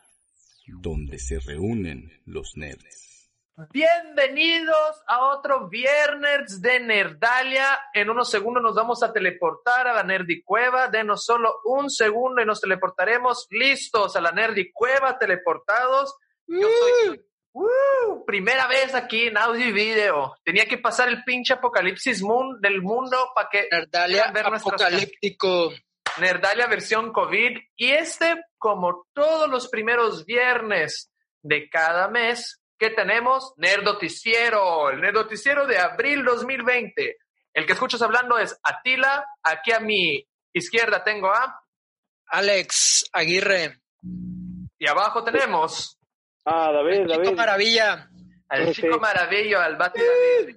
Nerdalia, 0.68 0.80
donde 0.80 1.18
se 1.18 1.38
reúnen 1.40 2.22
los 2.26 2.52
nerds. 2.56 3.30
Bienvenidos 3.72 5.02
a 5.08 5.24
otro 5.34 5.68
viernes 5.68 6.60
de 6.60 6.80
Nerdalia. 6.80 7.78
En 7.94 8.10
unos 8.10 8.30
segundos 8.30 8.62
nos 8.62 8.74
vamos 8.76 9.02
a 9.02 9.12
teleportar 9.12 9.88
a 9.88 9.94
la 9.94 10.02
Nerdy 10.02 10.42
Cueva. 10.42 10.88
Denos 10.88 11.24
solo 11.24 11.54
un 11.64 11.90
segundo 11.90 12.42
y 12.42 12.46
nos 12.46 12.60
teleportaremos 12.60 13.46
listos 13.50 14.14
a 14.14 14.20
la 14.20 14.30
Nerdy 14.30 14.70
Cueva, 14.72 15.18
teleportados. 15.18 16.14
Yo 16.46 16.68
soy- 16.68 17.22
¡Uh! 17.52 18.24
primera 18.26 18.66
vez 18.66 18.94
aquí 18.94 19.28
en 19.28 19.38
audio 19.38 19.66
y 19.66 19.72
video. 19.72 20.36
Tenía 20.44 20.66
que 20.66 20.76
pasar 20.76 21.08
el 21.08 21.24
pinche 21.24 21.54
apocalipsis 21.54 22.20
moon 22.22 22.60
del 22.60 22.82
mundo 22.82 23.16
para 23.34 23.48
que 23.48 23.66
Nerdalia 23.70 24.30
ver 24.30 24.50
nuestras 24.50 24.80
apocalíptico. 24.82 25.70
Nerdalia 26.20 26.66
versión 26.66 27.12
COVID. 27.12 27.58
Y 27.76 27.90
este, 27.90 28.36
como 28.58 29.06
todos 29.12 29.48
los 29.48 29.68
primeros 29.68 30.24
viernes 30.24 31.10
de 31.42 31.68
cada 31.68 32.08
mes, 32.08 32.60
que 32.78 32.90
tenemos? 32.90 33.54
Nerdoticiero, 33.56 34.90
el 34.90 35.00
Nerdoticiero 35.00 35.66
de 35.66 35.78
abril 35.78 36.24
2020. 36.24 37.16
El 37.54 37.64
que 37.66 37.72
escuchas 37.72 38.02
hablando 38.02 38.38
es 38.38 38.58
Atila. 38.62 39.24
Aquí 39.42 39.72
a 39.72 39.80
mi 39.80 40.26
izquierda 40.52 41.02
tengo 41.02 41.28
a. 41.30 41.62
Alex 42.28 43.08
Aguirre. 43.12 43.80
Y 44.78 44.88
abajo 44.88 45.24
tenemos 45.24 45.98
Ah, 46.44 46.70
David, 46.70 47.06
Chico 47.06 47.22
David. 47.22 47.36
Maravilla. 47.36 48.08
al 48.48 48.66
Sí. 48.74 48.82
chico 48.82 48.98
maravillo, 49.00 49.60
al 49.60 49.76
Bati 49.76 50.00
David. 50.00 50.56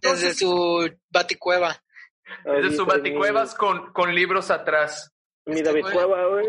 Desde 0.00 0.32
su 0.34 0.88
baticueva. 1.10 1.76
Desde 2.44 2.68
Ahí 2.68 2.76
su 2.76 2.86
baticuevas 2.86 3.54
con, 3.54 3.92
con 3.92 4.14
libros 4.14 4.50
atrás. 4.50 5.12
Mi, 5.46 5.56
mi 5.56 5.62
David 5.62 5.84
Este 5.86 5.92
Cueva, 5.92 6.26
güey. 6.26 6.46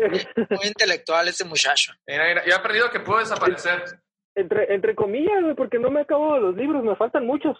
Muy 0.50 0.66
intelectual 0.66 1.28
ese 1.28 1.44
muchacho. 1.44 1.92
Mira, 2.06 2.26
mira, 2.26 2.44
yo 2.44 2.52
he 2.52 2.54
aprendido 2.54 2.90
que 2.90 3.00
puedo 3.00 3.18
desaparecer. 3.20 4.00
Entre, 4.34 4.72
entre 4.74 4.94
comillas, 4.94 5.42
güey, 5.42 5.54
porque 5.54 5.78
no 5.78 5.90
me 5.90 6.00
acabo 6.02 6.38
los 6.38 6.56
libros, 6.56 6.82
me 6.84 6.96
faltan 6.96 7.26
muchos. 7.26 7.58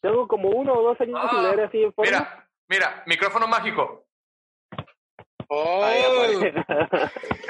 Tengo 0.00 0.28
como 0.28 0.50
uno 0.50 0.74
o 0.74 0.82
dos 0.82 1.00
años 1.00 1.18
Ah, 1.20 1.28
sin 1.30 1.42
leer 1.42 1.60
así 1.62 1.82
en 1.82 1.92
forma. 1.92 2.10
Mira, 2.10 2.48
mira, 2.68 3.02
micrófono 3.06 3.46
mágico. 3.48 4.06
¡Oh! 5.48 5.84
Aparece. 5.84 6.52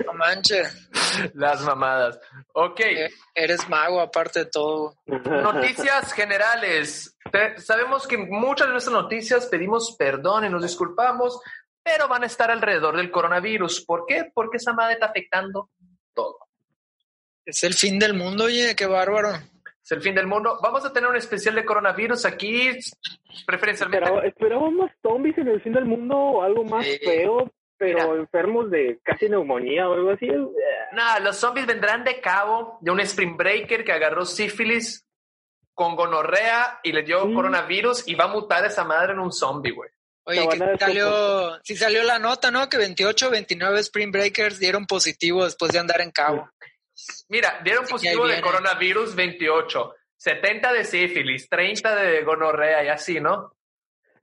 No 0.07 0.13
manches. 0.15 0.91
Las 1.35 1.61
mamadas. 1.63 2.19
Ok. 2.55 2.81
Eh, 2.81 3.11
Eres 3.35 3.69
mago 3.69 4.01
aparte 4.01 4.41
de 4.41 4.47
todo. 4.47 4.95
Noticias 5.07 6.13
generales. 6.13 7.17
Te- 7.31 7.59
sabemos 7.59 8.07
que 8.07 8.19
muchas 8.19 8.67
de 8.69 8.73
nuestras 8.73 8.95
noticias 8.95 9.47
pedimos 9.47 9.95
perdón 9.99 10.45
y 10.45 10.49
nos 10.49 10.63
disculpamos, 10.63 11.41
pero 11.83 12.09
van 12.09 12.23
a 12.23 12.27
estar 12.27 12.51
alrededor 12.51 12.97
del 12.97 13.11
coronavirus. 13.11 13.85
¿Por 13.85 14.05
qué? 14.07 14.31
Porque 14.35 14.59
esa 14.59 14.73
madre 14.73 14.95
está 14.95 15.07
afectando 15.07 15.71
todo. 16.15 16.39
Es 17.45 17.63
el 17.65 17.75
fin 17.75 17.99
del 17.99 18.15
mundo, 18.15 18.45
oye, 18.45 18.75
qué 18.77 18.87
bárbaro. 18.87 19.31
Es 19.83 19.91
el 19.91 20.01
fin 20.01 20.15
del 20.15 20.29
mundo. 20.29 20.61
Vamos 20.63 20.85
a 20.85 20.93
tener 20.93 21.11
un 21.11 21.17
especial 21.17 21.57
de 21.57 21.65
coronavirus 21.65 22.25
aquí, 22.25 22.71
preferencialmente. 23.47 24.29
Esperaba, 24.29 24.71
más 24.71 24.93
zombies 25.03 25.37
en 25.39 25.49
el 25.49 25.61
fin 25.61 25.73
del 25.73 25.85
mundo 25.87 26.17
o 26.17 26.43
algo 26.43 26.63
más 26.65 26.87
Sí. 26.87 26.99
feo, 27.05 27.51
pero 27.83 28.11
Mira. 28.13 28.21
enfermos 28.21 28.71
de 28.71 29.01
casi 29.03 29.29
neumonía 29.29 29.89
o 29.89 29.95
algo 29.95 30.11
así. 30.13 30.27
eh, 30.27 30.49
Nah, 30.93 31.19
los 31.19 31.37
zombies 31.37 31.67
vendrán 31.67 32.05
de 32.05 32.21
cabo 32.21 32.79
de 32.81 32.91
un 32.93 33.01
Spring 33.01 33.37
Breaker 33.37 33.83
que 33.85 33.93
agarró 33.93 34.25
sífilis 34.25 35.05
con 35.75 35.97
gonorrea 35.97 36.79
y 36.85 36.93
le 36.93 37.03
dio 37.03 37.27
Mm. 37.27 37.35
coronavirus 37.35 38.07
y 38.07 38.15
va 38.15 38.25
a 38.25 38.29
mutar 38.29 38.65
esa 38.65 38.85
madre 38.85 39.15
en 39.15 39.19
un 39.19 39.33
zombie, 39.33 39.73
güey. 39.73 39.91
Oye, 40.25 40.47
que 40.49 40.63
a 40.65 40.79
salió, 40.79 41.61
sí 41.65 41.77
salió 41.77 42.05
la 42.05 42.21
nota, 42.21 42.53
¿no? 42.53 42.69
Que 42.69 42.77
28, 42.77 43.31
29 43.31 43.81
Spring 43.81 44.13
Breakers 44.13 44.61
dieron 44.61 44.87
positivo 44.87 45.45
después 45.45 45.73
de 45.73 45.81
andar 45.81 46.01
en 46.03 46.13
cabo. 46.13 46.49
Mira, 47.29 47.59
dieron 47.65 47.83
Así 47.85 47.93
positivo 47.95 48.29
de 48.29 48.41
coronavirus 48.41 49.17
28, 49.17 49.95
70 50.17 50.73
de 50.73 50.85
sífilis, 50.85 51.49
30 51.49 51.97
de 51.97 52.23
gonorrea 52.23 52.85
y 52.85 52.89
así, 52.89 53.19
¿no? 53.19 53.57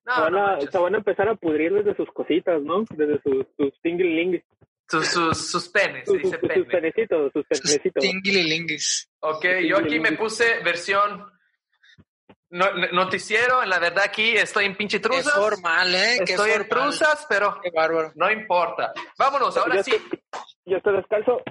No, 0.10 0.16
se, 0.16 0.22
van 0.22 0.34
no 0.34 0.48
a, 0.48 0.62
se 0.62 0.78
van 0.78 0.96
a 0.96 0.98
empezar 0.98 1.30
a 1.30 1.36
pudrir 1.36 1.72
desde 1.74 1.96
sus 1.96 2.10
cositas, 2.12 2.62
¿no? 2.62 2.84
Desde 2.90 3.22
sus, 3.22 3.46
sus 3.58 3.82
tingling, 3.82 4.44
sus, 4.90 5.08
sus, 5.08 5.52
sus 5.52 5.70
penes, 5.70 6.06
se 6.06 6.12
sus, 6.12 6.22
sus, 6.22 6.32
dice 6.32 6.40
sus 6.40 6.50
pene. 6.50 6.66
penecitos, 6.66 7.32
sus 7.34 7.46
penecitos. 7.46 8.02
Tinglilinguis. 8.04 9.10
Ok, 9.20 9.46
yo 9.68 9.78
aquí 9.78 10.00
me 10.00 10.14
puse 10.14 10.60
versión 10.64 11.32
no- 12.52 12.74
no- 12.74 12.88
noticiero, 12.94 13.62
en 13.62 13.70
la 13.70 13.78
verdad 13.80 14.06
aquí 14.06 14.32
estoy 14.32 14.66
en 14.66 14.76
pinche 14.76 14.98
Qué 14.98 15.04
truzas. 15.08 15.34
formal, 15.36 15.94
¿eh? 15.94 16.18
Qué 16.26 16.34
Estoy 16.34 16.50
en 16.52 16.66
formal. 16.66 16.70
truzas, 16.90 17.26
pero 17.30 17.60
Qué 17.62 17.70
bárbaro. 17.70 18.12
no 18.16 18.32
importa. 18.32 18.92
Vámonos, 19.20 19.56
ahora 19.58 19.76
Yo 19.76 19.84
sí. 19.84 19.92
estoy- 19.92 20.20
Yo 20.66 20.78
estoy 20.78 20.96
descalzo. 20.98 21.42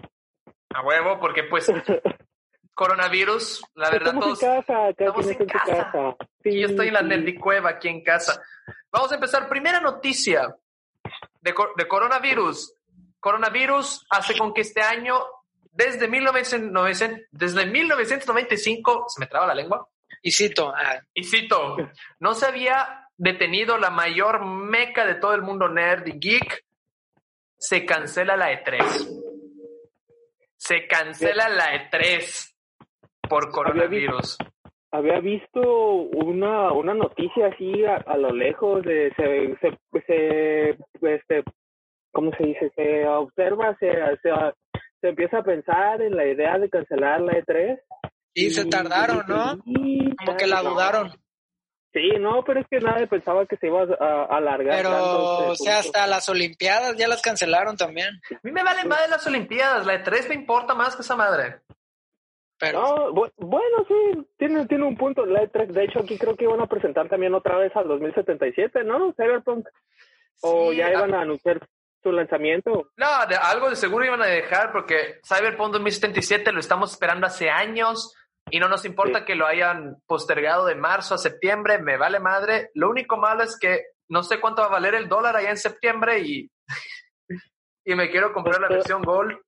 A 0.74 0.82
huevo, 0.82 1.18
porque 1.20 1.44
pues 1.44 1.66
coronavirus, 2.78 3.60
la 3.74 3.90
verdad 3.90 4.14
Estamos 4.14 4.24
todos... 4.24 4.42
en 4.44 4.48
casa, 4.62 4.88
estamos 4.90 5.26
en 5.26 5.46
casa. 5.46 5.66
casa. 5.66 6.16
Y 6.44 6.60
yo 6.60 6.68
Sí, 6.68 6.72
estoy 6.72 6.88
en 6.88 6.94
la 6.94 7.00
sí. 7.00 7.06
Nerdy 7.06 7.34
Cueva 7.34 7.70
aquí 7.70 7.88
en 7.88 8.04
casa. 8.04 8.40
Vamos 8.92 9.10
a 9.10 9.16
empezar. 9.16 9.48
Primera 9.48 9.80
noticia 9.80 10.54
de, 11.40 11.54
de 11.76 11.88
coronavirus. 11.88 12.72
Coronavirus 13.18 14.06
hace 14.10 14.38
con 14.38 14.54
que 14.54 14.60
este 14.60 14.80
año, 14.80 15.20
desde, 15.72 16.06
1900 16.06 17.26
desde 17.32 17.66
1995, 17.66 19.06
se 19.08 19.20
me 19.20 19.26
traba 19.26 19.48
la 19.48 19.56
lengua, 19.56 19.88
Y 20.22 20.30
cito, 20.30 20.72
ah, 20.72 21.00
y 21.12 21.24
cito, 21.24 21.76
no 22.20 22.34
se 22.34 22.46
había 22.46 23.08
detenido 23.16 23.76
la 23.76 23.90
mayor 23.90 24.44
meca 24.44 25.04
de 25.04 25.16
todo 25.16 25.34
el 25.34 25.42
mundo 25.42 25.68
nerd 25.68 26.06
y 26.06 26.12
geek. 26.12 26.64
Se 27.58 27.84
cancela 27.84 28.36
la 28.36 28.52
E3. 28.52 29.20
Se 30.56 30.86
cancela 30.86 31.48
la 31.48 31.90
E3 31.90 32.54
por 33.28 33.50
coronavirus. 33.50 34.38
Había 34.90 35.20
visto 35.20 35.60
una, 35.60 36.72
una 36.72 36.94
noticia 36.94 37.48
así 37.48 37.84
a, 37.84 37.96
a 37.96 38.16
lo 38.16 38.32
lejos 38.32 38.82
de 38.84 39.12
se, 39.16 39.56
se, 39.60 39.78
se 40.06 40.78
este, 41.02 41.44
¿cómo 42.12 42.30
se 42.38 42.44
dice? 42.44 42.72
Se 42.74 43.06
observa, 43.06 43.76
se, 43.78 43.90
se, 44.22 44.30
se 45.00 45.08
empieza 45.08 45.38
a 45.38 45.42
pensar 45.42 46.00
en 46.00 46.16
la 46.16 46.26
idea 46.26 46.58
de 46.58 46.70
cancelar 46.70 47.20
la 47.20 47.32
E3. 47.34 47.78
y 48.34 48.50
se 48.50 48.64
tardaron, 48.64 49.24
¿no? 49.28 49.56
Sí, 49.64 50.14
Como 50.24 50.36
que 50.38 50.46
la 50.46 50.62
dudaron. 50.62 51.12
Sí, 51.92 52.10
no, 52.20 52.44
pero 52.44 52.60
es 52.60 52.66
que 52.70 52.80
nadie 52.80 53.06
pensaba 53.06 53.46
que 53.46 53.56
se 53.56 53.66
iba 53.66 53.82
a, 53.82 54.04
a 54.24 54.36
alargar. 54.36 54.76
Pero, 54.76 54.90
tanto 54.90 55.40
este 55.40 55.52
o 55.52 55.54
sea, 55.56 55.78
hasta 55.78 56.06
las 56.06 56.28
Olimpiadas 56.28 56.96
ya 56.96 57.08
las 57.08 57.22
cancelaron 57.22 57.76
también. 57.76 58.08
A 58.30 58.40
mí 58.42 58.52
me 58.52 58.62
valen 58.62 58.88
más 58.88 59.02
de 59.02 59.08
las 59.08 59.26
Olimpiadas. 59.26 59.86
La 59.86 60.02
E3 60.02 60.28
me 60.28 60.34
importa 60.34 60.74
más 60.74 60.96
que 60.96 61.02
esa 61.02 61.16
madre. 61.16 61.60
Pero 62.58 62.80
No, 62.80 63.12
bu- 63.12 63.32
bueno, 63.36 63.84
sí, 63.86 64.26
tiene, 64.36 64.66
tiene 64.66 64.84
un 64.84 64.96
punto. 64.96 65.24
La 65.26 65.42
E3, 65.42 65.68
de 65.68 65.84
hecho, 65.84 66.00
aquí 66.00 66.18
creo 66.18 66.36
que 66.36 66.44
iban 66.44 66.60
a 66.60 66.66
presentar 66.66 67.08
también 67.08 67.34
otra 67.34 67.56
vez 67.56 67.74
al 67.76 67.86
2077, 67.88 68.82
¿no? 68.84 69.12
Cyberpunk. 69.14 69.66
O 70.42 70.70
Sí, 70.72 70.78
ya 70.78 70.90
iban 70.90 71.14
a 71.14 71.22
anunciar 71.22 71.66
su 72.02 72.12
lanzamiento. 72.12 72.90
No, 72.96 73.26
de, 73.28 73.36
algo 73.36 73.70
de 73.70 73.76
seguro 73.76 74.04
iban 74.04 74.22
a 74.22 74.26
dejar 74.26 74.72
porque 74.72 75.20
Cyberpunk 75.26 75.72
2077 75.72 76.52
lo 76.52 76.60
estamos 76.60 76.92
esperando 76.92 77.26
hace 77.26 77.50
años 77.50 78.14
y 78.50 78.58
no 78.60 78.68
nos 78.68 78.84
importa 78.84 79.20
Sí. 79.20 79.24
que 79.26 79.34
lo 79.34 79.46
hayan 79.46 79.96
postergado 80.06 80.64
de 80.66 80.74
marzo 80.74 81.14
a 81.14 81.18
septiembre. 81.18 81.78
Me 81.80 81.96
vale 81.96 82.18
madre. 82.20 82.70
Lo 82.74 82.88
único 82.88 83.16
malo 83.16 83.42
es 83.42 83.58
que 83.58 83.82
no 84.08 84.22
sé 84.22 84.40
cuánto 84.40 84.62
va 84.62 84.68
a 84.68 84.72
valer 84.72 84.94
el 84.94 85.08
dólar 85.08 85.36
allá 85.36 85.50
en 85.50 85.56
septiembre 85.58 86.20
y, 86.20 86.50
y 87.84 87.94
me 87.94 88.10
quiero 88.10 88.32
comprar 88.32 88.60
la 88.60 88.68
versión 88.68 89.02
Gold. 89.02 89.38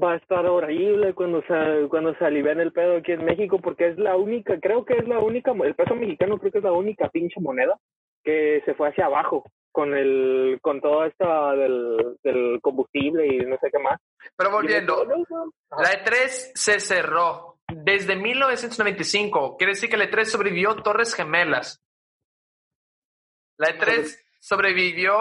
Va 0.00 0.12
a 0.12 0.16
estar 0.16 0.46
horrible 0.46 1.14
cuando 1.14 1.42
se, 1.42 1.88
cuando 1.88 2.14
se 2.14 2.24
alivian 2.24 2.60
el 2.60 2.72
pedo 2.72 2.98
aquí 2.98 3.12
en 3.12 3.24
México, 3.24 3.58
porque 3.60 3.88
es 3.88 3.98
la 3.98 4.16
única, 4.16 4.58
creo 4.60 4.84
que 4.84 4.94
es 4.94 5.08
la 5.08 5.18
única, 5.18 5.52
el 5.52 5.74
peso 5.74 5.96
mexicano 5.96 6.38
creo 6.38 6.52
que 6.52 6.58
es 6.58 6.64
la 6.64 6.72
única 6.72 7.08
pinche 7.08 7.40
moneda 7.40 7.76
que 8.22 8.62
se 8.64 8.74
fue 8.74 8.88
hacia 8.88 9.06
abajo 9.06 9.44
con 9.72 9.94
el, 9.94 10.58
con 10.62 10.80
todo 10.80 11.04
esto 11.04 11.24
del, 11.56 12.16
del 12.22 12.60
combustible 12.60 13.26
y 13.26 13.38
no 13.46 13.56
sé 13.58 13.70
qué 13.70 13.78
más. 13.78 14.00
Pero 14.36 14.50
volviendo, 14.50 15.04
la 15.04 15.92
E3 15.92 16.52
se 16.54 16.80
cerró 16.80 17.56
desde 17.68 18.16
1995. 18.16 19.56
Quiere 19.56 19.72
decir 19.72 19.88
que 19.88 19.96
la 19.96 20.10
E3 20.10 20.24
sobrevivió 20.24 20.76
Torres 20.76 21.14
Gemelas. 21.14 21.80
La 23.58 23.68
E3 23.68 24.16
sobrevivió 24.40 25.14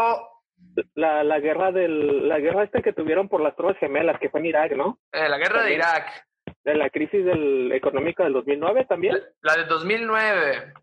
La, 0.96 1.24
la 1.24 1.40
guerra 1.40 1.72
del, 1.72 2.28
la 2.30 2.40
guerra 2.40 2.64
esta 2.64 2.82
que 2.82 2.94
tuvieron 2.94 3.28
por 3.28 3.42
las 3.42 3.56
torres 3.56 3.78
gemelas, 3.80 4.20
que 4.20 4.30
fue 4.30 4.40
en 4.40 4.46
Irak, 4.48 4.72
¿no? 4.74 5.00
eh, 5.12 5.28
la 5.28 5.38
guerra 5.38 5.64
de 5.64 5.70
También. 5.78 5.80
Irak. 5.80 6.26
De 6.64 6.76
la 6.76 6.90
crisis 6.90 7.26
del, 7.26 7.72
económica 7.72 8.24
del 8.24 8.34
2009 8.34 8.86
también. 8.86 9.18
La 9.42 9.56
de 9.56 9.66
2009. 9.66 10.74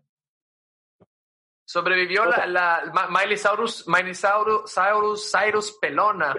Sobrevivió 1.65 2.25
la, 2.25 2.45
la 2.47 2.91
Ma- 2.93 3.07
Miley 3.09 3.37
Cyrus, 3.37 3.87
Miley 3.87 4.13
Cyrus, 4.15 4.73
Cyrus, 4.73 5.31
Cyrus 5.31 5.77
Pelona. 5.81 6.33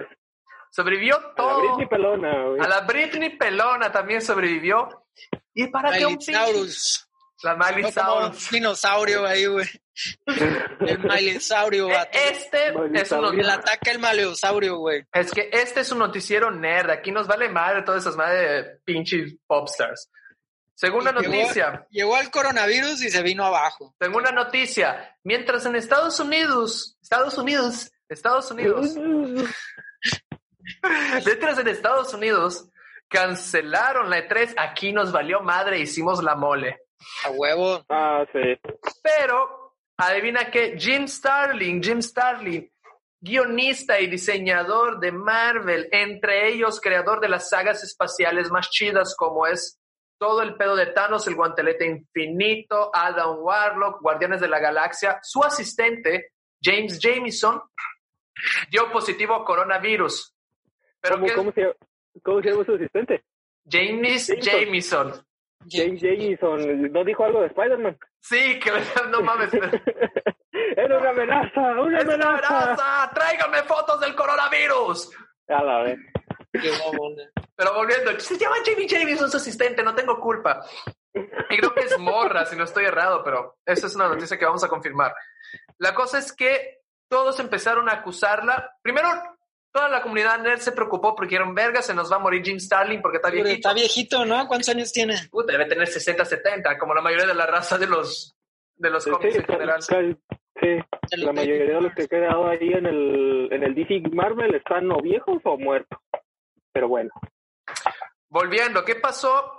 Sobrevivió 0.71 1.17
A 1.17 1.21
la 1.21 1.33
todo. 1.35 1.59
Britney 1.61 1.87
Pelona, 1.87 2.43
güey. 2.45 2.59
A 2.61 2.67
la 2.67 2.81
Britney 2.81 3.37
Pelona 3.37 3.91
también 3.91 4.21
sobrevivió. 4.21 5.05
Y 5.53 5.67
para 5.67 5.91
que 5.91 6.05
un 6.05 6.13
Miley 6.13 6.17
pinche, 6.17 6.33
Cyrus. 6.33 7.08
La 7.43 7.55
Miley 7.55 7.91
dinosaurio 8.51 9.25
ahí, 9.25 9.45
güey. 9.45 9.67
El 10.81 10.99
maleosaurio, 11.07 11.89
Eh, 11.89 11.93
vato. 11.93 12.17
Este 12.17 12.73
es 12.99 13.11
un. 13.11 13.39
El 13.39 13.49
ataque 13.49 13.91
el 13.91 13.99
maleosaurio, 13.99 14.77
güey. 14.77 15.03
Es 15.13 15.31
que 15.31 15.49
este 15.51 15.81
es 15.81 15.91
un 15.91 15.99
noticiero 15.99 16.51
nerd. 16.51 16.89
Aquí 16.89 17.11
nos 17.11 17.27
vale 17.27 17.47
madre 17.49 17.83
todas 17.83 18.01
esas 18.03 18.15
madre 18.17 18.39
de 18.39 18.63
pinches 18.83 19.35
popstars. 19.47 20.09
Segunda 20.75 21.11
Y 21.11 21.21
llegó- 21.21 21.35
noticia. 21.35 21.87
Llegó 21.89 22.15
al 22.15 22.31
coronavirus 22.31 23.01
y 23.03 23.09
se 23.09 23.21
vino 23.21 23.45
abajo. 23.45 23.93
Tengo 23.97 24.17
una 24.17 24.31
noticia. 24.31 25.15
Mientras 25.23 25.65
en 25.65 25.75
Estados 25.75 26.19
Unidos, 26.19 26.97
Estados 27.01 27.37
Unidos, 27.37 27.91
Estados 28.07 28.49
Unidos, 28.51 28.95
mientras 31.25 31.59
en 31.59 31.67
Estados 31.67 32.13
Unidos 32.13 32.69
cancelaron 33.09 34.09
la 34.09 34.25
E3, 34.27 34.53
aquí 34.57 34.93
nos 34.93 35.11
valió 35.11 35.41
madre, 35.41 35.79
hicimos 35.79 36.23
la 36.23 36.35
mole. 36.35 36.79
A 37.25 37.31
huevo. 37.31 37.83
Ah, 37.89 38.25
sí. 38.31 38.59
Pero, 39.01 39.75
adivina 39.97 40.51
qué, 40.51 40.75
Jim 40.77 41.07
Starling, 41.07 41.81
Jim 41.81 42.01
Starling, 42.01 42.69
guionista 43.21 43.99
y 43.99 44.07
diseñador 44.07 44.99
de 44.99 45.11
Marvel, 45.11 45.89
entre 45.91 46.49
ellos 46.49 46.79
creador 46.79 47.19
de 47.19 47.29
las 47.29 47.49
sagas 47.49 47.83
espaciales 47.83 48.49
más 48.51 48.69
chidas 48.69 49.15
como 49.15 49.45
es 49.47 49.79
todo 50.17 50.41
el 50.41 50.55
pedo 50.55 50.75
de 50.75 50.87
Thanos, 50.87 51.27
el 51.27 51.35
guantelete 51.35 51.85
infinito, 51.85 52.91
Adam 52.93 53.37
Warlock, 53.39 54.01
Guardianes 54.01 54.41
de 54.41 54.49
la 54.49 54.59
Galaxia, 54.59 55.19
su 55.21 55.43
asistente, 55.43 56.33
James 56.61 56.99
Jameson, 56.99 57.61
dio 58.69 58.91
positivo 58.91 59.33
a 59.35 59.45
coronavirus. 59.45 60.35
Pero 60.99 61.15
¿Cómo, 61.15 61.33
cómo 61.33 61.51
se, 61.53 61.75
¿Cómo 62.21 62.41
se 62.41 62.49
llama 62.49 62.65
su 62.65 62.75
asistente? 62.75 63.23
James 63.65 64.27
Jameson. 64.41 65.13
James 65.67 66.01
Jameson. 66.01 66.91
¿No 66.91 67.03
dijo 67.03 67.25
algo 67.25 67.41
de 67.41 67.47
Spider-Man? 67.47 67.97
Sí, 68.19 68.59
que 68.59 68.71
no 69.11 69.21
mames. 69.21 69.49
Era 70.75 70.97
una 70.97 71.09
amenaza, 71.09 71.61
una 71.81 71.99
¡Es 71.99 72.05
una 72.05 72.13
amenaza. 72.13 72.57
amenaza! 72.61 73.11
¡Tráigame 73.13 73.63
fotos 73.63 73.99
del 73.99 74.15
coronavirus! 74.15 75.11
A 75.47 75.63
la 75.63 75.83
vez. 75.83 75.99
Qué. 76.53 76.71
Pero 77.55 77.73
volviendo, 77.73 78.17
se 78.19 78.37
llama 78.37 78.55
Jamie 78.65 78.87
Jameson 78.87 79.29
su 79.29 79.37
asistente, 79.37 79.83
no 79.83 79.93
tengo 79.95 80.19
culpa. 80.19 80.63
Y 81.13 81.57
creo 81.57 81.73
que 81.73 81.81
es 81.81 81.97
morra, 81.99 82.45
si 82.45 82.55
no 82.55 82.63
estoy 82.63 82.85
errado, 82.85 83.23
pero 83.23 83.57
esa 83.65 83.87
es 83.87 83.95
una 83.95 84.07
noticia 84.07 84.37
que 84.37 84.45
vamos 84.45 84.63
a 84.63 84.67
confirmar. 84.69 85.13
La 85.77 85.93
cosa 85.93 86.19
es 86.19 86.33
que 86.33 86.79
todos 87.09 87.39
empezaron 87.39 87.89
a 87.89 87.93
acusarla. 87.93 88.77
Primero, 88.81 89.09
toda 89.71 89.89
la 89.89 90.01
comunidad 90.01 90.39
nerd 90.41 90.59
se 90.59 90.71
preocupó 90.71 91.15
porque 91.15 91.29
dijeron, 91.35 91.53
verga, 91.55 91.81
se 91.81 91.93
nos 91.93 92.11
va 92.11 92.15
a 92.17 92.19
morir 92.19 92.43
Jim 92.43 92.59
Starlin 92.59 93.01
porque 93.01 93.17
está 93.17 93.29
viejito. 93.29 93.53
Está 93.55 93.73
viejito, 93.73 94.25
¿no? 94.25 94.47
¿Cuántos 94.47 94.69
años 94.69 94.91
tiene? 94.91 95.15
Puta, 95.29 95.51
debe 95.53 95.65
tener 95.65 95.87
60, 95.87 96.25
70, 96.25 96.77
como 96.77 96.93
la 96.93 97.01
mayoría 97.01 97.27
de 97.27 97.33
la 97.35 97.45
raza 97.45 97.77
de 97.77 97.87
los, 97.87 98.35
de 98.75 98.89
los 98.89 99.03
Sí, 99.03 99.11
cómics 99.11 99.35
en 99.35 99.43
ca- 99.43 99.53
general. 99.53 99.81
sí, 99.81 100.77
la 101.17 101.33
mayoría 101.33 101.75
de 101.75 101.81
los 101.81 101.93
que 101.93 102.03
he 102.03 102.07
quedado 102.07 102.47
ahí 102.47 102.73
en 102.73 102.85
el, 102.85 103.47
en 103.51 103.63
el 103.63 103.75
DC 103.75 104.01
Marvel 104.11 104.55
están 104.55 104.91
o 104.91 105.01
viejos 105.01 105.41
o 105.45 105.57
muertos. 105.57 105.99
Pero 106.73 106.87
bueno. 106.87 107.09
Volviendo, 108.29 108.83
¿qué 108.85 108.95
pasó? 108.95 109.55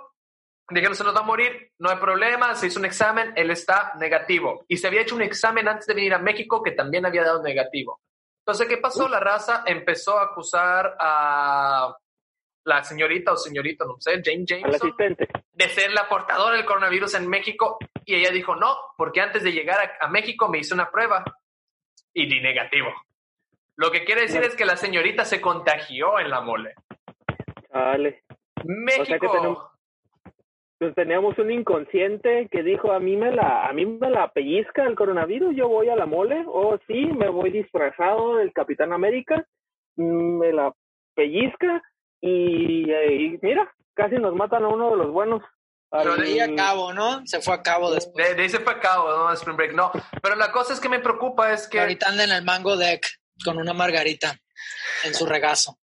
Dijeron, 0.69 0.95
se 0.95 1.03
nos 1.03 1.13
va 1.15 1.19
a 1.19 1.23
morir, 1.23 1.71
no 1.79 1.89
hay 1.89 1.97
problema, 1.97 2.55
se 2.55 2.67
hizo 2.67 2.79
un 2.79 2.85
examen, 2.85 3.33
él 3.35 3.51
está 3.51 3.93
negativo. 3.99 4.63
Y 4.69 4.77
se 4.77 4.87
había 4.87 5.01
hecho 5.01 5.15
un 5.15 5.21
examen 5.21 5.67
antes 5.67 5.85
de 5.85 5.93
venir 5.93 6.13
a 6.13 6.19
México 6.19 6.63
que 6.63 6.71
también 6.71 7.05
había 7.05 7.23
dado 7.23 7.43
negativo. 7.43 7.99
Entonces, 8.41 8.67
¿qué 8.67 8.77
pasó? 8.77 9.07
La 9.07 9.19
raza 9.19 9.63
empezó 9.65 10.17
a 10.17 10.23
acusar 10.25 10.95
a 10.99 11.95
la 12.65 12.83
señorita 12.83 13.33
o 13.33 13.37
señorito, 13.37 13.85
no 13.85 13.95
sé, 13.99 14.21
Jane 14.23 14.45
Jameson, 14.45 14.95
de 15.51 15.69
ser 15.69 15.91
la 15.93 16.07
portadora 16.09 16.55
del 16.57 16.65
coronavirus 16.65 17.15
en 17.15 17.27
México. 17.27 17.77
Y 18.05 18.15
ella 18.15 18.31
dijo, 18.31 18.55
no, 18.55 18.75
porque 18.97 19.21
antes 19.21 19.43
de 19.43 19.51
llegar 19.51 19.79
a, 19.99 20.05
a 20.05 20.09
México 20.09 20.47
me 20.47 20.59
hice 20.59 20.73
una 20.73 20.89
prueba 20.89 21.23
y 22.13 22.27
di 22.27 22.41
negativo. 22.41 22.89
Lo 23.75 23.89
que 23.91 24.03
quiere 24.03 24.21
decir 24.21 24.43
es 24.43 24.55
que 24.55 24.65
la 24.65 24.75
señorita 24.75 25.23
se 25.25 25.39
contagió 25.41 26.19
en 26.19 26.29
la 26.29 26.41
mole. 26.41 26.75
Vale. 27.71 28.23
México. 28.63 29.31
tenemos- 29.31 29.67
Pues 30.81 30.95
teníamos 30.95 31.37
un 31.37 31.51
inconsciente 31.51 32.49
que 32.51 32.63
dijo 32.63 32.91
a 32.91 32.99
mí 32.99 33.15
me 33.15 33.31
la 33.31 33.67
a 33.67 33.71
mí 33.71 33.85
me 33.85 34.09
la 34.09 34.31
pellizca 34.31 34.83
el 34.87 34.95
coronavirus, 34.95 35.55
yo 35.55 35.67
voy 35.67 35.89
a 35.89 35.95
la 35.95 36.07
mole, 36.07 36.43
o 36.47 36.79
sí, 36.87 37.05
me 37.05 37.29
voy 37.29 37.51
disfrazado 37.51 38.37
del 38.37 38.51
Capitán 38.51 38.91
América, 38.91 39.45
mm, 39.97 40.39
me 40.39 40.51
la 40.51 40.73
pellizca 41.13 41.83
y, 42.19 42.91
y 42.91 43.39
mira, 43.43 43.71
casi 43.93 44.15
nos 44.15 44.33
matan 44.33 44.63
a 44.63 44.69
uno 44.69 44.89
de 44.89 44.97
los 44.97 45.11
buenos. 45.11 45.43
Pero 45.91 46.15
de 46.15 46.31
Y 46.31 46.39
a 46.39 46.55
cabo, 46.55 46.91
¿no? 46.93 47.27
Se 47.27 47.41
fue 47.41 47.53
a 47.53 47.61
cabo 47.61 47.91
después. 47.91 48.29
De, 48.29 48.33
de 48.33 48.41
ahí 48.41 48.49
se 48.49 48.57
fue 48.57 48.73
a 48.73 48.79
cabo, 48.79 49.07
¿no? 49.15 49.31
Spring 49.33 49.57
Break, 49.57 49.73
no. 49.73 49.91
Pero 50.19 50.35
la 50.35 50.51
cosa 50.51 50.73
es 50.73 50.79
que 50.79 50.89
me 50.89 50.99
preocupa 50.99 51.53
es 51.53 51.67
que 51.67 51.79
Ahorita 51.79 52.09
anda 52.09 52.23
en 52.23 52.31
el 52.31 52.43
mango 52.43 52.75
deck 52.75 53.05
con 53.45 53.59
una 53.59 53.73
margarita 53.73 54.35
en 55.03 55.13
su 55.13 55.27
regazo. 55.27 55.77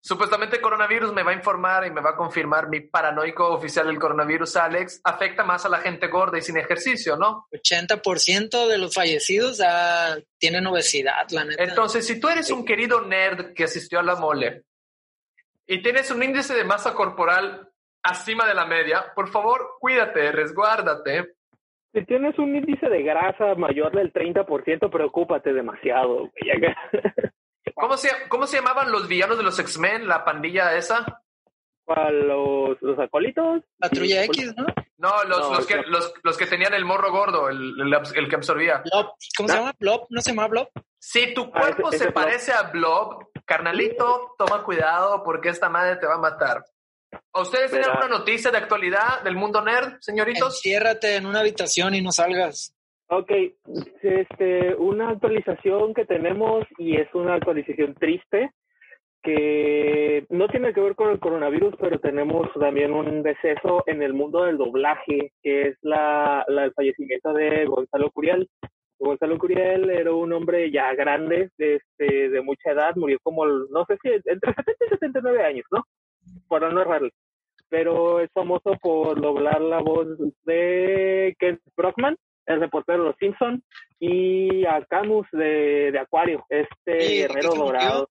Supuestamente 0.00 0.60
coronavirus 0.60 1.12
me 1.12 1.22
va 1.22 1.32
a 1.32 1.34
informar 1.34 1.86
y 1.86 1.90
me 1.90 2.00
va 2.00 2.10
a 2.10 2.16
confirmar 2.16 2.68
mi 2.68 2.80
paranoico 2.80 3.48
oficial 3.48 3.86
del 3.86 3.98
coronavirus, 3.98 4.56
Alex, 4.56 5.00
afecta 5.04 5.44
más 5.44 5.64
a 5.66 5.68
la 5.68 5.78
gente 5.78 6.08
gorda 6.08 6.38
y 6.38 6.42
sin 6.42 6.56
ejercicio, 6.56 7.16
¿no? 7.16 7.46
80% 7.52 8.68
de 8.68 8.78
los 8.78 8.94
fallecidos 8.94 9.60
ah, 9.64 10.16
tienen 10.38 10.66
obesidad, 10.66 11.28
la 11.30 11.44
neta. 11.44 11.62
Entonces, 11.62 12.06
si 12.06 12.20
tú 12.20 12.28
eres 12.28 12.50
un 12.50 12.64
querido 12.64 13.02
nerd 13.02 13.52
que 13.54 13.64
asistió 13.64 13.98
a 13.98 14.02
la 14.02 14.16
mole 14.16 14.64
y 15.66 15.82
tienes 15.82 16.10
un 16.10 16.22
índice 16.22 16.54
de 16.54 16.64
masa 16.64 16.94
corporal 16.94 17.68
acima 18.02 18.46
de 18.46 18.54
la 18.54 18.66
media, 18.66 19.12
por 19.14 19.28
favor, 19.28 19.76
cuídate, 19.78 20.32
resguárdate. 20.32 21.34
Si 21.92 22.04
tienes 22.04 22.38
un 22.38 22.54
índice 22.54 22.88
de 22.88 23.02
grasa 23.02 23.56
mayor 23.56 23.92
del 23.92 24.12
30%, 24.12 24.90
preocúpate 24.90 25.52
demasiado. 25.52 26.30
güey. 26.30 26.74
¿Cómo 27.80 27.96
se, 27.96 28.10
¿Cómo 28.28 28.46
se 28.46 28.56
llamaban 28.56 28.90
los 28.92 29.08
villanos 29.08 29.36
de 29.38 29.44
los 29.44 29.58
X-Men, 29.58 30.06
la 30.06 30.24
pandilla 30.24 30.76
esa? 30.76 31.22
Para 31.84 32.10
los, 32.10 32.80
los 32.80 32.98
acólitos. 32.98 33.62
Patrulla 33.78 34.24
X, 34.24 34.54
¿no? 34.56 34.66
No, 34.98 35.24
los, 35.24 35.38
No, 35.40 35.54
los, 35.56 35.66
que, 35.66 35.76
no. 35.76 35.82
los, 35.88 36.12
los 36.22 36.36
que 36.36 36.46
tenían 36.46 36.74
el 36.74 36.84
morro 36.84 37.10
gordo, 37.10 37.48
el, 37.48 37.74
el, 37.80 37.94
el 38.14 38.28
que 38.28 38.36
absorbía. 38.36 38.82
Blob. 38.92 39.12
¿Cómo 39.36 39.48
se 39.48 39.56
llama? 39.56 39.74
Blob. 39.78 40.06
¿No 40.10 40.20
se 40.20 40.30
llama 40.30 40.46
Blob? 40.46 40.68
Si 40.98 41.34
tu 41.34 41.50
Ah, 41.54 41.60
cuerpo 41.60 41.88
ese- 41.88 41.98
se 41.98 42.04
ese 42.04 42.12
Blob. 42.12 42.14
parece 42.24 42.52
a 42.52 42.62
Blob, 42.64 43.24
carnalito, 43.44 44.34
toma 44.38 44.62
cuidado 44.62 45.24
porque 45.24 45.48
esta 45.48 45.68
madre 45.68 45.96
te 45.96 46.06
va 46.06 46.14
a 46.14 46.18
matar. 46.18 46.64
¿A 47.32 47.40
ustedes 47.40 47.70
tienen 47.72 47.88
alguna 47.90 48.18
noticia 48.18 48.50
de 48.52 48.58
actualidad 48.58 49.22
del 49.22 49.34
mundo 49.34 49.60
nerd, 49.62 49.96
señoritos? 50.00 50.56
Enciérrate 50.56 51.16
en 51.16 51.26
una 51.26 51.40
habitación 51.40 51.94
y 51.94 52.02
no 52.02 52.12
salgas. 52.12 52.72
Ok, 53.12 53.30
este, 54.02 54.74
una 54.76 55.08
actualización 55.10 55.94
que 55.94 56.04
tenemos 56.04 56.64
y 56.78 56.96
es 56.96 57.12
una 57.12 57.34
actualización 57.34 57.94
triste 57.94 58.52
que 59.22 60.24
no 60.30 60.48
tiene 60.48 60.72
que 60.72 60.80
ver 60.80 60.94
con 60.94 61.10
el 61.10 61.18
coronavirus, 61.18 61.74
pero 61.80 61.98
tenemos 61.98 62.48
también 62.58 62.92
un 62.92 63.22
deceso 63.22 63.82
en 63.86 64.02
el 64.02 64.14
mundo 64.14 64.44
del 64.44 64.58
doblaje, 64.58 65.32
que 65.42 65.68
es 65.68 65.78
la, 65.82 66.44
la- 66.48 66.66
el 66.66 66.72
fallecimiento 66.72 67.32
de 67.34 67.66
Gonzalo 67.66 68.10
Curiel. 68.12 68.48
Gonzalo 68.98 69.38
Curiel 69.38 69.90
era 69.90 70.12
un 70.14 70.32
hombre 70.32 70.70
ya 70.70 70.94
grande, 70.94 71.50
este, 71.58 72.28
de 72.30 72.40
mucha 72.42 72.70
edad, 72.70 72.94
murió 72.96 73.18
como, 73.22 73.44
no 73.46 73.84
sé 73.86 73.98
si 74.02 74.08
entre 74.24 74.54
70 74.54 74.84
y 74.86 74.88
79 74.90 75.42
años, 75.42 75.66
¿no? 75.72 75.84
Para 76.48 76.70
no 76.70 76.80
errarle. 76.82 77.10
Pero 77.68 78.20
es 78.20 78.30
famoso 78.32 78.76
por 78.80 79.20
doblar 79.20 79.60
la 79.60 79.80
voz 79.80 80.06
de 80.44 81.34
Kent 81.38 81.60
Brockman, 81.76 82.16
el 82.50 82.60
reportero 82.60 83.02
de 83.02 83.08
Los 83.10 83.16
Simpson, 83.18 83.62
y 83.98 84.64
a 84.66 84.82
Camus 84.86 85.26
de, 85.32 85.90
de 85.92 85.98
Acuario, 85.98 86.44
este 86.48 87.04
¿Y 87.14 87.18
guerrero 87.18 87.54
dorado. 87.54 88.10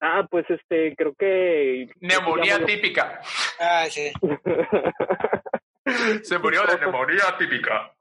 Ah, 0.00 0.26
pues 0.28 0.44
este, 0.50 0.96
creo 0.96 1.14
que... 1.14 1.88
Neumonía 2.00 2.64
típica. 2.66 3.20
Ay, 3.60 3.90
sí. 3.90 4.10
Se 6.22 6.38
murió 6.38 6.62
de 6.66 6.78
neumonía 6.78 7.36
típica. 7.38 7.92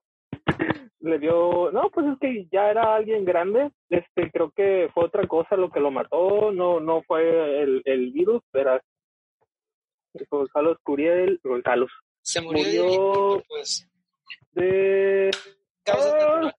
le 0.99 1.19
dio, 1.19 1.71
no, 1.71 1.89
pues 1.91 2.07
es 2.07 2.17
que 2.19 2.47
ya 2.51 2.69
era 2.71 2.95
alguien 2.95 3.23
grande, 3.25 3.71
este, 3.89 4.31
creo 4.31 4.51
que 4.51 4.89
fue 4.93 5.05
otra 5.05 5.27
cosa 5.27 5.55
lo 5.55 5.69
que 5.71 5.79
lo 5.79 5.91
mató, 5.91 6.51
no, 6.51 6.79
no 6.79 7.01
fue 7.03 7.61
el, 7.61 7.81
el 7.85 8.11
virus, 8.11 8.41
pero 8.51 8.79
Gonzalo 10.29 10.77
Curiel, 10.83 11.39
Gonzalo, 11.43 11.87
Se 12.21 12.41
murió, 12.41 12.63
Murió- 12.85 13.37
de 13.37 13.43
pues. 13.47 13.87
De, 14.53 15.31
Ah. 15.87 16.51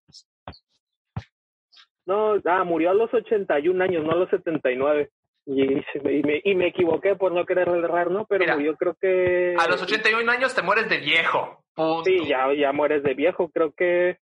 no, 2.06 2.34
ah, 2.44 2.64
murió 2.64 2.90
a 2.90 2.94
los 2.94 3.12
81 3.12 3.82
años, 3.82 4.04
no 4.04 4.12
a 4.12 4.16
los 4.16 4.30
79, 4.30 5.10
y, 5.46 5.62
y, 5.62 6.22
me, 6.22 6.40
y 6.44 6.54
me 6.54 6.68
equivoqué 6.68 7.14
por 7.16 7.32
no 7.32 7.46
querer 7.46 7.68
errar, 7.68 8.10
¿no? 8.10 8.26
Pero 8.26 8.40
Mira, 8.40 8.56
murió 8.56 8.76
creo 8.76 8.94
que... 9.00 9.54
A 9.58 9.68
los 9.68 9.82
81 9.82 10.30
años 10.30 10.54
te 10.54 10.62
mueres 10.62 10.88
de 10.88 10.98
viejo. 10.98 11.64
Punto. 11.74 12.04
Sí, 12.04 12.26
ya, 12.26 12.52
ya 12.54 12.72
mueres 12.72 13.02
de 13.02 13.14
viejo. 13.14 13.48
Creo 13.48 13.72
que 13.72 14.18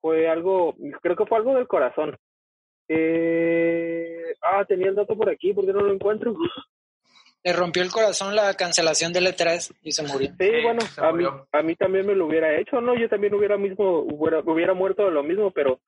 fue 0.00 0.28
algo, 0.28 0.76
creo 1.02 1.16
que 1.16 1.26
fue 1.26 1.38
algo 1.38 1.54
del 1.54 1.66
corazón. 1.66 2.16
Eh, 2.88 4.34
ah, 4.42 4.64
tenía 4.64 4.88
el 4.88 4.94
dato 4.94 5.16
por 5.16 5.28
aquí, 5.28 5.52
¿por 5.52 5.66
qué 5.66 5.72
no 5.72 5.80
lo 5.80 5.92
encuentro? 5.92 6.34
Le 7.44 7.52
rompió 7.52 7.82
el 7.82 7.90
corazón 7.90 8.34
la 8.34 8.52
cancelación 8.54 9.12
del 9.12 9.26
E3 9.26 9.74
y 9.82 9.92
se 9.92 10.02
murió. 10.02 10.28
Sí, 10.38 10.50
bueno, 10.62 10.80
a 10.96 11.12
mí, 11.12 11.24
a 11.52 11.62
mí 11.62 11.74
también 11.76 12.06
me 12.06 12.14
lo 12.14 12.26
hubiera 12.26 12.58
hecho, 12.58 12.80
¿no? 12.80 12.94
Yo 12.94 13.08
también 13.08 13.34
hubiera 13.34 13.56
mismo, 13.56 14.00
hubiera, 14.00 14.40
hubiera 14.40 14.74
muerto 14.74 15.04
de 15.04 15.12
lo 15.12 15.22
mismo, 15.22 15.50
pero 15.50 15.80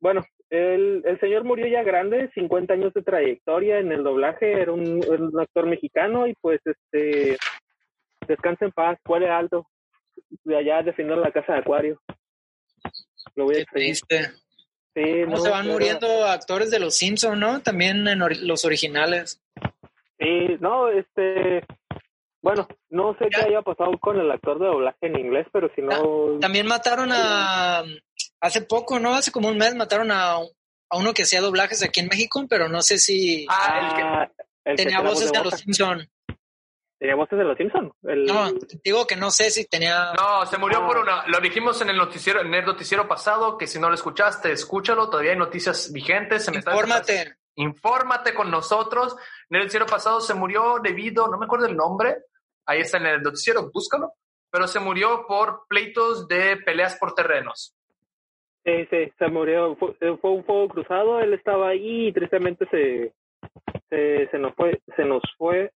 bueno, 0.00 0.24
el, 0.50 1.02
el 1.04 1.20
señor 1.20 1.44
murió 1.44 1.66
ya 1.66 1.82
grande, 1.82 2.30
50 2.34 2.72
años 2.72 2.94
de 2.94 3.02
trayectoria 3.02 3.78
en 3.78 3.92
el 3.92 4.02
doblaje, 4.02 4.52
era 4.52 4.72
un, 4.72 5.02
actor 5.38 5.66
mexicano 5.66 6.26
y 6.26 6.34
pues 6.40 6.60
este, 6.64 7.36
descansa 8.26 8.64
en 8.64 8.72
paz, 8.72 8.98
fue 9.04 9.28
alto, 9.28 9.66
de 10.44 10.56
allá 10.56 10.82
defendiendo 10.82 11.22
la 11.22 11.32
casa 11.32 11.52
de 11.52 11.58
Acuario. 11.58 12.00
Lo 13.34 13.44
voy 13.44 13.56
a 13.56 13.58
Qué 13.58 13.66
triste. 13.72 14.30
Sí, 14.94 15.22
¿Cómo 15.24 15.36
no, 15.36 15.42
se 15.42 15.50
van 15.50 15.68
muriendo 15.68 16.24
actores 16.24 16.70
de 16.70 16.80
los 16.80 16.96
Simpsons, 16.96 17.38
no? 17.38 17.60
También 17.60 18.08
en 18.08 18.18
los 18.46 18.64
originales. 18.64 19.40
Sí, 20.18 20.56
no, 20.60 20.88
este, 20.88 21.64
bueno, 22.42 22.66
no 22.90 23.12
sé 23.18 23.26
qué 23.30 23.40
Ya. 23.40 23.46
haya 23.46 23.62
pasado 23.62 23.92
con 24.00 24.18
el 24.18 24.30
actor 24.30 24.58
de 24.58 24.66
doblaje 24.66 24.98
en 25.02 25.18
inglés, 25.18 25.46
pero 25.52 25.70
si 25.74 25.82
no, 25.82 26.38
También 26.40 26.66
mataron 26.66 27.10
a... 27.12 27.84
Hace 28.40 28.62
poco, 28.62 28.98
¿no? 29.00 29.14
Hace 29.14 29.32
como 29.32 29.48
un 29.48 29.58
mes 29.58 29.74
mataron 29.74 30.10
a, 30.12 30.32
a 30.34 30.96
uno 30.96 31.12
que 31.12 31.22
hacía 31.22 31.40
doblajes 31.40 31.82
aquí 31.82 32.00
en 32.00 32.06
México, 32.08 32.44
pero 32.48 32.68
no 32.68 32.82
sé 32.82 32.98
si 32.98 33.46
Ah, 33.48 33.80
el 33.90 33.96
que, 33.96 34.02
Ah, 34.02 34.32
el 34.64 34.76
que 34.76 34.84
tenía 34.84 35.00
voces 35.00 35.32
de 35.32 35.38
de 35.38 35.44
los 35.44 35.52
boca. 35.52 35.56
Simpsons. 35.56 36.08
Tenía 37.00 37.14
voces 37.14 37.38
de 37.38 37.44
los 37.44 37.56
Simpsons. 37.56 37.92
El... 38.02 38.24
No, 38.26 38.50
digo 38.84 39.06
que 39.06 39.14
no 39.16 39.30
sé 39.30 39.50
si 39.50 39.66
tenía... 39.68 40.12
No, 40.18 40.46
se 40.46 40.58
murió 40.58 40.78
Ah. 40.82 40.86
por 40.86 40.98
una. 40.98 41.26
Lo 41.28 41.38
dijimos 41.40 41.80
en 41.80 41.90
el 41.90 41.96
noticiero, 41.96 42.40
en 42.40 42.52
el 42.52 42.64
noticiero 42.64 43.06
pasado, 43.06 43.56
que 43.56 43.66
si 43.68 43.78
no 43.80 43.88
lo 43.88 43.94
escuchaste, 43.94 44.50
escúchalo. 44.52 45.08
Todavía 45.10 45.32
hay 45.32 45.38
noticias 45.38 45.92
vigentes. 45.92 46.44
Se 46.44 46.50
me 46.50 46.58
está- 46.58 46.72
Infórmate. 46.72 47.37
Infórmate 47.58 48.34
con 48.34 48.50
nosotros. 48.50 49.16
En 49.50 49.56
el 49.56 49.62
noticiero 49.62 49.86
pasado 49.86 50.20
se 50.20 50.32
murió 50.32 50.78
debido, 50.80 51.26
no 51.26 51.38
me 51.38 51.46
acuerdo 51.46 51.66
el 51.66 51.76
nombre. 51.76 52.16
Ahí 52.66 52.80
está 52.80 52.98
en 52.98 53.06
el 53.06 53.22
noticiero, 53.22 53.70
búscalo. 53.72 54.12
Pero 54.50 54.68
se 54.68 54.78
murió 54.78 55.26
por 55.26 55.66
pleitos 55.68 56.28
de 56.28 56.56
peleas 56.58 56.96
por 56.98 57.14
terrenos. 57.14 57.74
Sí, 58.64 58.86
sí, 58.90 59.12
se 59.18 59.26
murió. 59.28 59.74
Fue, 59.76 59.94
fue 59.98 60.30
un 60.30 60.44
fuego 60.44 60.68
cruzado. 60.68 61.18
Él 61.20 61.34
estaba 61.34 61.70
ahí 61.70 62.08
y 62.08 62.12
tristemente 62.12 62.66
se, 62.70 63.12
se, 63.90 64.28
se 64.30 64.38
nos 64.38 64.54
fue. 64.54 64.80
Se 64.94 65.04
nos 65.04 65.22
fue. 65.36 65.72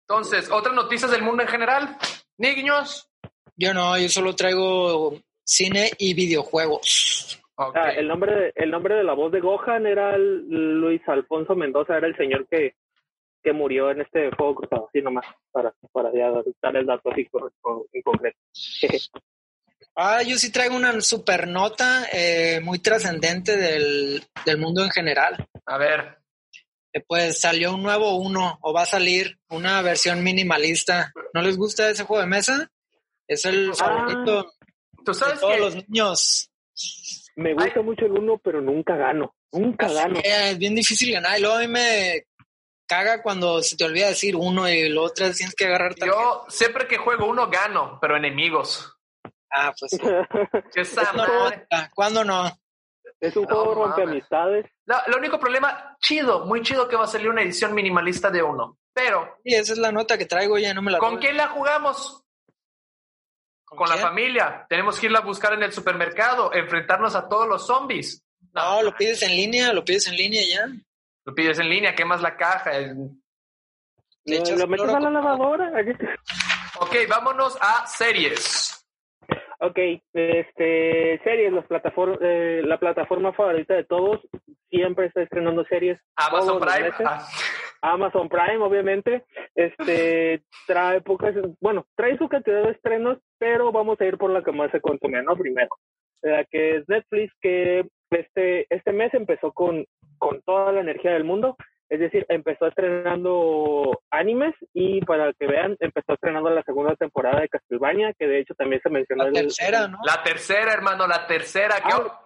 Entonces, 0.00 0.50
otras 0.50 0.74
noticias 0.74 1.10
del 1.12 1.22
mundo 1.22 1.44
en 1.44 1.48
general. 1.48 1.96
Niños. 2.38 3.08
Yo 3.56 3.72
no, 3.72 3.96
yo 3.98 4.08
solo 4.08 4.34
traigo 4.34 5.14
cine 5.44 5.90
y 5.96 6.14
videojuegos. 6.14 7.40
Ah, 7.58 7.90
el 7.90 8.06
nombre 8.06 8.34
de, 8.34 8.52
el 8.54 8.70
nombre 8.70 8.94
de 8.94 9.02
la 9.04 9.14
voz 9.14 9.32
de 9.32 9.40
Gohan 9.40 9.86
era 9.86 10.14
el- 10.14 10.46
Luis 10.48 11.02
Alfonso 11.08 11.54
Mendoza, 11.56 11.96
era 11.96 12.06
el 12.06 12.16
señor 12.16 12.46
que, 12.48 12.74
que 13.42 13.52
murió 13.52 13.90
en 13.90 14.00
este 14.02 14.30
fuego 14.36 14.54
cruzado, 14.54 14.86
así 14.88 15.02
nomás, 15.02 15.26
para, 15.50 15.74
para 15.92 16.12
ya 16.14 16.30
dar 16.62 16.76
el 16.76 16.86
dato 16.86 17.10
así 17.10 17.26
concreto. 18.04 18.38
Ah, 20.00 20.22
yo 20.22 20.36
sí 20.38 20.52
traigo 20.52 20.76
una 20.76 21.00
super 21.00 21.48
nota 21.48 22.06
eh, 22.12 22.60
muy 22.62 22.78
trascendente 22.78 23.56
del, 23.56 24.22
del 24.46 24.58
mundo 24.58 24.84
en 24.84 24.90
general. 24.90 25.44
A 25.66 25.76
ver. 25.76 26.18
Eh, 26.92 27.00
Pues 27.04 27.40
salió 27.40 27.74
un 27.74 27.82
nuevo 27.82 28.14
uno, 28.16 28.58
o 28.62 28.72
va 28.72 28.82
a 28.82 28.86
salir 28.86 29.38
una 29.50 29.82
versión 29.82 30.22
minimalista. 30.22 31.12
¿No 31.34 31.42
les 31.42 31.56
gusta 31.56 31.90
ese 31.90 32.04
juego 32.04 32.20
de 32.20 32.28
mesa? 32.28 32.70
Es 33.26 33.44
el 33.44 33.70
Ah. 33.72 33.74
favorito 33.74 34.52
Tú 35.04 35.12
de 35.12 35.18
todos 35.18 35.40
que 35.54 35.60
los 35.60 35.74
niños. 35.74 36.48
Me 37.38 37.54
gusta 37.54 37.82
mucho 37.82 38.04
el 38.04 38.12
uno, 38.12 38.36
pero 38.42 38.60
nunca 38.60 38.96
gano. 38.96 39.32
Nunca 39.52 39.88
gano. 39.88 40.18
Es 40.24 40.58
bien 40.58 40.74
difícil 40.74 41.12
ganar. 41.12 41.38
Y 41.38 41.42
luego 41.42 41.56
a 41.56 41.60
mí 41.60 41.68
me 41.68 42.24
caga 42.84 43.22
cuando 43.22 43.62
se 43.62 43.76
te 43.76 43.84
olvida 43.84 44.08
decir 44.08 44.34
uno 44.34 44.68
y 44.68 44.88
lo 44.88 45.04
otro 45.04 45.30
tienes 45.32 45.54
que 45.54 45.66
agarrar 45.66 45.94
también. 45.94 46.18
yo 46.18 46.44
siempre 46.48 46.88
que 46.88 46.96
juego 46.96 47.26
uno 47.26 47.48
gano, 47.48 47.98
pero 48.00 48.16
enemigos. 48.16 48.92
Ah, 49.52 49.72
pues 49.78 49.92
sí. 49.92 49.98
¿Qué 50.74 50.80
esa 50.80 51.12
No? 51.12 51.24
¿Cuándo 51.94 52.24
no? 52.24 52.50
es 53.20 53.36
un 53.36 53.44
No 53.44 53.54
juego 53.54 53.84
rompe 53.86 54.02
amistades. 54.02 54.66
No, 54.86 54.96
el 55.06 55.14
único 55.14 55.38
problema, 55.38 55.96
chido, 56.00 56.44
muy 56.44 56.62
chido 56.62 56.88
que 56.88 56.96
va 56.96 57.04
a 57.04 57.08
salir 57.08 57.28
una 57.28 57.42
edición 57.42 57.72
minimalista 57.72 58.30
de 58.30 58.42
uno. 58.42 58.78
Pero, 58.92 59.36
Sí, 59.44 59.54
esa 59.54 59.74
es 59.74 59.78
la 59.78 59.92
nota 59.92 60.18
que 60.18 60.26
traigo, 60.26 60.58
ya 60.58 60.74
no 60.74 60.82
me 60.82 60.90
la 60.90 60.98
¿con 60.98 61.18
quién 61.18 61.36
la 61.36 61.46
jugamos? 61.48 62.24
Con 63.68 63.88
la 63.88 63.96
familia. 63.96 64.66
Tenemos 64.68 64.98
que 64.98 65.06
irla 65.06 65.18
a 65.18 65.22
buscar 65.22 65.52
en 65.52 65.62
el 65.62 65.72
supermercado, 65.72 66.52
enfrentarnos 66.54 67.14
a 67.14 67.28
todos 67.28 67.46
los 67.48 67.66
zombies. 67.66 68.24
No, 68.54 68.82
lo 68.82 68.94
pides 68.96 69.22
en 69.22 69.30
línea, 69.36 69.72
lo 69.72 69.84
pides 69.84 70.06
en 70.08 70.16
línea 70.16 70.42
ya. 70.48 70.66
Lo 71.24 71.34
pides 71.34 71.58
en 71.58 71.68
línea, 71.68 71.94
quemas 71.94 72.22
la 72.22 72.36
caja. 72.36 72.70
el- 72.76 73.10
Le 74.24 74.38
Lo, 74.56 74.66
metes 74.66 74.88
a 74.88 75.00
la 75.00 75.10
lavadora. 75.10 75.70
Ok, 76.80 76.96
vámonos 77.08 77.56
a 77.60 77.86
series. 77.86 78.74
Ok, 79.60 79.76
este, 80.12 81.20
series, 81.24 81.52
las 81.52 81.66
plataformas, 81.66 82.18
eh, 82.22 82.62
la 82.64 82.78
plataforma 82.78 83.32
favorita 83.32 83.74
de 83.74 83.84
todos, 83.84 84.20
siempre 84.70 85.06
está 85.06 85.22
estrenando 85.22 85.64
series. 85.64 85.98
Amazon 86.14 86.60
Prime. 86.60 86.90
Ah, 87.04 87.26
Amazon 87.82 88.28
Prime, 88.28 88.58
obviamente, 88.58 89.24
este, 89.54 90.42
trae 90.66 91.00
pocas, 91.00 91.34
bueno, 91.60 91.86
trae 91.96 92.16
su 92.18 92.28
cantidad 92.28 92.62
de 92.64 92.72
estrenos, 92.72 93.18
pero 93.38 93.70
vamos 93.72 94.00
a 94.00 94.04
ir 94.04 94.18
por 94.18 94.30
la 94.30 94.42
que 94.42 94.52
más 94.52 94.70
se 94.70 94.80
consume, 94.80 95.22
¿no? 95.22 95.36
Primero, 95.36 95.68
la 96.22 96.44
que 96.44 96.76
es 96.76 96.88
Netflix, 96.88 97.32
que 97.40 97.86
este, 98.10 98.66
este 98.70 98.92
mes 98.92 99.12
empezó 99.14 99.52
con, 99.52 99.84
con 100.18 100.40
toda 100.42 100.72
la 100.72 100.80
energía 100.80 101.12
del 101.12 101.24
mundo, 101.24 101.56
es 101.90 102.00
decir, 102.00 102.26
empezó 102.28 102.66
estrenando 102.66 104.00
animes 104.10 104.54
y 104.74 105.00
para 105.02 105.32
que 105.32 105.46
vean, 105.46 105.76
empezó 105.80 106.12
estrenando 106.14 106.50
la 106.50 106.62
segunda 106.62 106.94
temporada 106.96 107.40
de 107.40 107.48
Castlevania, 107.48 108.12
que 108.18 108.26
de 108.26 108.40
hecho 108.40 108.54
también 108.54 108.80
se 108.82 108.90
mencionó 108.90 109.24
La 109.24 109.28
el- 109.30 109.34
tercera, 109.46 109.88
¿no? 109.88 109.98
La 110.04 110.22
tercera, 110.22 110.72
hermano, 110.74 111.06
la 111.06 111.26
tercera. 111.26 111.76
que 111.76 111.90
Ah, 111.92 112.20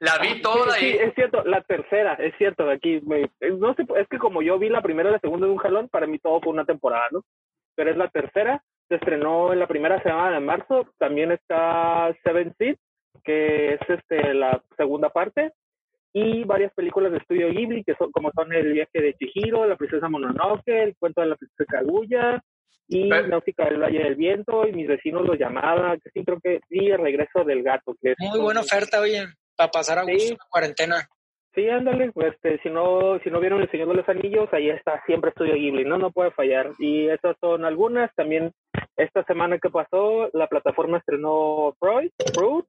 la 0.00 0.18
vi 0.18 0.40
toda 0.42 0.72
sí, 0.74 0.86
y 0.86 0.92
sí, 0.92 0.98
es 0.98 1.14
cierto, 1.14 1.44
la 1.44 1.62
tercera, 1.62 2.14
es 2.14 2.34
cierto, 2.38 2.68
aquí, 2.70 3.00
me- 3.06 3.30
no 3.58 3.74
sé, 3.74 3.84
es 3.96 4.08
que 4.08 4.18
como 4.18 4.42
yo 4.42 4.58
vi 4.58 4.68
la 4.68 4.82
primera 4.82 5.10
y 5.10 5.12
la 5.12 5.18
segunda 5.20 5.46
de 5.46 5.52
un 5.52 5.58
jalón, 5.58 5.88
para 5.88 6.06
mí 6.06 6.18
todo 6.18 6.40
fue 6.40 6.52
una 6.52 6.64
temporada, 6.64 7.06
¿no? 7.10 7.22
Pero 7.74 7.90
es 7.90 7.96
la 7.96 8.08
tercera, 8.08 8.62
se 8.88 8.96
estrenó 8.96 9.52
en 9.52 9.58
la 9.60 9.66
primera 9.66 10.02
semana 10.02 10.32
de 10.32 10.40
marzo, 10.40 10.86
también 10.98 11.32
está 11.32 12.14
Seven 12.24 12.54
Seed, 12.58 12.76
que 13.24 13.74
es 13.74 13.80
este 13.88 14.34
la 14.34 14.62
segunda 14.76 15.10
parte, 15.10 15.52
y 16.14 16.44
varias 16.44 16.72
películas 16.74 17.10
de 17.12 17.18
estudio 17.18 17.48
Ghibli, 17.48 17.84
que 17.84 17.94
son 17.94 18.10
como 18.12 18.30
son 18.32 18.52
El 18.52 18.72
viaje 18.72 19.00
de 19.00 19.14
Chihiro, 19.14 19.66
La 19.66 19.76
princesa 19.76 20.08
Mononoke, 20.08 20.68
El 20.68 20.96
cuento 20.98 21.20
de 21.22 21.28
la 21.28 21.36
princesa 21.36 21.64
Kaguya, 21.66 22.42
y 22.88 23.08
Pero- 23.08 23.28
Náutica 23.28 23.64
del 23.64 23.80
Valle 23.80 24.00
del 24.02 24.16
Viento, 24.16 24.66
y 24.68 24.72
mis 24.72 24.88
vecinos 24.88 25.26
lo 25.26 25.34
llamaban, 25.34 25.98
que 26.00 26.10
sí 26.10 26.22
creo 26.24 26.38
que, 26.42 26.60
y 26.68 26.90
El 26.90 26.98
regreso 27.00 27.44
del 27.44 27.62
gato, 27.62 27.94
que 28.02 28.10
es 28.10 28.16
Muy 28.18 28.40
buena 28.40 28.60
oferta, 28.60 29.00
oye, 29.00 29.24
para 29.56 29.70
pasar 29.70 29.98
a 29.98 30.02
gusto 30.02 30.18
Sí. 30.18 30.30
la 30.30 30.46
cuarentena. 30.50 31.08
Sí, 31.54 31.68
ándale, 31.68 32.10
pues, 32.12 32.32
este, 32.32 32.58
si 32.62 32.70
no, 32.70 33.18
si 33.22 33.30
no 33.30 33.38
vieron 33.38 33.60
El 33.60 33.70
Señor 33.70 33.88
de 33.88 33.94
los 33.94 34.08
Anillos, 34.08 34.48
ahí 34.52 34.70
está, 34.70 35.02
siempre 35.04 35.30
Estudio 35.30 35.54
Ghibli, 35.54 35.84
¿no? 35.84 35.98
No 35.98 36.10
puede 36.10 36.30
fallar. 36.30 36.70
Y 36.78 37.08
esas 37.08 37.36
son 37.40 37.66
algunas, 37.66 38.14
también 38.14 38.52
esta 38.96 39.22
semana 39.24 39.58
que 39.58 39.68
pasó, 39.68 40.30
la 40.32 40.46
plataforma 40.46 40.96
estrenó 40.98 41.74
Freud, 41.78 42.10
Fruit, 42.34 42.64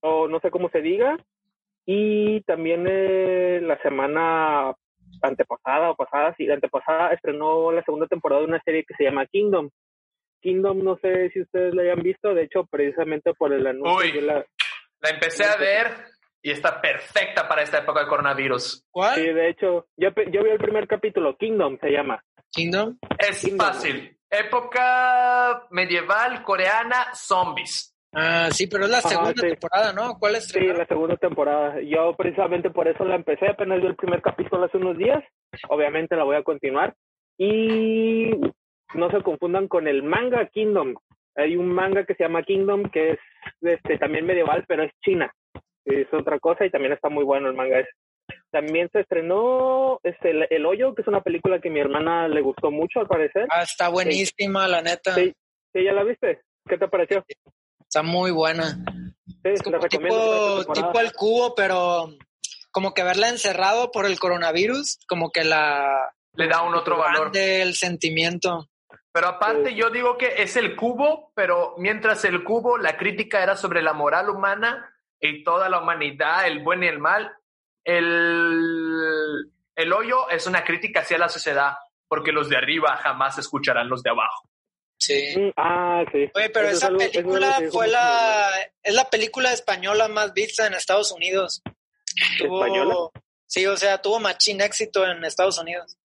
o 0.00 0.28
no 0.28 0.38
sé 0.40 0.50
cómo 0.50 0.68
se 0.68 0.82
diga, 0.82 1.16
y 1.86 2.42
también 2.42 2.84
eh, 2.86 3.60
la 3.62 3.80
semana 3.80 4.74
antepasada 5.22 5.90
o 5.90 5.96
pasada, 5.96 6.34
sí, 6.36 6.50
antepasada 6.50 7.10
estrenó 7.14 7.72
la 7.72 7.82
segunda 7.84 8.06
temporada 8.06 8.42
de 8.42 8.48
una 8.48 8.62
serie 8.64 8.84
que 8.84 8.94
se 8.96 9.04
llama 9.04 9.24
Kingdom. 9.26 9.70
Kingdom, 10.42 10.84
no 10.84 10.98
sé 10.98 11.30
si 11.30 11.40
ustedes 11.40 11.74
la 11.74 11.82
hayan 11.82 12.02
visto, 12.02 12.34
de 12.34 12.42
hecho, 12.42 12.66
precisamente 12.66 13.32
por 13.32 13.54
el 13.54 13.66
anuncio 13.66 13.96
Uy. 13.96 14.12
yo 14.12 14.20
la, 14.20 14.44
la 15.04 15.10
empecé 15.10 15.44
a 15.44 15.56
ver 15.56 15.86
y 16.42 16.50
está 16.50 16.80
perfecta 16.80 17.46
para 17.46 17.62
esta 17.62 17.78
época 17.78 18.00
de 18.00 18.06
coronavirus. 18.08 18.86
¿Cuál? 18.90 19.14
Sí, 19.16 19.22
de 19.22 19.50
hecho, 19.50 19.86
yo, 19.96 20.08
yo 20.30 20.42
vi 20.42 20.50
el 20.50 20.58
primer 20.58 20.88
capítulo, 20.88 21.36
Kingdom 21.36 21.78
se 21.78 21.90
llama. 21.90 22.22
Kingdom. 22.50 22.98
Es 23.18 23.40
Kingdom. 23.40 23.66
fácil. 23.66 24.18
Época 24.30 25.66
medieval 25.70 26.42
coreana, 26.42 27.08
zombies. 27.14 27.94
Ah, 28.12 28.48
sí, 28.50 28.66
pero 28.66 28.84
es 28.84 28.90
la 28.90 28.98
Ajá, 28.98 29.08
segunda 29.08 29.32
sí. 29.34 29.48
temporada, 29.48 29.92
¿no? 29.92 30.18
¿Cuál 30.18 30.36
es? 30.36 30.48
Sí, 30.48 30.60
la 30.60 30.86
segunda 30.86 31.16
temporada. 31.16 31.80
Yo 31.82 32.14
precisamente 32.16 32.70
por 32.70 32.88
eso 32.88 33.04
la 33.04 33.16
empecé, 33.16 33.48
apenas 33.48 33.80
vi 33.80 33.86
el 33.88 33.96
primer 33.96 34.22
capítulo 34.22 34.64
hace 34.64 34.76
unos 34.76 34.96
días. 34.96 35.22
Obviamente 35.68 36.16
la 36.16 36.24
voy 36.24 36.36
a 36.36 36.42
continuar. 36.44 36.94
Y 37.36 38.30
no 38.94 39.10
se 39.10 39.22
confundan 39.22 39.66
con 39.68 39.88
el 39.88 40.02
manga 40.02 40.46
Kingdom. 40.46 40.94
Hay 41.36 41.56
un 41.56 41.68
manga 41.68 42.04
que 42.04 42.14
se 42.14 42.24
llama 42.24 42.42
Kingdom 42.42 42.90
que 42.90 43.12
es 43.12 43.18
este 43.62 43.98
también 43.98 44.26
medieval, 44.26 44.64
pero 44.68 44.84
es 44.84 44.92
China. 45.04 45.32
Es 45.84 46.06
otra 46.12 46.38
cosa 46.38 46.64
y 46.64 46.70
también 46.70 46.92
está 46.92 47.08
muy 47.08 47.24
bueno 47.24 47.48
el 47.48 47.54
manga 47.54 47.80
ese. 47.80 47.90
También 48.50 48.88
se 48.92 49.00
estrenó 49.00 50.00
este, 50.02 50.30
el, 50.30 50.46
El 50.48 50.64
Hoyo, 50.64 50.94
que 50.94 51.02
es 51.02 51.08
una 51.08 51.22
película 51.22 51.60
que 51.60 51.68
a 51.68 51.72
mi 51.72 51.80
hermana 51.80 52.28
le 52.28 52.40
gustó 52.40 52.70
mucho 52.70 53.00
al 53.00 53.06
parecer. 53.06 53.46
Ah, 53.50 53.62
está 53.62 53.88
buenísima, 53.88 54.66
la 54.68 54.80
neta. 54.80 55.14
Sí. 55.14 55.34
¿Sí, 55.72 55.84
ya 55.84 55.92
la 55.92 56.04
viste? 56.04 56.40
¿Qué 56.66 56.78
te 56.78 56.88
pareció? 56.88 57.24
Está 57.80 58.02
muy 58.02 58.30
buena. 58.30 58.78
Sí, 59.26 59.50
Es 59.50 59.62
como 59.62 59.78
tipo, 59.80 60.64
tipo 60.72 61.00
el 61.00 61.12
cubo, 61.12 61.54
pero 61.54 62.08
como 62.70 62.94
que 62.94 63.02
verla 63.02 63.28
encerrado 63.28 63.90
por 63.90 64.06
el 64.06 64.18
coronavirus, 64.18 64.98
como 65.08 65.30
que 65.30 65.44
la 65.44 66.12
le 66.36 66.48
da 66.48 66.62
un 66.62 66.74
otro 66.74 66.98
valor. 66.98 67.32
Del 67.32 67.74
sentimiento. 67.74 68.68
Pero 69.14 69.28
aparte 69.28 69.74
yo 69.76 69.90
digo 69.90 70.18
que 70.18 70.42
es 70.42 70.56
el 70.56 70.74
cubo, 70.74 71.30
pero 71.36 71.74
mientras 71.78 72.24
el 72.24 72.42
cubo, 72.42 72.76
la 72.78 72.96
crítica 72.96 73.40
era 73.44 73.56
sobre 73.56 73.80
la 73.80 73.92
moral 73.92 74.28
humana 74.28 74.92
y 75.20 75.44
toda 75.44 75.68
la 75.68 75.78
humanidad, 75.78 76.48
el 76.48 76.58
buen 76.64 76.82
y 76.82 76.88
el 76.88 76.98
mal, 76.98 77.32
el, 77.84 79.52
el 79.76 79.92
hoyo 79.92 80.28
es 80.30 80.46
una 80.46 80.64
crítica 80.64 81.00
hacia 81.00 81.18
la 81.18 81.28
sociedad, 81.28 81.74
porque 82.08 82.32
los 82.32 82.48
de 82.48 82.56
arriba 82.56 82.96
jamás 82.96 83.38
escucharán 83.38 83.88
los 83.88 84.02
de 84.02 84.10
abajo. 84.10 84.48
Sí. 84.98 85.34
Mm, 85.36 85.50
Ah, 85.56 86.04
sí. 86.12 86.30
Oye, 86.34 86.50
pero 86.50 86.68
Eso 86.68 86.76
es 86.76 86.76
esa 86.78 86.86
algo- 86.88 87.00
eso 87.00 87.06
es 87.08 87.12
película 87.14 87.60
fue 87.72 87.88
la 87.88 88.50
es 88.82 88.94
la 88.94 89.10
película 89.10 89.52
española 89.52 90.08
más 90.08 90.32
vista 90.34 90.66
en 90.66 90.74
Estados 90.74 91.12
Unidos. 91.12 91.62
Tuvo- 92.38 92.64
¿Española? 92.64 92.94
Sí, 93.46 93.66
o 93.66 93.76
sea, 93.76 94.00
tuvo 94.02 94.18
machín 94.20 94.60
éxito 94.60 95.06
en 95.06 95.24
Estados 95.24 95.58
Unidos. 95.58 95.96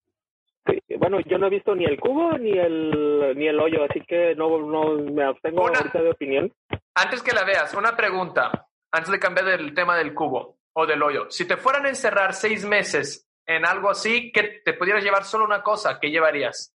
Sí, 0.70 0.96
Bueno, 0.98 1.20
yo 1.22 1.38
no 1.38 1.48
he 1.48 1.50
visto 1.52 1.74
ni 1.76 1.86
el 1.86 2.00
cubo 2.00 2.38
ni 2.38 2.52
el 2.52 3.34
ni 3.38 3.48
el 3.48 3.60
hoyo, 3.60 3.84
así 3.90 4.02
que 4.02 4.36
no, 4.36 4.60
no 4.60 4.96
me 5.12 5.24
abstengo 5.24 5.64
Una- 5.64 5.80
ahorita 5.80 6.02
de 6.02 6.12
opinión. 6.12 6.54
Antes 6.94 7.24
que 7.24 7.32
la 7.34 7.44
veas, 7.46 7.74
una 7.74 7.96
pregunta, 7.96 8.68
antes 8.92 9.12
de 9.12 9.20
cambiar 9.20 9.46
del 9.46 9.74
tema 9.74 9.98
del 9.98 10.14
cubo 10.14 10.58
o 10.74 10.86
del 10.86 11.02
hoyo. 11.02 11.30
Si 11.30 11.48
te 11.48 11.58
fueran 11.58 11.86
a 11.86 11.90
encerrar 11.90 12.34
seis 12.34 12.66
meses 12.66 13.28
en 13.46 13.66
algo 13.66 13.90
así, 13.90 14.32
que 14.32 14.62
te 14.64 14.74
pudieras 14.74 15.04
llevar 15.04 15.24
solo 15.24 15.46
una 15.46 15.64
cosa, 15.64 16.00
¿qué 16.00 16.10
llevarías? 16.12 16.76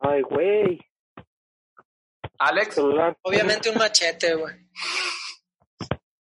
Ay, 0.00 0.22
güey, 0.22 0.80
Alex, 2.38 2.74
celular. 2.74 3.16
Obviamente 3.22 3.70
un 3.70 3.76
machete, 3.78 4.34
güey. 4.34 4.54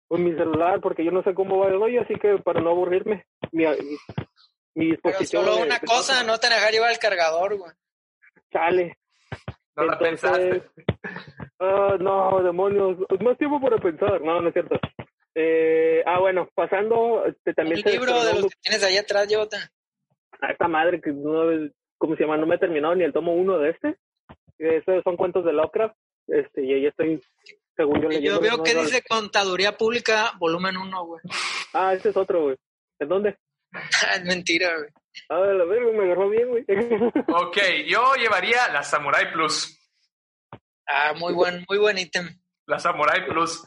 Pues 0.08 0.22
mi 0.22 0.32
celular, 0.34 0.82
porque 0.82 1.06
yo 1.06 1.12
no 1.12 1.24
sé 1.24 1.34
cómo 1.34 1.60
va 1.60 1.68
el 1.68 1.76
hoyo, 1.82 2.02
así 2.02 2.16
que 2.16 2.38
para 2.40 2.60
no 2.60 2.72
aburrirme, 2.72 3.26
mi, 3.54 3.64
mi, 4.76 4.88
mi 4.92 4.98
Pero 4.98 5.24
solo 5.26 5.58
una 5.58 5.80
de- 5.80 5.86
cosa, 5.88 6.24
no 6.24 6.38
te 6.40 6.48
dejar 6.50 6.72
llevar 6.72 6.92
el 6.92 7.00
cargador, 7.00 7.58
güey. 7.58 7.72
Chale. 8.52 8.98
no 9.76 9.86
la 9.86 9.98
pensaste. 10.00 10.64
Ah, 11.64 11.96
no, 12.00 12.42
demonios. 12.42 12.98
Más 13.20 13.38
tiempo 13.38 13.62
para 13.62 13.78
pensar. 13.78 14.20
No, 14.22 14.42
no 14.42 14.48
es 14.48 14.54
cierto. 14.54 14.80
Eh, 15.36 16.02
ah, 16.08 16.18
bueno, 16.20 16.50
pasando, 16.56 17.24
este, 17.28 17.54
también 17.54 17.78
El 17.78 17.84
se 17.84 17.92
libro 17.92 18.14
de 18.26 18.34
los 18.34 18.46
que 18.46 18.58
tienes 18.64 18.84
ahí 18.84 18.98
atrás, 18.98 19.28
llévate. 19.28 19.58
a 20.42 20.52
esta 20.52 20.68
madre 20.68 21.00
que 21.00 21.12
no, 21.12 21.44
¿cómo 22.00 22.16
se 22.16 22.24
llama? 22.24 22.38
No 22.38 22.48
me 22.48 22.56
he 22.56 22.58
terminado 22.58 22.96
ni 22.96 23.04
el 23.04 23.14
tomo 23.14 23.36
uno 23.36 23.60
de 23.60 23.70
este. 23.70 23.96
Esos 24.58 25.04
son 25.04 25.16
cuentos 25.18 25.46
de 25.46 25.54
Lovecraft. 25.54 25.96
Este, 26.30 26.66
y 26.66 26.74
ahí 26.74 26.86
estoy, 26.88 27.22
según 27.76 28.02
yo 28.02 28.10
leyendo. 28.10 28.38
Yo 28.38 28.42
veo 28.42 28.58
no, 28.58 28.64
que 28.64 28.74
no- 28.74 28.82
dice 28.82 29.04
Contaduría 29.08 29.78
Pública, 29.78 30.32
volumen 30.40 30.78
1, 30.78 31.06
güey. 31.06 31.22
Ah, 31.74 31.94
este 31.94 32.10
es 32.10 32.18
otro, 32.18 32.42
güey. 32.46 32.56
¿En 33.00 33.08
dónde? 33.08 33.38
es 34.16 34.24
mentira, 34.24 34.78
güey. 34.78 34.90
Ah, 35.30 35.40
la 35.40 35.66
verga, 35.66 35.92
me 35.92 36.06
agarró 36.06 36.30
bien, 36.30 36.50
güey. 36.50 36.66
Ok, 37.28 37.58
yo 37.88 38.14
llevaría 38.16 38.68
la 38.70 38.84
Samurai 38.84 39.32
Plus. 39.32 39.78
Ah, 40.88 41.14
muy 41.18 41.34
buen, 41.34 41.66
muy 41.68 41.78
buen 41.78 41.98
ítem. 41.98 42.40
La 42.66 42.80
Samurai 42.80 43.26
Plus. 43.26 43.64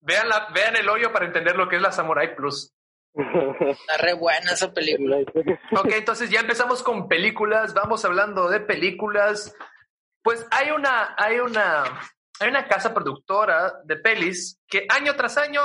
Vean, 0.00 0.28
la, 0.28 0.48
vean 0.54 0.76
el 0.76 0.88
hoyo 0.88 1.12
para 1.12 1.26
entender 1.26 1.56
lo 1.56 1.68
que 1.68 1.76
es 1.76 1.82
la 1.82 1.92
Samurai 1.92 2.34
Plus. 2.34 2.72
Está 3.14 3.96
re 3.98 4.12
buena 4.12 4.52
esa 4.52 4.72
película. 4.72 5.18
Ok, 5.72 5.92
entonces 5.92 6.30
ya 6.30 6.40
empezamos 6.40 6.82
con 6.82 7.08
películas, 7.08 7.74
vamos 7.74 8.04
hablando 8.04 8.48
de 8.48 8.60
películas. 8.60 9.54
Pues 10.22 10.46
hay 10.50 10.70
una, 10.70 11.14
hay 11.16 11.40
una, 11.40 11.84
hay 12.38 12.48
una 12.48 12.68
casa 12.68 12.94
productora 12.94 13.80
de 13.84 13.96
pelis 13.96 14.60
que 14.68 14.86
año 14.88 15.16
tras 15.16 15.36
año, 15.36 15.62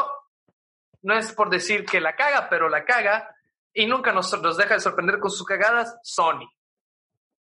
no 1.03 1.15
es 1.17 1.31
por 1.33 1.49
decir 1.49 1.85
que 1.85 2.01
la 2.01 2.15
caga, 2.15 2.49
pero 2.49 2.69
la 2.69 2.85
caga 2.85 3.32
y 3.73 3.85
nunca 3.85 4.11
nos, 4.11 4.41
nos 4.41 4.57
deja 4.57 4.75
de 4.75 4.79
sorprender 4.79 5.19
con 5.19 5.31
sus 5.31 5.45
cagadas, 5.45 5.99
Sony. 6.03 6.47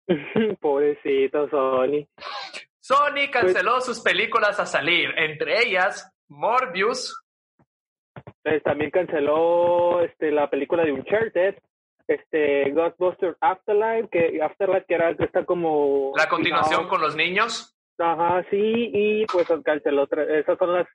Pobrecito 0.60 1.50
Sony. 1.50 2.08
Sony 2.80 3.30
canceló 3.32 3.82
sus 3.82 4.00
películas 4.02 4.60
a 4.60 4.66
salir, 4.66 5.10
entre 5.18 5.60
ellas 5.62 6.12
Morbius, 6.28 7.24
Pues, 8.44 8.64
también 8.64 8.92
canceló 8.92 10.02
este 10.02 10.32
la 10.32 10.50
película 10.50 10.84
de 10.84 10.94
Uncharted, 10.94 11.56
este 12.08 12.72
Ghostbusters 12.72 13.38
Afterlife, 13.42 14.10
que 14.10 14.42
Afterlife 14.42 14.86
que 14.88 14.96
era 14.96 15.12
está 15.12 15.46
como 15.46 16.14
la 16.16 16.28
continuación 16.28 16.84
no, 16.84 16.90
con 16.90 17.02
los 17.02 17.16
niños. 17.16 17.76
Ajá, 18.00 18.44
sí, 18.50 18.92
y 18.94 19.26
pues 19.26 19.48
canceló 19.64 20.08
esas 20.28 20.58
son 20.58 20.74
las 20.74 20.88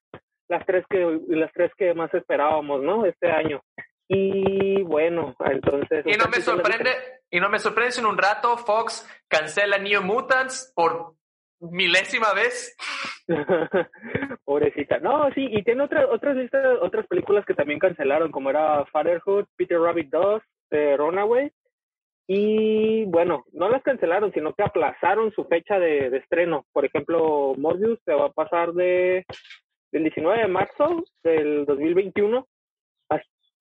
las 0.49 0.67
tres 0.67 0.85
que 0.89 1.21
las 1.29 1.53
tres 1.53 1.71
que 1.77 1.95
más 1.95 2.13
esperábamos, 2.15 2.83
¿no? 2.83 3.07
Este 3.07 3.31
año. 3.31 3.63
Y 4.09 4.83
bueno, 4.83 5.35
entonces 5.41 6.05
Y 6.07 6.13
no 6.17 6.27
me 6.29 6.37
entonces, 6.37 6.45
¿qué 6.45 6.53
le 6.53 6.63
sorprende, 6.63 6.91
y 7.31 7.41
no 7.41 7.49
me 7.49 7.59
sorprende 7.59 7.93
si 7.93 8.01
en 8.01 8.07
un 8.07 8.19
rato 8.19 8.57
Fox 8.59 9.09
cancela 9.29 9.79
New 9.79 10.03
Mutants 10.03 10.73
por 10.75 11.15
milésima 11.61 12.35
vez. 12.35 12.77
Pobrecita. 14.45 14.99
No, 14.99 15.31
sí, 15.33 15.47
y 15.51 15.63
tiene 15.63 15.83
otras 15.83 16.07
otras 16.11 16.37
listas, 16.37 16.79
otras 16.83 17.07
películas 17.07 17.45
que 17.47 17.55
también 17.55 17.79
cancelaron, 17.79 18.31
como 18.31 18.51
era 18.51 18.85
Fatherhood, 18.87 19.47
Peter 19.57 19.81
Rabbit 19.81 20.11
2, 20.11 20.43
eh, 20.71 20.97
Runaway. 20.97 21.51
Y 22.27 23.05
bueno, 23.05 23.45
no 23.53 23.69
las 23.69 23.83
cancelaron, 23.83 24.33
sino 24.33 24.55
que 24.55 24.63
aplazaron 24.63 25.33
su 25.33 25.45
fecha 25.45 25.79
de, 25.79 26.09
de 26.11 26.19
estreno. 26.19 26.65
Por 26.73 26.85
ejemplo, 26.85 27.55
Morbius 27.57 27.99
se 28.05 28.15
va 28.15 28.27
a 28.27 28.33
pasar 28.33 28.73
de 28.73 29.25
del 29.93 30.03
19 30.03 30.41
de 30.41 30.49
marzo 30.49 31.05
del 31.23 31.67
2021 31.67 32.47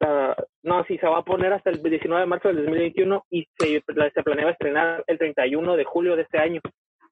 hasta, 0.04 0.44
no, 0.63 0.84
sí, 0.86 0.98
se 0.98 1.08
va 1.08 1.20
a 1.20 1.24
poner 1.24 1.54
hasta 1.54 1.70
el 1.70 1.82
19 1.82 2.22
de 2.22 2.28
marzo 2.28 2.48
del 2.50 2.58
2021 2.66 3.26
y 3.30 3.48
se, 3.58 3.82
se 3.82 4.24
planeaba 4.24 4.52
estrenar 4.52 5.04
el 5.08 5.18
31 5.18 5.76
de 5.76 5.84
julio 5.84 6.16
de 6.16 6.24
este 6.24 6.38
año 6.38 6.62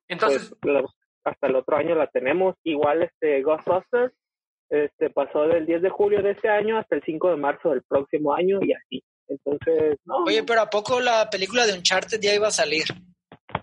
Entonces, 0.08 0.54
pues, 0.60 0.74
la- 0.74 0.84
hasta 1.24 1.46
el 1.46 1.54
otro 1.56 1.76
año 1.76 1.94
la 1.94 2.08
tenemos. 2.08 2.56
Igual 2.64 3.02
este 3.02 3.42
Ghostbusters 3.42 4.12
este 4.70 5.10
pasó 5.10 5.42
del 5.46 5.66
10 5.66 5.82
de 5.82 5.90
julio 5.90 6.22
de 6.22 6.30
este 6.30 6.48
año 6.48 6.78
hasta 6.78 6.96
el 6.96 7.02
5 7.04 7.30
de 7.30 7.36
marzo 7.36 7.70
del 7.70 7.82
próximo 7.82 8.34
año 8.34 8.58
y 8.62 8.72
así. 8.72 9.02
Entonces, 9.28 9.98
no. 10.06 10.24
Oye, 10.24 10.42
pero 10.44 10.62
¿a 10.62 10.70
poco 10.70 10.98
la 11.00 11.28
película 11.30 11.66
de 11.66 11.74
Uncharted 11.74 12.18
ya 12.20 12.34
iba 12.34 12.48
a 12.48 12.50
salir? 12.50 12.84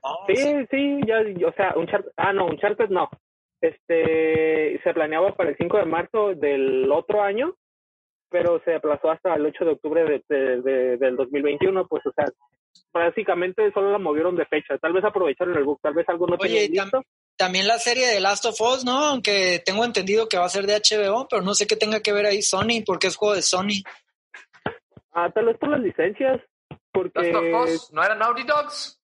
No, 0.04 0.16
sí, 0.28 0.66
sí, 0.72 1.00
ya, 1.08 1.20
o 1.48 1.52
sea, 1.54 1.74
Uncharted, 1.76 2.12
ah, 2.16 2.32
no, 2.32 2.46
Uncharted 2.46 2.90
no. 2.90 3.10
Este, 3.62 4.80
se 4.84 4.94
planeaba 4.94 5.36
para 5.36 5.50
el 5.50 5.58
5 5.58 5.78
de 5.78 5.86
marzo 5.86 6.36
del 6.36 6.92
otro 6.92 7.22
año, 7.22 7.56
pero 8.30 8.62
se 8.64 8.76
aplazó 8.76 9.12
hasta 9.12 9.34
el 9.36 9.46
8 9.46 9.66
de 9.66 9.72
octubre 9.72 10.04
de, 10.04 10.24
de- 10.30 10.62
de- 10.62 10.98
del 10.98 11.16
2021, 11.16 11.88
pues, 11.88 12.06
o 12.06 12.12
sea, 12.14 12.26
básicamente 12.94 13.72
solo 13.74 13.92
la 13.92 13.98
movieron 13.98 14.36
de 14.36 14.46
fecha. 14.46 14.78
Tal 14.78 14.94
vez 14.94 15.04
aprovecharon 15.04 15.56
el 15.58 15.64
bug, 15.64 15.80
tal 15.82 15.94
vez 15.94 16.08
algo 16.10 16.28
no 16.28 16.38
Oye, 16.40 16.68
tam- 16.70 16.84
listo. 16.84 17.02
También 17.38 17.68
la 17.68 17.78
serie 17.80 18.08
de 18.08 18.20
Last 18.20 18.46
of 18.46 18.60
Us, 18.60 18.84
¿no? 18.84 18.98
Aunque 19.06 19.62
tengo 19.66 19.86
entendido 19.86 20.28
que 20.28 20.38
va 20.38 20.46
a 20.46 20.50
ser 20.50 20.66
de 20.66 20.76
HBO, 20.76 21.26
pero 21.30 21.42
no 21.42 21.54
sé 21.54 21.68
qué 21.68 21.78
tenga 21.78 22.02
que 22.02 22.12
ver 22.12 22.26
ahí 22.26 22.42
Sony, 22.42 22.84
porque 22.86 23.08
es 23.08 23.16
juego 23.16 23.34
de 23.36 23.42
Sony. 23.42 23.82
Ah, 25.14 25.30
tal 25.34 25.46
vez 25.46 25.58
por 25.58 25.70
las 25.70 25.80
licencias, 25.80 26.42
porque... 26.92 27.32
Last 27.32 27.36
of 27.36 27.70
Us, 27.70 27.94
¿no 27.94 28.04
eran 28.04 28.20
Naughty 28.20 28.44
Dogs? 28.44 29.02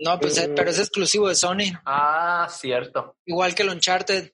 No, 0.00 0.18
pues, 0.18 0.36
eh, 0.38 0.52
pero 0.56 0.70
es 0.70 0.78
exclusivo 0.80 1.28
de 1.28 1.36
Sony, 1.36 1.70
Ah, 1.86 2.48
cierto. 2.50 3.14
igual 3.26 3.54
que 3.54 3.62
el 3.62 3.68
Uncharted. 3.70 4.32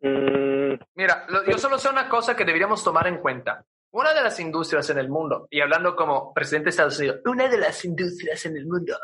Mm, 0.00 0.74
Mira, 0.94 1.26
lo- 1.28 1.44
yo 1.44 1.58
solo 1.58 1.78
sé 1.78 1.88
una 1.88 2.08
cosa 2.08 2.36
que 2.36 2.44
deberíamos 2.44 2.82
tomar 2.84 3.06
en 3.06 3.18
cuenta. 3.18 3.64
Una 3.90 4.12
de 4.12 4.22
las 4.22 4.38
industrias 4.38 4.88
en 4.90 4.98
el 4.98 5.08
mundo, 5.08 5.48
y 5.50 5.60
hablando 5.60 5.96
como 5.96 6.32
presidente 6.34 6.66
de 6.66 6.70
Estados 6.70 6.98
Unidos, 6.98 7.20
una 7.24 7.48
de 7.48 7.56
las 7.58 7.84
industrias 7.84 8.44
en 8.46 8.56
el 8.56 8.66
mundo 8.66 8.96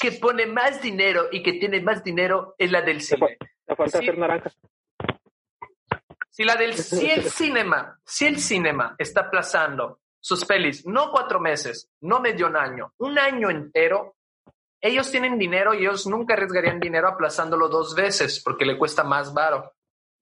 que 0.00 0.12
pone 0.12 0.46
más 0.46 0.80
dinero 0.80 1.26
y 1.30 1.42
que 1.42 1.52
tiene 1.54 1.80
más 1.82 2.02
dinero 2.02 2.54
es 2.58 2.70
la 2.72 2.80
del 2.82 3.00
cine. 3.02 3.36
te 3.66 3.76
falta 3.76 3.98
hacer 3.98 4.18
naranja. 4.18 4.50
Si 6.30 6.42
la 6.44 6.56
del 6.56 6.74
si 6.74 7.10
el 7.10 7.24
cinema, 7.30 7.98
si 8.04 8.26
el 8.26 8.38
cinema 8.38 8.94
está 8.98 9.22
aplazando 9.22 10.00
sus 10.18 10.44
pelis, 10.46 10.86
no 10.86 11.10
cuatro 11.10 11.38
meses, 11.38 11.90
no 12.00 12.18
medio 12.20 12.46
un 12.46 12.56
año, 12.56 12.92
un 12.98 13.18
año 13.18 13.50
entero, 13.50 14.16
ellos 14.80 15.10
tienen 15.10 15.38
dinero 15.38 15.74
y 15.74 15.78
ellos 15.80 16.06
nunca 16.06 16.34
arriesgarían 16.34 16.80
dinero 16.80 17.08
aplazándolo 17.08 17.68
dos 17.68 17.94
veces 17.94 18.42
porque 18.42 18.64
le 18.64 18.78
cuesta 18.78 19.04
más 19.04 19.32
baro. 19.34 19.72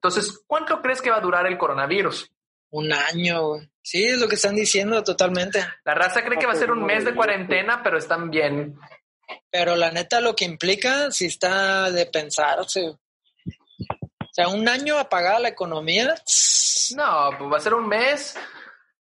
Entonces, 0.02 0.42
¿cuánto 0.48 0.82
crees 0.82 1.00
que 1.00 1.10
va 1.10 1.18
a 1.18 1.20
durar 1.20 1.46
el 1.46 1.56
coronavirus? 1.56 2.28
Un 2.70 2.92
año, 2.92 3.46
güey. 3.46 3.70
Sí, 3.80 4.02
es 4.04 4.18
lo 4.18 4.26
que 4.26 4.34
están 4.34 4.56
diciendo 4.56 5.04
totalmente. 5.04 5.64
La 5.84 5.94
raza 5.94 6.24
cree 6.24 6.40
que 6.40 6.46
va 6.46 6.54
a 6.54 6.56
ser 6.56 6.72
un 6.72 6.84
mes 6.84 7.04
de 7.04 7.14
cuarentena, 7.14 7.82
pero 7.84 7.98
están 7.98 8.28
bien. 8.28 8.76
Pero 9.48 9.76
la 9.76 9.92
neta 9.92 10.20
lo 10.20 10.34
que 10.34 10.44
implica 10.44 11.12
sí 11.12 11.26
está 11.26 11.88
de 11.92 12.06
pensarse. 12.06 12.88
O 12.88 12.98
sea, 14.32 14.48
un 14.48 14.68
año 14.68 14.98
apagada 14.98 15.38
la 15.38 15.50
economía. 15.50 16.16
No, 16.96 17.30
pues 17.38 17.52
va 17.52 17.56
a 17.58 17.60
ser 17.60 17.74
un 17.74 17.86
mes 17.86 18.36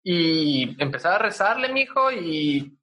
y 0.02 0.82
empezar 0.82 1.12
a 1.12 1.18
rezarle, 1.18 1.70
mijo, 1.70 2.10
y 2.10 2.74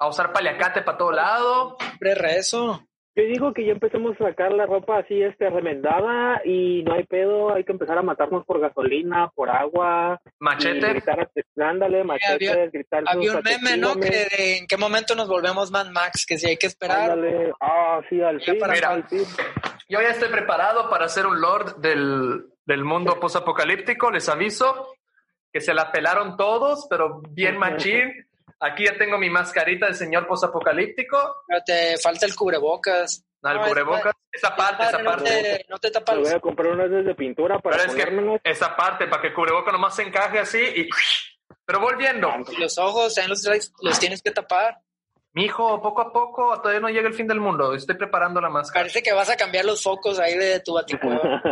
a 0.00 0.08
usar 0.08 0.32
paliacate 0.32 0.82
para 0.82 0.98
todo 0.98 1.12
lado. 1.12 1.76
Siempre 1.78 2.16
rezo. 2.16 2.88
Yo 3.14 3.24
digo 3.24 3.52
que 3.52 3.66
ya 3.66 3.72
empecemos 3.72 4.18
a 4.18 4.24
sacar 4.30 4.52
la 4.52 4.64
ropa 4.64 4.98
así, 4.98 5.22
este, 5.22 5.50
remendada 5.50 6.40
y 6.46 6.82
no 6.82 6.94
hay 6.94 7.04
pedo, 7.04 7.52
hay 7.54 7.62
que 7.62 7.72
empezar 7.72 7.98
a 7.98 8.02
matarnos 8.02 8.46
por 8.46 8.58
gasolina, 8.58 9.28
por 9.34 9.50
agua. 9.50 10.18
y 10.24 10.30
Machete. 10.38 10.88
gritar, 10.88 11.28
ándale, 11.58 12.04
machetes, 12.04 12.50
había- 12.50 12.66
gritar. 12.70 13.04
Había 13.06 13.32
un 13.36 13.42
meme, 13.42 13.76
¿no? 13.76 13.94
Que 13.96 14.08
de 14.08 14.56
en 14.58 14.66
qué 14.66 14.76
momento 14.78 15.14
nos 15.14 15.28
volvemos 15.28 15.70
Mad 15.70 15.90
Max, 15.90 16.24
que 16.26 16.38
si 16.38 16.48
hay 16.48 16.56
que 16.56 16.66
esperar. 16.68 17.10
Ándale, 17.10 17.52
ah, 17.60 18.00
sí, 18.08 18.22
al 18.22 18.40
fin, 18.40 18.58
para- 18.58 18.88
al 18.88 19.04
fin. 19.04 19.24
Yo 19.90 20.00
ya 20.00 20.08
estoy 20.08 20.30
preparado 20.30 20.88
para 20.88 21.06
ser 21.08 21.26
un 21.26 21.38
lord 21.38 21.76
del, 21.82 22.46
del 22.64 22.82
mundo 22.84 23.20
posapocalíptico. 23.20 24.10
Les 24.10 24.26
aviso 24.30 24.88
que 25.52 25.60
se 25.60 25.74
la 25.74 25.92
pelaron 25.92 26.38
todos, 26.38 26.86
pero 26.88 27.20
bien 27.28 27.58
machín. 27.58 28.10
Aquí 28.64 28.84
ya 28.84 28.96
tengo 28.96 29.18
mi 29.18 29.28
mascarita 29.28 29.86
de 29.88 29.94
señor 29.94 30.26
posapocalíptico. 30.28 31.18
Pero 31.48 31.60
te 31.66 31.98
falta 31.98 32.26
el 32.26 32.34
cubrebocas. 32.36 33.24
No, 33.42 33.50
el 33.50 33.56
No, 33.58 33.66
cubrebocas. 33.66 34.14
Esa 34.30 34.54
parte, 34.54 34.84
esa 34.84 34.98
no 34.98 35.10
parte. 35.10 35.24
te, 35.30 35.66
no 35.68 35.78
te 35.78 35.90
tapa 35.90 36.12
Me 36.12 36.18
los 36.20 36.28
voy 36.28 36.36
a 36.36 36.40
comprar 36.40 36.72
unas 36.72 36.90
de 37.04 37.14
pintura 37.16 37.58
para 37.58 37.76
Pero 37.76 37.90
es 37.92 37.94
que 37.96 38.50
esa 38.50 38.76
parte, 38.76 39.08
para 39.08 39.20
que 39.20 39.28
el 39.28 39.34
cubrebocas 39.34 39.72
nomás 39.72 39.96
se 39.96 40.02
encaje 40.02 40.38
así 40.38 40.60
y... 40.60 40.88
Pero 41.64 41.80
volviendo, 41.80 42.30
los 42.58 42.78
ojos, 42.78 43.14
también 43.14 43.30
los, 43.30 43.44
traes- 43.44 43.72
los 43.82 43.98
tienes 43.98 44.20
que 44.22 44.30
tapar. 44.30 44.78
mijo, 45.32 45.80
poco 45.82 46.00
a 46.02 46.12
poco, 46.12 46.60
todavía 46.60 46.80
no 46.80 46.88
llega 46.88 47.08
el 47.08 47.14
fin 47.14 47.26
del 47.28 47.40
mundo. 47.40 47.74
Estoy 47.74 47.96
preparando 47.96 48.40
la 48.40 48.48
máscara. 48.48 48.82
Parece 48.84 49.02
que 49.02 49.12
vas 49.12 49.28
a 49.30 49.36
cambiar 49.36 49.64
los 49.64 49.82
focos 49.82 50.18
ahí 50.18 50.36
de 50.36 50.60
tu 50.60 50.74
baticueva. 50.74 51.42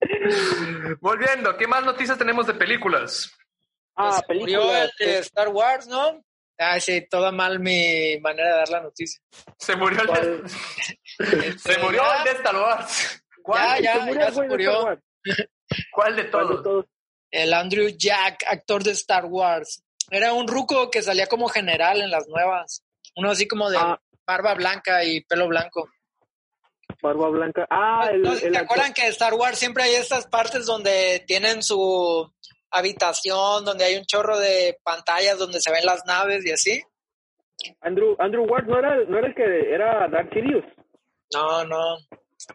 Volviendo, 1.00 1.56
¿qué 1.56 1.66
más 1.66 1.84
noticias 1.84 2.18
tenemos 2.18 2.46
de 2.46 2.54
películas? 2.54 3.32
Ah, 3.96 4.22
Pues, 4.26 4.38
murió 4.40 4.60
películas. 4.60 4.90
el 5.00 5.06
de 5.06 5.18
Star 5.18 5.48
Wars, 5.48 5.86
¿no? 5.86 6.22
Ah, 6.58 6.80
sí, 6.80 7.06
toda 7.10 7.32
mal 7.32 7.60
mi 7.60 8.18
manera 8.20 8.48
de 8.52 8.56
dar 8.58 8.68
la 8.70 8.80
noticia. 8.82 9.20
Se 9.58 9.76
murió 9.76 10.00
el 10.02 10.42
de, 10.42 10.48
se 11.58 11.78
murió 11.78 12.02
Ya. 12.02 12.16
el 12.18 12.24
de 12.24 12.30
Star 12.30 12.56
Wars. 12.56 13.22
¿Cuál, 13.42 13.82
Ya, 13.82 13.92
Se 13.94 14.00
murió 14.00 14.20
ya 14.20 14.26
el 14.28 14.34
se 14.34 14.40
de 14.42 14.48
murió. 14.48 14.72
¿Cuál 15.92 16.16
de 16.16 16.30
¿Cuál 16.30 16.48
de 16.48 16.54
todos? 16.62 16.84
El 17.30 17.52
Andrew 17.52 17.88
Jack, 17.98 18.44
actor 18.48 18.82
de 18.82 18.92
Star 18.92 19.26
Wars. 19.26 19.82
Era 20.10 20.32
un 20.32 20.46
ruco 20.48 20.90
que 20.90 21.02
salía 21.02 21.26
como 21.26 21.48
general 21.48 22.00
en 22.00 22.10
las 22.10 22.26
nuevas. 22.28 22.82
Uno 23.16 23.30
así 23.30 23.46
como 23.48 23.68
de 23.68 23.76
Ah. 23.78 24.00
barba 24.26 24.54
blanca 24.54 25.04
y 25.04 25.20
pelo 25.22 25.48
blanco. 25.48 25.88
Barba 27.02 27.28
Blanca. 27.28 27.66
Ah, 27.68 28.08
el, 28.10 28.22
No 28.22 28.34
¿Te 28.34 28.46
actor- 28.48 28.56
acuerdan 28.62 28.94
que 28.94 29.02
en 29.02 29.08
Star 29.08 29.34
Wars 29.34 29.58
siempre 29.58 29.82
hay 29.84 29.94
estas 29.96 30.26
partes 30.28 30.64
donde 30.66 31.22
tienen 31.26 31.62
su 31.62 32.32
habitación, 32.78 33.64
donde 33.64 33.84
hay 33.84 33.96
un 33.96 34.04
chorro 34.04 34.38
de 34.38 34.78
pantallas 34.82 35.38
donde 35.38 35.60
se 35.60 35.70
ven 35.72 35.84
las 35.84 36.04
naves 36.06 36.44
y 36.46 36.52
así? 36.52 36.82
Andrew, 37.80 38.14
Andrew 38.18 38.44
Ward 38.44 38.66
no 38.66 38.78
era, 38.78 38.96
no 39.04 39.18
era 39.18 39.28
el 39.28 39.34
que 39.34 39.74
era 39.74 40.08
Dark 40.08 40.30
Sirius. 40.32 40.64
No, 41.34 41.64
no. 41.64 41.96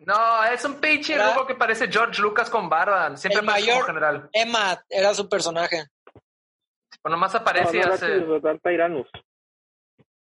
No, 0.06 0.44
es 0.46 0.64
un 0.64 0.76
pinche 0.80 1.18
rubo 1.18 1.46
que 1.46 1.56
parece 1.56 1.92
George 1.92 2.22
Lucas 2.22 2.50
con 2.50 2.70
barba. 2.70 3.18
Siempre 3.18 3.40
El 3.42 3.46
mayor- 3.46 3.86
general. 3.86 4.30
Emma 4.32 4.82
era 4.90 5.14
su 5.14 5.28
personaje. 5.28 5.86
O 7.04 7.10
nomás 7.10 7.34
No, 7.34 7.40
aparece 7.40 7.80
no, 7.80 7.94
hace... 7.94 8.20
Darth 8.42 8.62
Tyrannus. 8.64 9.08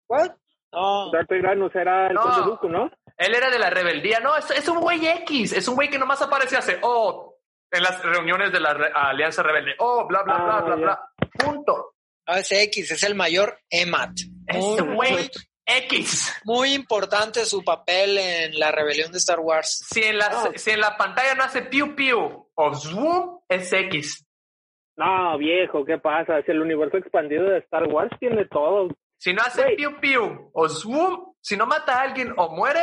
¿What? 0.07 0.31
No. 0.71 1.11
Darth 1.11 1.27
Tyrannus 1.27 1.75
era 1.75 2.07
el 2.07 2.13
No. 2.13 2.21
conde 2.21 2.41
Dooku, 2.41 2.69
¿no? 2.69 2.91
Él 3.17 3.33
era 3.33 3.49
de 3.49 3.57
la 3.59 3.71
rebeldía. 3.71 4.19
No, 4.19 4.37
es, 4.37 4.49
es 4.51 4.67
un 4.69 4.79
güey 4.79 5.05
X. 5.07 5.53
Es 5.53 5.67
un 5.67 5.75
güey 5.75 5.89
que 5.89 5.97
nomás 5.97 6.21
aparece 6.21 6.55
hace... 6.55 6.77
Oh, 6.83 7.36
en 7.71 7.83
las 7.83 8.01
reuniones 8.03 8.51
de 8.51 8.59
la 8.59 8.73
re- 8.73 8.91
Alianza 8.93 9.43
Rebelde. 9.43 9.75
Oh, 9.79 10.05
bla, 10.07 10.23
bla, 10.23 10.35
bla, 10.37 10.57
Ah, 10.57 10.61
bla, 10.61 10.75
ya. 10.75 10.81
bla. 10.81 11.09
Punto. 11.37 11.93
No, 12.27 12.35
es 12.35 12.51
X, 12.51 12.91
es 12.91 13.03
el 13.03 13.15
mayor 13.15 13.59
Emmat. 13.69 14.11
Es 14.47 14.57
Muy, 14.85 15.29
X. 15.65 16.33
muy 16.45 16.73
importante 16.73 17.45
su 17.45 17.63
papel 17.63 18.17
en 18.17 18.59
la 18.59 18.71
rebelión 18.71 19.11
de 19.11 19.17
Star 19.17 19.39
Wars. 19.39 19.85
Si 19.89 20.01
en, 20.03 20.17
la, 20.17 20.27
Ah. 20.27 20.51
si 20.55 20.71
en 20.71 20.79
la 20.81 20.95
pantalla 20.97 21.35
no 21.35 21.43
hace 21.43 21.61
piu 21.63 21.95
piu 21.95 22.49
o 22.55 22.73
zoom, 22.73 23.39
es 23.49 23.71
X. 23.71 24.25
No, 24.97 25.37
viejo, 25.37 25.85
¿qué 25.85 25.97
pasa? 25.99 26.41
Si 26.43 26.51
el 26.51 26.61
universo 26.61 26.97
expandido 26.97 27.43
de 27.45 27.59
Star 27.59 27.83
Wars 27.83 28.11
tiene 28.19 28.45
todo. 28.45 28.87
Si 29.19 29.33
no 29.33 29.41
hace 29.43 29.75
piu 29.75 29.99
piu 29.99 30.49
o 30.53 30.69
zoom, 30.69 31.33
si 31.41 31.55
no 31.57 31.65
mata 31.65 31.99
a 31.99 32.01
alguien 32.03 32.33
o 32.37 32.49
muere, 32.55 32.79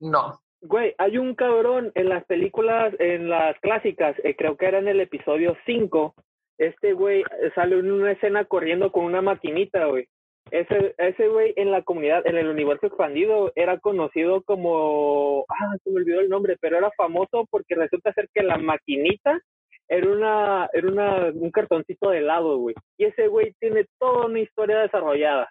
no. 0.00 0.40
Güey, 0.60 0.94
hay 0.98 1.18
un 1.18 1.34
cabrón 1.36 1.92
en 1.94 2.08
las 2.08 2.24
películas, 2.24 2.92
en 2.98 3.28
las 3.28 3.58
clásicas, 3.60 4.16
eh, 4.24 4.34
creo 4.36 4.56
que 4.56 4.66
era 4.66 4.78
en 4.78 4.88
el 4.88 5.00
episodio 5.00 5.56
5. 5.66 6.14
Este 6.58 6.94
güey 6.94 7.20
eh, 7.20 7.50
sale 7.54 7.78
en 7.78 7.92
una 7.92 8.12
escena 8.12 8.44
corriendo 8.44 8.90
con 8.90 9.04
una 9.04 9.22
maquinita, 9.22 9.86
güey. 9.86 10.08
Ese, 10.50 10.94
ese 10.98 11.28
güey 11.28 11.52
en 11.56 11.70
la 11.70 11.82
comunidad, 11.82 12.26
en 12.26 12.36
el 12.36 12.48
universo 12.48 12.86
expandido, 12.86 13.52
era 13.54 13.78
conocido 13.78 14.42
como. 14.42 15.44
Ah, 15.48 15.76
se 15.84 15.90
me 15.90 15.98
olvidó 15.98 16.20
el 16.20 16.28
nombre, 16.28 16.56
pero 16.60 16.78
era 16.78 16.90
famoso 16.96 17.46
porque 17.50 17.74
resulta 17.76 18.12
ser 18.14 18.28
que 18.34 18.42
la 18.42 18.56
maquinita 18.56 19.38
era 19.88 20.10
una 20.10 20.68
era 20.72 20.88
una, 20.88 21.26
un 21.34 21.50
cartoncito 21.50 22.10
de 22.10 22.18
helado, 22.18 22.58
güey. 22.58 22.74
Y 22.98 23.04
ese 23.04 23.28
güey 23.28 23.54
tiene 23.60 23.86
toda 23.98 24.26
una 24.26 24.40
historia 24.40 24.78
desarrollada. 24.80 25.48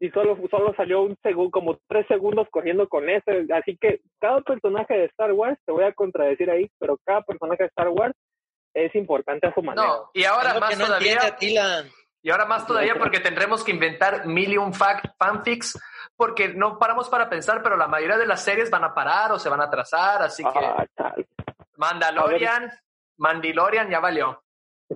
Y 0.00 0.10
solo, 0.10 0.38
solo 0.50 0.72
salió 0.76 1.02
un 1.02 1.16
segundo, 1.22 1.50
como 1.50 1.78
tres 1.88 2.06
segundos 2.06 2.46
corriendo 2.50 2.88
con 2.88 3.08
eso. 3.08 3.30
Así 3.52 3.76
que 3.80 4.00
cada 4.20 4.40
personaje 4.42 4.94
de 4.94 5.04
Star 5.06 5.32
Wars, 5.32 5.58
te 5.66 5.72
voy 5.72 5.84
a 5.84 5.92
contradecir 5.92 6.50
ahí, 6.50 6.70
pero 6.78 6.98
cada 7.04 7.22
personaje 7.22 7.64
de 7.64 7.68
Star 7.68 7.88
Wars 7.88 8.14
es 8.74 8.94
importante 8.94 9.46
a 9.48 9.54
su 9.54 9.62
manera. 9.62 9.86
No, 9.86 10.10
y 10.14 10.24
ahora 10.24 10.50
Es 10.52 10.60
más 10.60 10.78
no 10.78 10.86
todavía. 10.86 11.18
entiende. 11.28 11.90
Y 12.22 12.30
ahora 12.30 12.46
más 12.46 12.66
todavía 12.66 12.94
porque 12.98 13.20
tendremos 13.20 13.62
que 13.64 13.70
inventar 13.72 14.26
million 14.26 14.72
fact, 14.74 15.06
fanfics 15.18 15.80
porque 16.16 16.48
no 16.48 16.78
paramos 16.78 17.08
para 17.08 17.28
pensar, 17.30 17.62
pero 17.62 17.76
la 17.76 17.86
mayoría 17.86 18.18
de 18.18 18.26
las 18.26 18.42
series 18.42 18.70
van 18.70 18.82
a 18.84 18.92
parar 18.92 19.30
o 19.32 19.38
se 19.38 19.48
van 19.48 19.60
a 19.60 19.64
atrasar, 19.64 20.22
así 20.22 20.42
que 20.42 20.50
Ah, 20.58 20.84
chale, 20.96 21.26
Mandalorian, 21.76 22.70
Mandalorian 23.18 23.88
ya 23.88 24.00
valió. 24.00 24.42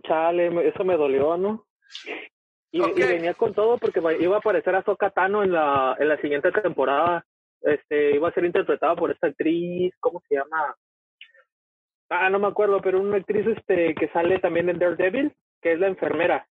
chale, 0.05 0.69
eso 0.69 0.85
me 0.85 0.97
dolió, 0.97 1.37
¿no? 1.37 1.65
Y, 2.75 2.81
venía 2.81 3.35
con 3.35 3.53
todo 3.53 3.77
porque 3.77 4.01
iba 4.19 4.37
a 4.37 4.39
aparecer 4.39 4.75
Ahsoka 4.75 5.11
Tano 5.11 5.43
en 5.43 5.53
la, 5.53 5.95
en 5.99 6.09
la 6.09 6.17
siguiente 6.23 6.51
temporada. 6.51 7.25
Este, 7.61 8.17
iba 8.17 8.29
a 8.29 8.33
ser 8.33 8.47
interpretada 8.47 8.97
por 8.97 9.11
esta 9.11 9.27
actriz, 9.27 9.95
¿cómo 10.01 10.23
se 10.27 10.37
llama? 10.37 10.75
Ah, 12.09 12.31
no 12.31 12.39
me 12.39 12.49
acuerdo, 12.49 12.81
pero 12.81 13.01
una 13.01 13.19
actriz 13.19 13.47
este 13.47 13.95
que 13.95 14.09
sale 14.09 14.39
también 14.39 14.71
en 14.71 14.79
Daredevil, 14.79 15.35
que 15.61 15.73
es 15.73 15.79
la 15.79 15.87
enfermera. 15.87 16.47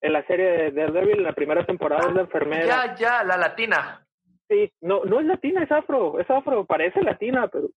En 0.00 0.14
la 0.14 0.26
serie 0.26 0.46
de 0.46 0.70
Daredevil, 0.72 1.18
en 1.18 1.24
la 1.24 1.34
primera 1.34 1.64
temporada 1.66 2.08
es 2.08 2.14
la 2.14 2.22
enfermera. 2.22 2.66
Ya, 2.66 2.94
ya, 2.94 3.24
la 3.24 3.36
latina. 3.36 4.06
Sí, 4.48 4.72
no, 4.80 5.04
no 5.04 5.20
es 5.20 5.26
latina, 5.26 5.62
es 5.62 5.70
afro, 5.70 6.18
es 6.18 6.28
afro, 6.30 6.64
parece 6.64 7.02
latina, 7.02 7.46
pero 7.48 7.68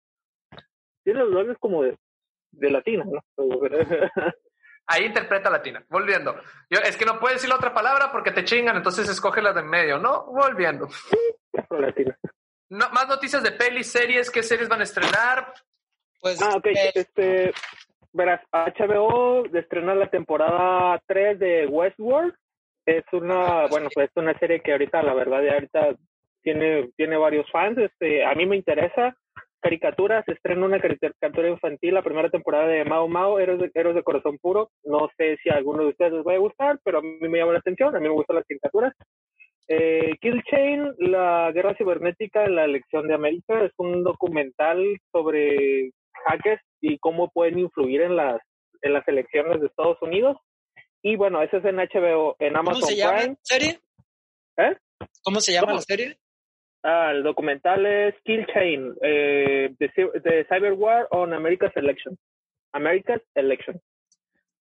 tiene 1.04 1.20
los 1.20 1.34
labios 1.34 1.58
como 1.60 1.84
de, 1.84 1.98
de 2.52 2.72
latina, 2.72 3.06
¿no? 3.06 3.22
Ahí 4.88 5.06
interpreta 5.06 5.50
latina. 5.50 5.84
Volviendo. 5.90 6.36
Yo, 6.70 6.80
es 6.80 6.96
que 6.96 7.06
no 7.06 7.20
puedes 7.20 7.38
decir 7.38 7.50
la 7.50 7.56
otra 7.56 7.74
palabra 7.74 8.12
porque 8.12 8.32
te 8.32 8.44
chingan, 8.44 8.78
entonces 8.78 9.10
escoge 9.10 9.42
la 9.42 9.54
de 9.54 9.62
en 9.62 9.70
medio, 9.70 9.98
¿no? 9.98 10.26
Volviendo. 10.26 10.88
latina. 11.70 12.18
No, 12.70 12.90
más 12.92 13.08
noticias 13.08 13.44
de 13.44 13.52
pelis, 13.52 13.92
series, 13.92 14.30
qué 14.30 14.44
series 14.44 14.70
van 14.70 14.82
a 14.82 14.84
estrenar. 14.84 15.54
Pues, 16.20 16.42
Ah, 16.42 16.56
ok, 16.56 16.66
eh, 16.68 16.92
este, 16.96 17.54
verás, 18.14 18.42
HBO 18.52 19.46
estrena 19.54 19.94
la 19.94 20.10
temporada 20.10 21.00
3 21.08 21.40
de 21.40 21.68
Westworld. 21.68 22.34
Es 22.86 23.04
una, 23.12 23.68
bueno, 23.68 23.90
pues 23.94 24.10
es 24.10 24.18
una 24.18 24.38
serie 24.38 24.62
que 24.62 24.72
ahorita, 24.72 25.02
la 25.02 25.14
verdad, 25.14 25.42
ya 25.44 25.54
ahorita 25.54 25.96
tiene, 26.42 26.90
tiene 26.96 27.18
varios 27.18 27.50
fans. 27.52 27.78
Este, 27.78 28.26
a 28.26 28.34
mí 28.36 28.46
me 28.46 28.56
interesa. 28.56 29.16
Caricaturas, 29.66 30.24
se 30.26 30.34
estrena 30.34 30.64
una 30.64 30.80
caricatura 30.80 31.50
infantil, 31.50 31.96
la 31.96 32.04
primera 32.04 32.30
temporada 32.30 32.68
de 32.68 32.86
Mao 32.86 33.08
Mao, 33.08 33.40
Héroes 33.40 33.60
de, 33.60 33.72
Héroes 33.74 33.96
de 33.96 34.04
Corazón 34.04 34.38
Puro. 34.38 34.70
No 34.84 35.10
sé 35.18 35.38
si 35.42 35.50
a 35.50 35.56
alguno 35.56 35.82
de 35.82 35.90
ustedes 35.90 36.14
les 36.14 36.24
va 36.24 36.34
a 36.36 36.38
gustar, 36.38 36.80
pero 36.84 37.00
a 37.00 37.02
mí 37.02 37.18
me 37.22 37.40
llama 37.40 37.54
la 37.54 37.58
atención, 37.58 37.96
a 37.96 38.00
mí 38.00 38.08
me 38.08 38.14
gustan 38.14 38.36
las 38.36 38.46
caricaturas. 38.46 38.94
Eh, 39.68 40.12
Kill 40.22 40.44
Chain, 40.44 40.94
la 41.00 41.52
guerra 41.52 41.74
cibernética 41.80 42.46
en 42.46 42.54
la 42.54 42.66
elección 42.66 43.08
de 43.08 43.16
América, 43.16 43.66
es 43.66 43.72
un 43.78 44.04
documental 44.04 44.86
sobre 45.12 45.90
hackers 46.28 46.62
y 46.80 47.00
cómo 47.00 47.32
pueden 47.32 47.58
influir 47.58 48.02
en 48.02 48.16
las 48.18 48.40
en 48.84 48.94
las 48.94 49.08
elecciones 49.08 49.60
de 49.62 49.66
Estados 49.66 49.98
Unidos. 50.00 50.38
Y 51.02 51.16
bueno, 51.16 51.42
ese 51.42 51.58
es 51.58 51.66
en 51.66 51.78
HBO, 51.78 52.36
en 52.38 52.54
¿Cómo 52.54 52.70
Amazon 52.70 52.90
se 52.90 52.98
llama 52.98 53.18
Prime. 53.18 53.30
la 53.30 53.40
serie? 53.42 53.80
¿Eh? 54.58 54.78
¿Cómo 55.24 55.40
se 55.40 55.54
llama 55.54 55.68
¿Cómo? 55.70 55.78
la 55.78 55.82
serie? 55.82 56.18
Ah, 56.88 57.10
el 57.12 57.24
documental 57.24 57.84
es 57.86 58.14
Kill 58.24 58.46
Chain, 58.54 58.94
eh, 59.02 59.74
de 59.80 60.46
Cyber 60.48 60.74
War 60.74 61.08
on 61.10 61.34
America's 61.34 61.76
Election. 61.76 62.16
America's 62.74 63.22
Election. 63.34 63.82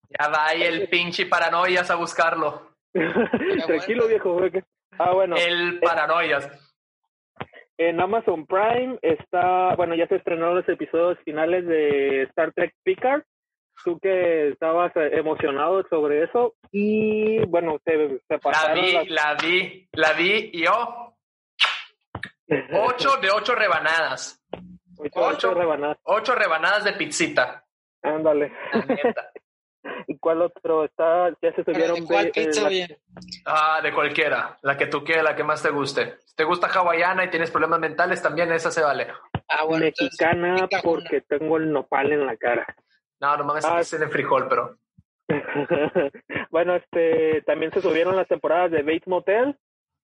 Ya 0.09 0.29
va 0.29 0.47
ahí 0.47 0.63
el 0.63 0.89
pinche 0.89 1.27
paranoias 1.27 1.91
a 1.91 1.97
buscarlo. 1.97 2.71
Tranquilo, 3.67 4.07
viejo. 4.09 4.41
Ah, 4.99 5.13
bueno. 5.13 5.37
El 5.37 5.81
paranoias. 5.81 6.49
En 7.77 8.01
Amazon 8.01 8.47
Prime 8.47 8.99
está, 9.03 9.75
bueno, 9.75 9.95
ya 9.97 10.07
se 10.07 10.17
estrenaron 10.17 10.55
los 10.57 10.69
episodios 10.69 11.19
finales 11.25 11.67
de 11.67 12.23
Star 12.23 12.53
Trek 12.53 12.73
Picard. 12.85 13.23
Tú 13.85 13.99
que 13.99 14.51
estabas 14.51 14.97
eh, 14.97 15.11
emocionado 15.15 15.83
sobre 15.91 16.23
eso. 16.23 16.55
Y 16.71 17.39
bueno, 17.47 17.79
se, 17.85 18.21
se 18.29 18.39
La 18.45 18.73
vi, 18.75 18.93
las- 18.93 19.09
la 19.11 19.35
vi, 19.43 19.89
la 19.93 20.13
vi 20.13 20.51
y 20.53 20.65
yo. 20.65 21.11
Ocho 22.73 23.17
de 23.23 23.31
ocho 23.31 23.55
rebanadas. 23.55 24.43
Ocho, 24.99 25.11
Ocho. 25.15 25.27
ocho 25.51 25.55
rebanadas. 25.55 25.99
Ocho 26.05 26.35
rebanadas 26.35 26.85
de 26.85 26.93
pizzita. 26.93 27.65
Ándale. 28.03 28.53
¿Y 30.07 30.19
cuál 30.19 30.43
otro 30.43 30.85
está? 30.85 31.31
Ya 31.43 31.53
se 31.55 31.63
subieron 31.65 32.01
¿de 32.01 32.07
cuál 32.07 32.27
eh, 32.27 32.33
pizza 32.35 32.63
la- 32.63 32.69
bien? 32.69 32.99
Ah, 33.47 33.81
de 33.83 33.93
cualquiera. 33.93 34.57
La 34.63 34.77
que 34.77 34.87
tú 34.87 35.05
quieras, 35.05 35.25
la 35.25 35.37
que 35.37 35.45
más 35.45 35.63
te 35.63 35.71
guste. 35.71 36.17
Si 36.25 36.35
te 36.37 36.45
gusta 36.45 36.69
hawaiana 36.69 37.25
y 37.25 37.31
tienes 37.31 37.51
problemas 37.51 37.81
mentales, 37.81 38.23
también 38.23 38.51
esa 38.53 38.71
se 38.71 38.83
vale. 38.83 39.09
Ah, 39.49 39.65
bueno, 39.65 39.85
entonces, 39.85 40.19
mexicana 40.21 40.69
porque 40.83 41.21
tengo 41.23 41.57
el 41.59 41.71
nopal 41.71 42.13
en 42.13 42.27
la 42.27 42.37
cara. 42.37 42.67
No, 43.21 43.37
no 43.37 43.45
mames, 43.45 43.65
Ah. 43.65 43.81
es 43.81 43.93
en 43.93 44.11
frijol, 44.11 44.49
pero. 44.49 44.77
bueno, 46.51 46.77
este, 46.77 47.43
también 47.43 47.73
se 47.73 47.81
subieron 47.83 48.17
las 48.17 48.29
temporadas 48.29 48.71
de 48.71 48.83
Bates 48.83 49.07
Motel, 49.07 49.59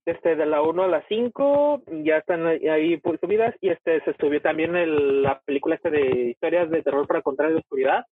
este, 0.07 0.35
de 0.37 0.47
la 0.47 0.63
1 0.63 0.83
a 0.85 0.89
la 0.89 1.05
5, 1.09 1.83
ya 2.05 2.17
están 2.19 2.47
ahí 2.47 2.97
pues, 2.99 3.21
subidas, 3.21 3.55
y 3.61 3.69
este, 3.71 4.01
se 4.05 4.15
subió 4.19 4.41
también 4.41 4.75
el- 4.77 5.23
la 5.23 5.41
película 5.41 5.75
este 5.77 5.91
de 5.91 6.31
historias 6.31 6.71
de 6.71 6.83
terror 6.83 7.07
para 7.07 7.23
contar 7.23 7.51
la 7.51 7.59
oscuridad, 7.59 8.05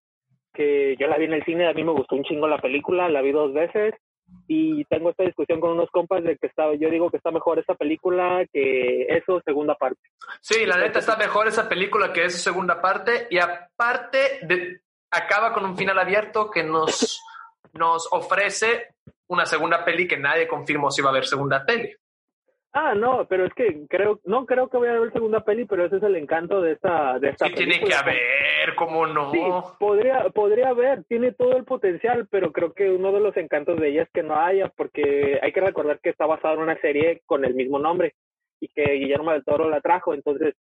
que 0.55 0.97
yo 0.99 1.07
la 1.07 1.17
vi 1.19 1.25
en 1.27 1.35
el 1.35 1.45
cine, 1.45 1.69
a 1.69 1.73
mí 1.73 1.85
me 1.85 1.93
gustó 1.93 2.17
un 2.17 2.25
chingo 2.25 2.49
la 2.49 2.59
película, 2.61 3.09
la 3.09 3.23
vi 3.23 3.33
dos 3.33 3.53
veces, 3.53 3.95
y 4.47 4.85
tengo 4.85 5.11
esta 5.11 5.23
discusión 5.25 5.59
con 5.61 5.71
unos 5.73 5.89
compas 5.91 6.23
de 6.23 6.37
que 6.37 6.49
está, 6.49 6.75
yo 6.75 6.91
digo 6.91 7.11
que 7.11 7.17
está 7.17 7.31
mejor 7.31 7.59
esta 7.59 7.75
película 7.75 8.45
que 8.53 9.03
eso, 9.09 9.41
segunda 9.45 9.75
parte. 9.75 10.01
Sí, 10.41 10.67
la 10.67 10.77
neta 10.77 10.99
está 10.99 11.17
mejor 11.17 11.49
esa 11.49 11.67
película 11.69 12.13
que 12.13 12.25
es 12.27 12.35
su 12.35 12.39
segunda 12.51 12.81
parte. 12.83 13.27
Y 13.31 13.39
aparte, 13.39 14.41
de, 14.43 14.81
acaba 15.11 15.55
con 15.55 15.65
un 15.65 15.77
final 15.79 15.99
abierto 15.99 16.51
que 16.51 16.63
nos, 16.63 17.23
nos 17.73 18.07
ofrece 18.13 18.89
una 19.29 19.47
segunda 19.47 19.85
peli 19.85 20.09
que 20.09 20.19
nadie 20.19 20.49
confirmó 20.49 20.91
si 20.91 21.03
va 21.03 21.09
a 21.09 21.13
haber 21.13 21.27
segunda 21.27 21.65
peli. 21.65 21.95
Ah, 22.73 22.95
no, 22.95 23.27
pero 23.29 23.47
es 23.47 23.55
que 23.55 23.87
creo, 23.89 24.21
no 24.25 24.45
creo 24.45 24.69
que 24.69 24.77
vaya 24.77 24.93
a 24.93 24.97
haber 24.97 25.13
segunda 25.13 25.41
peli, 25.41 25.65
pero 25.65 25.87
ese 25.87 25.97
es 25.97 26.03
el 26.03 26.17
encanto 26.17 26.61
de 26.61 26.73
esta, 26.73 27.19
de 27.19 27.31
esta 27.31 27.47
Sí, 27.47 27.55
tiene 27.55 27.81
que 27.81 27.95
haber, 27.95 28.75
¿cómo 28.77 29.07
no? 29.07 29.33
Sí, 29.33 29.41
podría, 29.79 30.29
podría 30.29 30.69
haber, 30.69 31.03
tiene 31.05 31.33
todo 31.33 31.57
el 31.57 31.65
potencial, 31.65 32.29
pero 32.31 32.53
creo 32.53 32.75
que 32.75 32.91
uno 32.91 33.11
de 33.11 33.21
los 33.21 33.37
encantos 33.39 33.81
de 33.81 33.89
ella 33.89 34.03
es 34.03 34.11
que 34.13 34.23
no 34.23 34.39
haya, 34.39 34.71
porque 34.77 35.41
hay 35.43 35.53
que 35.53 35.61
recordar 35.61 35.99
que 36.01 36.11
está 36.11 36.27
basada 36.27 36.55
en 36.55 36.61
una 36.61 36.79
serie 36.81 37.23
con 37.25 37.45
el 37.45 37.55
mismo 37.55 37.79
nombre 37.79 38.15
y 38.61 38.69
que 38.69 38.85
Guillermo 38.93 39.33
del 39.33 39.45
Toro 39.45 39.71
la 39.71 39.81
trajo, 39.81 40.13
entonces 40.13 40.55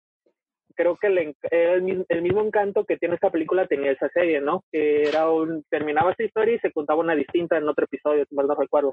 creo 0.77 0.97
que 0.97 1.09
el, 1.09 1.35
el, 1.51 2.07
el 2.09 2.23
mismo 2.23 2.43
encanto 2.43 2.85
que 2.85 2.97
tiene 2.97 3.17
esta 3.17 3.31
película 3.31 3.67
tenía 3.67 3.93
esa 3.93 4.09
serie, 4.11 4.41
¿no? 4.41 4.63
Que 4.71 5.09
era 5.09 5.27
terminaba 5.71 6.13
esta 6.13 6.25
historia 6.25 6.55
y 6.55 6.59
se 6.61 6.73
contaba 6.73 7.01
una 7.01 7.15
distinta 7.15 7.57
en 7.57 7.69
otro 7.69 7.87
episodio, 7.87 8.25
si 8.29 8.35
mal 8.35 8.47
no 8.47 8.55
recuerdo. 8.55 8.93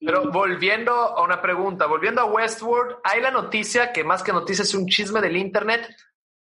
Pero 0.00 0.30
volviendo 0.30 0.92
a 0.92 1.22
una 1.22 1.42
pregunta, 1.42 1.86
volviendo 1.86 2.22
a 2.22 2.24
Westworld, 2.24 2.96
hay 3.04 3.20
la 3.20 3.30
noticia, 3.30 3.92
que 3.92 4.02
más 4.02 4.22
que 4.22 4.32
noticia 4.32 4.62
es 4.62 4.74
un 4.74 4.86
chisme 4.86 5.20
del 5.20 5.36
Internet, 5.36 5.86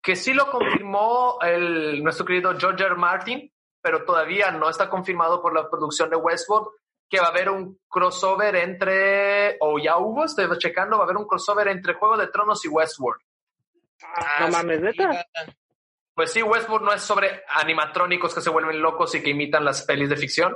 que 0.02 0.16
sí 0.16 0.34
lo 0.34 0.50
confirmó 0.50 1.38
el, 1.40 2.02
nuestro 2.02 2.26
querido 2.26 2.58
George. 2.58 2.84
R. 2.84 2.96
Martin, 2.96 3.50
pero 3.80 4.04
todavía 4.04 4.50
no 4.50 4.68
está 4.68 4.90
confirmado 4.90 5.40
por 5.40 5.54
la 5.54 5.70
producción 5.70 6.10
de 6.10 6.16
Westworld, 6.16 6.68
que 7.08 7.20
va 7.20 7.26
a 7.26 7.30
haber 7.30 7.48
un 7.48 7.78
crossover 7.88 8.56
entre, 8.56 9.56
o 9.60 9.78
ya 9.78 9.98
hubo, 9.98 10.24
estoy 10.24 10.46
checando, 10.58 10.96
va 10.96 11.04
a 11.04 11.06
haber 11.06 11.16
un 11.16 11.26
crossover 11.26 11.68
entre 11.68 11.94
Juego 11.94 12.16
de 12.16 12.26
Tronos 12.26 12.64
y 12.64 12.68
Westworld. 12.68 13.20
No 14.40 14.48
mames, 14.48 14.80
neta. 14.80 15.26
Pues 16.14 16.32
sí, 16.32 16.42
Westworld 16.42 16.84
no 16.84 16.92
es 16.92 17.02
sobre 17.02 17.42
animatrónicos 17.48 18.34
que 18.34 18.40
se 18.40 18.50
vuelven 18.50 18.80
locos 18.80 19.14
y 19.14 19.22
que 19.22 19.30
imitan 19.30 19.64
las 19.64 19.82
pelis 19.82 20.08
de 20.08 20.16
ficción. 20.16 20.54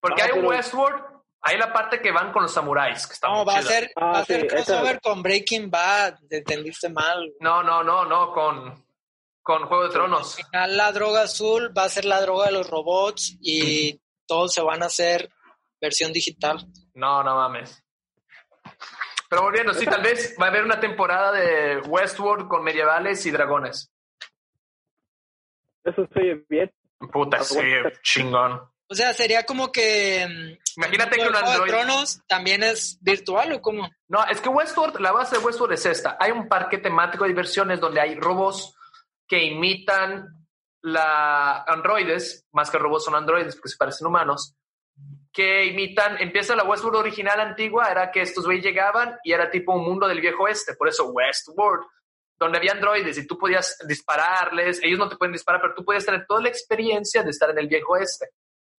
Porque 0.00 0.22
Ah, 0.22 0.24
hay 0.26 0.30
un 0.32 0.38
pero- 0.38 0.48
Westworld, 0.50 1.02
hay 1.42 1.58
la 1.58 1.72
parte 1.72 2.00
que 2.00 2.10
van 2.10 2.32
con 2.32 2.42
los 2.42 2.52
samuráis, 2.52 3.06
que 3.06 3.12
está 3.12 3.28
No, 3.28 3.44
muy 3.44 3.46
va 3.46 3.58
a 3.58 3.62
ser, 3.62 3.90
Ah, 3.96 4.04
va 4.12 4.18
a 4.20 4.24
ser 4.24 4.46
esa- 4.46 4.54
crossover 4.56 5.00
con 5.00 5.22
Breaking 5.22 5.70
Bad. 5.70 6.18
Te 6.28 6.38
entendiste 6.38 6.88
mal. 6.88 7.32
No, 7.40 7.62
no, 7.62 7.82
no, 7.84 8.04
no, 8.04 8.32
con, 8.32 8.84
con 9.42 9.66
Juego 9.66 9.84
de 9.84 9.90
Tronos. 9.90 10.38
Al 10.38 10.44
final 10.46 10.76
la 10.76 10.92
droga 10.92 11.22
azul 11.22 11.72
va 11.76 11.84
a 11.84 11.88
ser 11.88 12.04
la 12.06 12.20
droga 12.20 12.46
de 12.46 12.52
los 12.52 12.68
robots 12.68 13.36
y 13.40 14.00
todos 14.26 14.52
se 14.54 14.62
van 14.62 14.82
a 14.82 14.86
hacer 14.86 15.30
versión 15.80 16.12
digital. 16.12 16.66
No, 16.94 17.22
no 17.22 17.36
mames. 17.36 17.84
Pero 19.28 19.42
volviendo, 19.42 19.74
sí, 19.74 19.84
tal 19.84 20.02
vez 20.02 20.34
va 20.40 20.46
a 20.46 20.48
haber 20.48 20.64
una 20.64 20.80
temporada 20.80 21.32
de 21.32 21.78
Westworld 21.86 22.48
con 22.48 22.64
medievales 22.64 23.24
y 23.26 23.30
dragones. 23.30 23.90
Eso 25.84 26.02
estoy 26.02 26.44
bien. 26.48 26.72
Puta, 27.12 27.42
sí, 27.44 27.60
chingón. 28.02 28.60
O 28.90 28.94
sea, 28.94 29.12
sería 29.12 29.44
como 29.44 29.70
que. 29.70 30.26
mm, 30.26 30.78
Imagínate 30.78 31.16
que 31.16 31.26
un 31.26 31.32
de 31.32 31.38
androide- 31.38 31.66
Tronos 31.68 32.20
también 32.26 32.62
es 32.62 32.98
virtual 33.02 33.52
o 33.52 33.60
cómo? 33.60 33.88
No, 34.08 34.24
es 34.24 34.40
que 34.40 34.48
Westworld, 34.48 34.98
la 35.00 35.12
base 35.12 35.36
de 35.38 35.44
Westworld 35.44 35.74
es 35.74 35.86
esta. 35.86 36.16
Hay 36.18 36.30
un 36.30 36.48
parque 36.48 36.78
temático 36.78 37.24
de 37.24 37.28
diversiones 37.30 37.80
donde 37.80 38.00
hay 38.00 38.14
robots 38.18 38.74
que 39.26 39.44
imitan 39.44 40.26
la 40.80 41.62
androides, 41.64 42.46
más 42.52 42.70
que 42.70 42.78
robots 42.78 43.04
son 43.04 43.14
androides 43.14 43.56
porque 43.56 43.68
se 43.68 43.76
parecen 43.76 44.06
humanos, 44.06 44.54
que 45.38 45.66
imitan, 45.66 46.20
empieza 46.20 46.56
la 46.56 46.64
Westworld 46.64 46.98
original 46.98 47.38
antigua, 47.38 47.92
era 47.92 48.10
que 48.10 48.22
estos 48.22 48.44
güeyes 48.44 48.64
llegaban 48.64 49.20
y 49.22 49.32
era 49.32 49.48
tipo 49.48 49.72
un 49.72 49.84
mundo 49.84 50.08
del 50.08 50.20
viejo 50.20 50.42
oeste, 50.42 50.74
por 50.74 50.88
eso 50.88 51.12
Westworld, 51.12 51.86
donde 52.36 52.58
había 52.58 52.72
androides 52.72 53.16
y 53.18 53.24
tú 53.24 53.38
podías 53.38 53.78
dispararles, 53.86 54.82
ellos 54.82 54.98
no 54.98 55.08
te 55.08 55.14
pueden 55.14 55.34
disparar, 55.34 55.60
pero 55.60 55.76
tú 55.76 55.84
podías 55.84 56.04
tener 56.04 56.26
toda 56.26 56.42
la 56.42 56.48
experiencia 56.48 57.22
de 57.22 57.30
estar 57.30 57.50
en 57.50 57.58
el 57.58 57.68
viejo 57.68 57.92
oeste. 57.92 58.30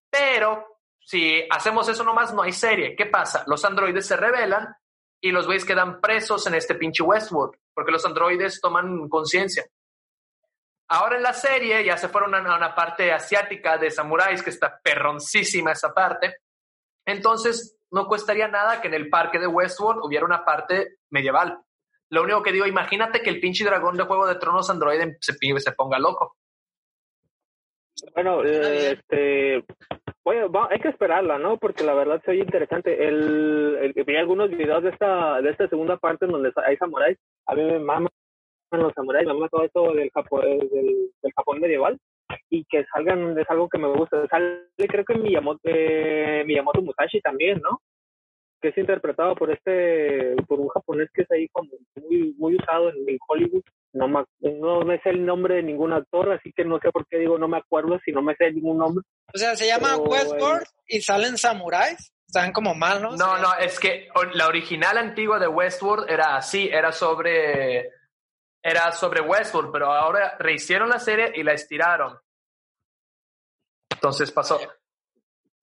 Pero 0.09 0.81
si 0.99 1.41
hacemos 1.49 1.87
eso 1.87 2.03
nomás, 2.03 2.33
no 2.33 2.41
hay 2.41 2.51
serie. 2.51 2.93
¿Qué 2.93 3.05
pasa? 3.05 3.45
Los 3.47 3.63
androides 3.63 4.05
se 4.05 4.17
rebelan 4.17 4.67
y 5.21 5.31
los 5.31 5.45
güeyes 5.45 5.63
quedan 5.63 6.01
presos 6.01 6.45
en 6.45 6.55
este 6.55 6.75
pinche 6.75 7.03
Westworld, 7.03 7.57
porque 7.73 7.93
los 7.93 8.05
androides 8.05 8.59
toman 8.59 9.07
conciencia. 9.07 9.63
Ahora 10.89 11.15
en 11.15 11.23
la 11.23 11.31
serie 11.31 11.85
ya 11.85 11.95
se 11.95 12.09
fueron 12.09 12.35
a 12.35 12.57
una 12.57 12.75
parte 12.75 13.13
asiática 13.13 13.77
de 13.77 13.91
samuráis, 13.91 14.43
que 14.43 14.49
está 14.49 14.77
perroncísima 14.83 15.71
esa 15.71 15.93
parte. 15.93 16.35
Entonces, 17.09 17.77
no 17.91 18.05
costaría 18.07 18.47
nada 18.47 18.81
que 18.81 18.87
en 18.87 18.93
el 18.93 19.09
parque 19.09 19.39
de 19.39 19.47
Westworld 19.47 20.01
hubiera 20.03 20.25
una 20.25 20.45
parte 20.45 20.97
medieval. 21.09 21.59
Lo 22.11 22.23
único 22.23 22.41
que 22.41 22.51
digo, 22.51 22.65
imagínate 22.65 23.21
que 23.21 23.29
el 23.29 23.39
pinche 23.39 23.63
dragón 23.65 23.97
de 23.97 24.03
Juego 24.03 24.25
de 24.27 24.35
Tronos 24.35 24.69
androide 24.69 25.17
se, 25.21 25.33
se 25.33 25.71
ponga 25.73 25.99
loco. 25.99 26.35
Bueno, 28.15 28.43
eh, 28.45 28.91
este, 28.93 29.63
oye, 30.23 30.47
va- 30.47 30.69
hay 30.71 30.79
que 30.79 30.87
esperarla, 30.89 31.37
¿no? 31.37 31.57
Porque 31.57 31.83
la 31.83 31.93
verdad 31.93 32.21
se 32.23 32.31
oye 32.31 32.41
interesante. 32.41 33.07
El, 33.07 33.93
vi 34.05 34.15
algunos 34.15 34.49
videos 34.49 34.83
de 34.83 34.89
esta, 34.89 35.41
de 35.41 35.49
esta 35.51 35.67
segunda 35.67 35.97
parte 35.97 36.25
en 36.25 36.31
donde 36.31 36.51
hay 36.65 36.77
samuráis. 36.77 37.17
A 37.45 37.55
mí 37.55 37.63
me 37.63 37.79
maman 37.79 38.09
los 38.71 38.93
samuráis, 38.93 39.27
me 39.27 39.33
mama 39.33 39.49
todo 39.49 39.63
esto 39.63 39.91
del 39.93 40.09
Japón, 40.11 40.41
del, 40.41 41.11
del 41.21 41.33
Japón 41.35 41.59
medieval. 41.59 41.99
Y 42.49 42.65
que 42.65 42.85
salgan 42.93 43.37
es 43.37 43.49
algo 43.49 43.69
que 43.69 43.77
me 43.77 43.87
gusta. 43.87 44.27
Sale, 44.27 44.69
creo 44.77 45.05
que 45.05 45.15
Miyamoto, 45.15 45.61
eh, 45.63 46.43
Miyamoto 46.45 46.81
Musashi 46.81 47.21
también, 47.21 47.61
¿no? 47.61 47.81
Que 48.61 48.69
es 48.69 48.77
interpretado 48.77 49.35
por 49.35 49.51
este, 49.51 50.35
por 50.47 50.59
un 50.59 50.67
japonés 50.69 51.09
que 51.13 51.21
es 51.21 51.31
ahí 51.31 51.47
como 51.49 51.69
muy, 51.95 52.33
muy 52.37 52.55
usado 52.55 52.89
en, 52.89 53.07
en 53.07 53.17
Hollywood 53.27 53.63
no 53.93 54.07
me, 54.07 54.23
no 54.39 54.81
me 54.81 54.99
sé 55.01 55.09
el 55.09 55.25
nombre 55.25 55.55
de 55.55 55.63
ningún 55.63 55.93
actor, 55.93 56.31
así 56.31 56.53
que 56.55 56.63
no 56.63 56.79
sé 56.79 56.91
por 56.91 57.07
qué 57.07 57.17
digo 57.17 57.37
no 57.37 57.47
me 57.47 57.57
acuerdo 57.57 57.99
si 58.05 58.11
no 58.11 58.21
me 58.21 58.35
sé 58.35 58.51
ningún 58.51 58.77
nombre. 58.77 59.03
O 59.33 59.37
sea, 59.37 59.55
se 59.55 59.67
llama 59.67 59.93
Pero, 59.97 60.03
Westworld 60.03 60.65
y 60.87 61.01
salen 61.01 61.37
samuráis. 61.37 62.13
Están 62.27 62.51
como 62.51 62.75
mal, 62.75 63.01
¿no? 63.01 63.15
No, 63.15 63.55
es 63.59 63.79
que 63.79 64.07
la 64.33 64.47
original 64.47 64.99
antigua 64.99 65.39
de 65.39 65.47
Westworld 65.47 66.07
era 66.07 66.35
así, 66.35 66.69
era 66.71 66.91
sobre 66.91 67.89
era 68.61 68.91
sobre 68.91 69.21
Westworld, 69.21 69.71
pero 69.71 69.91
ahora 69.91 70.35
rehicieron 70.37 70.89
la 70.89 70.99
serie 70.99 71.31
y 71.33 71.41
la 71.41 71.53
estiraron. 71.53 72.19
Entonces 73.99 74.31
pasó. 74.31 74.57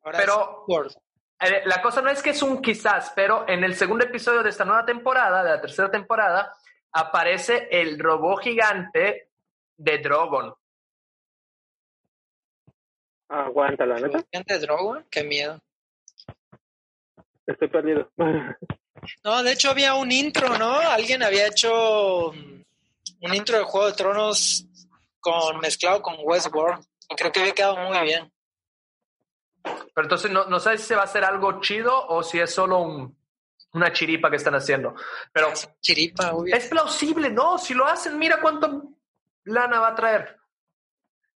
Ahora 0.02 0.18
pero- 0.18 0.32
es 0.34 0.48
Westworld. 0.68 0.96
Eh, 1.40 1.62
La 1.66 1.80
cosa 1.82 2.00
no 2.02 2.10
es 2.10 2.22
que 2.22 2.30
es 2.30 2.42
un 2.42 2.60
quizás, 2.62 3.12
pero 3.16 3.48
en 3.48 3.64
el 3.64 3.74
segundo 3.74 4.04
episodio 4.04 4.42
de 4.42 4.50
esta 4.50 4.64
nueva 4.64 4.84
temporada, 4.84 5.42
de 5.42 5.50
la 5.50 5.60
tercera 5.60 5.90
temporada, 5.90 6.52
aparece 6.92 7.68
el 7.70 7.98
robot 7.98 8.42
gigante 8.42 9.30
de 9.76 9.98
Drogon. 9.98 10.54
Aguanta, 13.28 13.84
la 13.86 13.96
neta, 13.98 14.24
¿Gente 14.32 14.54
de 14.54 14.60
droga? 14.60 15.04
Qué 15.10 15.24
miedo. 15.24 15.58
estoy 17.46 17.68
perdido. 17.68 18.08
No, 19.24 19.42
de 19.42 19.52
hecho 19.52 19.70
había 19.70 19.94
un 19.94 20.12
intro, 20.12 20.56
¿no? 20.58 20.78
Alguien 20.78 21.22
había 21.22 21.48
hecho 21.48 22.32
mm, 22.32 22.62
un 23.22 23.34
intro 23.34 23.58
de 23.58 23.64
Juego 23.64 23.88
de 23.88 23.92
Tronos 23.94 24.64
con 25.20 25.58
mezclado 25.58 26.00
con 26.02 26.14
Westworld. 26.22 26.84
Y 27.08 27.14
creo 27.14 27.32
que 27.32 27.40
había 27.40 27.52
quedado 27.54 27.76
muy 27.76 27.98
bien. 28.00 28.32
Pero 29.62 30.04
entonces 30.04 30.30
no, 30.30 30.44
no 30.46 30.60
sabes 30.60 30.80
si 30.82 30.88
se 30.88 30.94
va 30.94 31.02
a 31.02 31.06
hacer 31.06 31.24
algo 31.24 31.60
chido 31.60 32.06
o 32.08 32.22
si 32.22 32.38
es 32.38 32.52
solo 32.54 32.78
un- 32.78 33.16
una 33.72 33.92
chiripa 33.92 34.30
que 34.30 34.36
están 34.36 34.54
haciendo. 34.54 34.94
Pero 35.32 35.48
Es 35.48 35.68
chiripa, 35.80 36.32
obvio. 36.32 36.54
es 36.54 36.66
plausible, 36.68 37.30
¿no? 37.30 37.58
Si 37.58 37.74
lo 37.74 37.84
hacen, 37.86 38.18
mira 38.18 38.40
cuánto 38.40 38.84
lana 39.44 39.80
va 39.80 39.88
a 39.88 39.94
traer. 39.94 40.38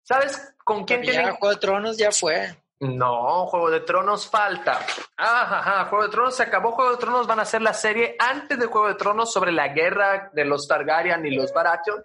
¿Sabes 0.03 0.55
con 0.65 0.85
quién 0.85 1.03
Ya 1.03 1.11
tienen? 1.13 1.35
Juego 1.37 1.55
de 1.55 1.61
Tronos 1.61 1.97
ya 1.97 2.13
fue. 2.13 2.57
No, 2.81 3.47
Juego 3.47 3.71
de 3.71 3.81
Tronos 3.81 4.31
falta. 4.31 4.79
Ajá, 5.17 5.59
ajá, 5.59 5.85
Juego 5.87 6.05
de 6.05 6.11
Tronos 6.11 6.37
se 6.37 6.43
acabó. 6.45 6.73
Juego 6.73 6.93
de 6.93 6.97
Tronos 6.99 7.27
van 7.27 7.41
a 7.41 7.43
hacer 7.43 7.61
la 7.61 7.75
serie 7.75 8.15
antes 8.19 8.59
de 8.59 8.67
Juego 8.67 8.89
de 8.89 8.95
Tronos 8.95 9.33
sobre 9.33 9.51
la 9.53 9.69
guerra 9.69 10.31
de 10.33 10.45
los 10.45 10.69
Targaryen 10.69 11.27
y 11.27 11.35
los 11.35 11.53
Baratheon. 11.53 12.01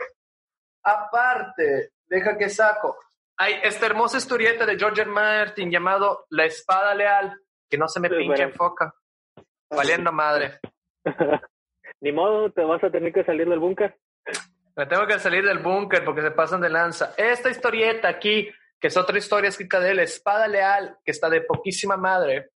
Aparte, 0.84 1.94
deja 2.08 2.38
que 2.38 2.50
saco. 2.50 2.98
Hay 3.44 3.60
esta 3.62 3.88
hermosa 3.88 4.20
historieta 4.20 4.66
de 4.66 4.80
George 4.80 5.02
R. 5.02 5.12
Martin 5.12 5.70
llamado 5.70 6.28
La 6.30 6.46
Espada 6.46 6.96
Leal, 6.96 7.42
que 7.70 7.78
no 7.78 7.90
se 7.90 8.00
me 8.00 8.08
Sí, 8.08 8.16
pinche 8.16 8.44
enfoca. 8.44 8.96
Valiendo 9.70 10.14
madre. 10.14 10.62
Ni 12.00 12.14
modo, 12.14 12.50
te 12.54 12.64
vas 12.64 12.82
a 12.86 12.90
tener 12.90 13.12
que 13.12 13.26
salir 13.26 13.50
del 13.50 13.60
búnker. 13.60 13.98
Me 14.78 14.86
tengo 14.86 15.06
que 15.06 15.20
salir 15.20 15.44
del 15.44 15.60
búnker 15.60 16.06
porque 16.06 16.22
se 16.22 16.32
pasan 16.32 16.62
de 16.62 16.70
lanza. 16.70 17.16
Esta 17.18 17.50
historieta 17.50 18.08
aquí, 18.08 18.50
que 18.80 18.88
es 18.88 18.96
otra 18.96 19.18
historia 19.18 19.50
escrita 19.50 19.78
de 19.82 19.94
La 19.94 20.04
Espada 20.04 20.48
Leal, 20.48 21.00
que 21.04 21.12
está 21.12 21.30
de 21.30 21.42
poquísima 21.42 21.98
madre, 21.98 22.52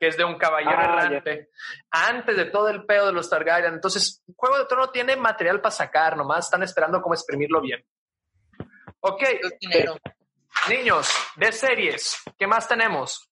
que 0.00 0.06
es 0.06 0.16
de 0.16 0.24
un 0.24 0.38
caballero 0.38 0.72
Ah, 0.74 1.04
errante, 1.04 1.50
antes 1.90 2.34
de 2.34 2.46
todo 2.46 2.70
el 2.70 2.86
pedo 2.86 3.08
de 3.08 3.12
los 3.12 3.28
Targaryen. 3.28 3.74
Entonces, 3.74 4.24
Juego 4.34 4.56
de 4.56 4.64
Trono 4.64 4.88
tiene 4.88 5.16
material 5.16 5.60
para 5.60 5.70
sacar, 5.70 6.16
nomás 6.16 6.46
están 6.46 6.62
esperando 6.62 7.02
cómo 7.02 7.12
exprimirlo 7.12 7.60
bien. 7.60 7.84
Ok, 9.00 9.22
dinero. 9.60 9.96
niños, 10.68 11.08
de 11.36 11.52
series, 11.52 12.22
¿qué 12.38 12.46
más 12.46 12.68
tenemos? 12.68 13.30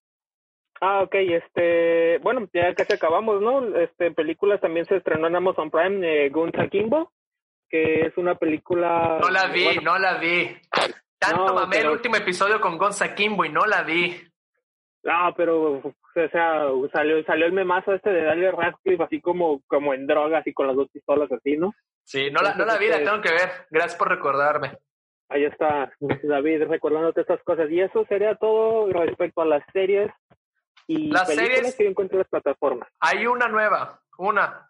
Ah, 0.79 1.01
ok, 1.01 1.15
este, 1.15 2.19
bueno, 2.19 2.47
ya 2.53 2.73
casi 2.75 2.93
acabamos, 2.93 3.41
¿no? 3.41 3.75
Este, 3.79 4.11
películas 4.11 4.61
también 4.61 4.85
se 4.85 4.97
estrenó 4.97 5.27
en 5.27 5.35
Amazon 5.35 5.71
Prime, 5.71 6.25
eh, 6.25 6.29
Guns 6.29 6.53
Akimbo, 6.57 7.11
que 7.69 8.01
es 8.05 8.17
una 8.17 8.35
película... 8.35 9.17
No 9.19 9.29
la 9.29 9.47
vi, 9.47 9.63
bueno, 9.65 9.81
no 9.81 9.97
la 9.97 10.17
vi. 10.19 10.55
Tanto 11.19 11.47
No, 11.47 11.53
mamé 11.55 11.77
el 11.77 11.81
pero- 11.81 11.93
último 11.93 12.15
episodio 12.15 12.61
con 12.61 12.77
Gonza 12.77 13.15
Kimbo 13.15 13.43
y 13.43 13.49
no 13.49 13.65
la 13.65 13.81
vi. 13.81 14.15
Ah, 15.09 15.33
pero, 15.35 15.73
o 15.83 15.93
sea, 16.13 16.29
salió, 16.93 17.23
salió 17.25 17.45
el 17.45 17.53
memazo 17.53 17.93
este 17.93 18.11
de 18.11 18.23
Daniel 18.23 18.53
Radcliffe 18.55 19.03
así 19.03 19.19
como, 19.21 19.61
como 19.67 19.93
en 19.93 20.05
drogas 20.05 20.45
y 20.45 20.53
con 20.53 20.67
las 20.67 20.75
dos 20.75 20.89
pistolas 20.91 21.31
así, 21.31 21.57
¿no? 21.57 21.73
Sí, 22.03 22.29
no 22.31 22.41
la, 22.41 22.53
no 22.55 22.65
la 22.65 22.77
vi, 22.77 22.87
la 22.87 22.97
tengo 22.99 23.21
que 23.21 23.31
ver. 23.31 23.49
Gracias 23.71 23.95
por 23.95 24.09
recordarme. 24.09 24.77
Ahí 25.29 25.43
está 25.45 25.91
David 26.23 26.63
recordándote 26.67 27.21
estas 27.21 27.41
cosas. 27.43 27.69
Y 27.69 27.81
eso 27.81 28.05
sería 28.07 28.35
todo 28.35 28.89
respecto 28.91 29.41
a 29.41 29.45
las 29.45 29.63
series 29.73 30.11
y 30.87 31.09
Las 31.11 31.27
películas 31.27 31.51
series- 31.57 31.75
que 31.75 31.83
yo 31.83 31.89
encuentro 31.89 32.15
en 32.15 32.19
las 32.19 32.29
plataformas. 32.29 32.89
Hay 32.99 33.25
una 33.27 33.47
nueva, 33.47 34.01
una. 34.17 34.67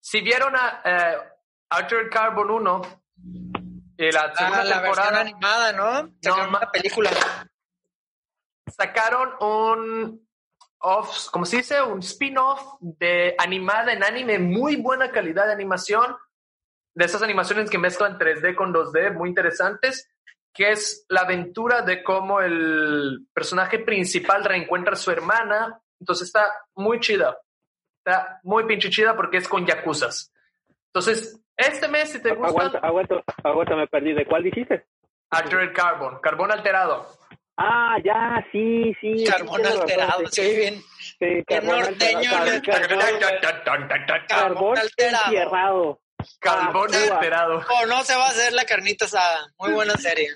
Si 0.00 0.20
vieron 0.22 0.54
a 0.56 0.80
eh, 0.84 1.16
Altered 1.70 2.08
Carbon 2.10 2.50
1 2.50 2.82
y 3.98 4.10
la 4.12 4.32
segunda 4.34 4.60
Ah, 4.60 4.64
la 4.64 4.80
versión 4.80 4.84
temporada, 4.84 5.20
animada, 5.20 5.72
¿no? 5.72 6.12
Sacaron 6.22 6.52
ma- 6.52 6.58
una 6.58 6.70
película. 6.72 7.10
sacaron 8.66 9.30
un 9.40 10.28
off, 10.80 11.28
¿cómo 11.30 11.44
se 11.44 11.58
dice? 11.58 11.82
Un 11.82 11.98
spin-off 12.00 12.76
de 12.80 13.34
animada 13.38 13.92
en 13.92 14.04
anime, 14.04 14.38
muy 14.38 14.76
buena 14.76 15.10
calidad 15.10 15.46
de 15.46 15.52
animación, 15.52 16.16
de 16.98 17.04
esas 17.04 17.22
animaciones 17.22 17.70
que 17.70 17.78
mezclan 17.78 18.18
3D 18.18 18.56
con 18.56 18.72
2D, 18.74 19.12
muy 19.14 19.28
interesantes, 19.28 20.10
que 20.52 20.70
es 20.72 21.06
la 21.08 21.20
aventura 21.20 21.82
de 21.82 22.02
cómo 22.02 22.40
el 22.40 23.26
personaje 23.32 23.78
principal 23.78 24.42
reencuentra 24.44 24.94
a 24.94 24.96
su 24.96 25.12
hermana. 25.12 25.80
Entonces 26.00 26.26
está 26.26 26.52
muy 26.74 26.98
chida. 26.98 27.38
Está 28.04 28.40
muy 28.42 28.64
pinche 28.64 28.90
chida 28.90 29.14
porque 29.14 29.36
es 29.36 29.46
con 29.48 29.64
yakuzas. 29.64 30.32
Entonces, 30.92 31.40
este 31.56 31.86
mes, 31.86 32.10
si 32.10 32.20
te 32.20 32.30
Aguanta, 32.32 32.62
gusta, 32.62 32.78
aguanta, 32.78 33.14
aguanta, 33.44 33.76
me 33.76 33.86
perdí. 33.86 34.14
¿De 34.14 34.26
cuál 34.26 34.42
dijiste? 34.42 34.86
Altered 35.30 35.72
Carbon, 35.74 36.18
carbón 36.20 36.50
alterado. 36.50 37.06
Ah, 37.56 37.96
ya, 38.04 38.44
sí, 38.50 38.92
sí. 39.00 39.24
Carbón 39.24 39.64
alterado, 39.64 40.26
sí, 40.30 40.56
bien. 40.56 40.74
sí, 41.18 41.44
carbón 41.46 41.78
norteño, 41.80 42.18
alterado, 42.18 42.44
le- 42.46 42.62
carbón- 42.62 44.26
Carbón 44.26 44.26
Carbón 44.28 44.78
alterado. 44.78 46.00
Entierrado. 46.18 46.38
Carbón 46.40 46.90
Ah, 46.94 47.14
alterado. 47.14 47.62
O 47.82 47.86
no 47.86 48.02
se 48.04 48.14
va 48.16 48.26
a 48.26 48.30
hacer 48.30 48.52
la 48.52 48.64
carnita 48.64 49.04
asada. 49.06 49.52
Muy 49.58 49.72
buena 49.72 49.94
serie. 49.96 50.30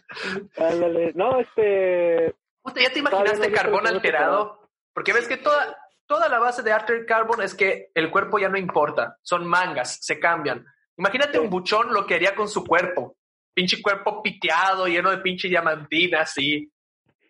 Ándale. 0.56 1.12
No, 1.14 1.40
este... 1.40 2.34
¿ya 2.80 2.92
te 2.92 2.98
imaginaste 3.00 3.48
no 3.48 3.54
carbón 3.54 3.86
alterado? 3.86 4.70
Porque 4.94 5.12
ves 5.12 5.26
que 5.26 5.36
toda, 5.36 5.76
toda 6.06 6.28
la 6.28 6.38
base 6.38 6.62
de 6.62 6.72
Altered 6.72 7.06
Carbon 7.06 7.42
es 7.42 7.54
que 7.54 7.90
el 7.94 8.10
cuerpo 8.10 8.38
ya 8.38 8.48
no 8.48 8.58
importa. 8.58 9.16
Son 9.22 9.46
mangas, 9.46 9.98
se 10.00 10.20
cambian. 10.20 10.64
Imagínate 10.96 11.38
un 11.38 11.50
buchón 11.50 11.92
lo 11.92 12.06
que 12.06 12.14
haría 12.14 12.34
con 12.34 12.48
su 12.48 12.64
cuerpo. 12.64 13.16
Pinche 13.54 13.82
cuerpo 13.82 14.22
piteado, 14.22 14.86
lleno 14.86 15.10
de 15.10 15.18
pinche 15.18 15.48
diamantina, 15.48 16.22
así. 16.22 16.71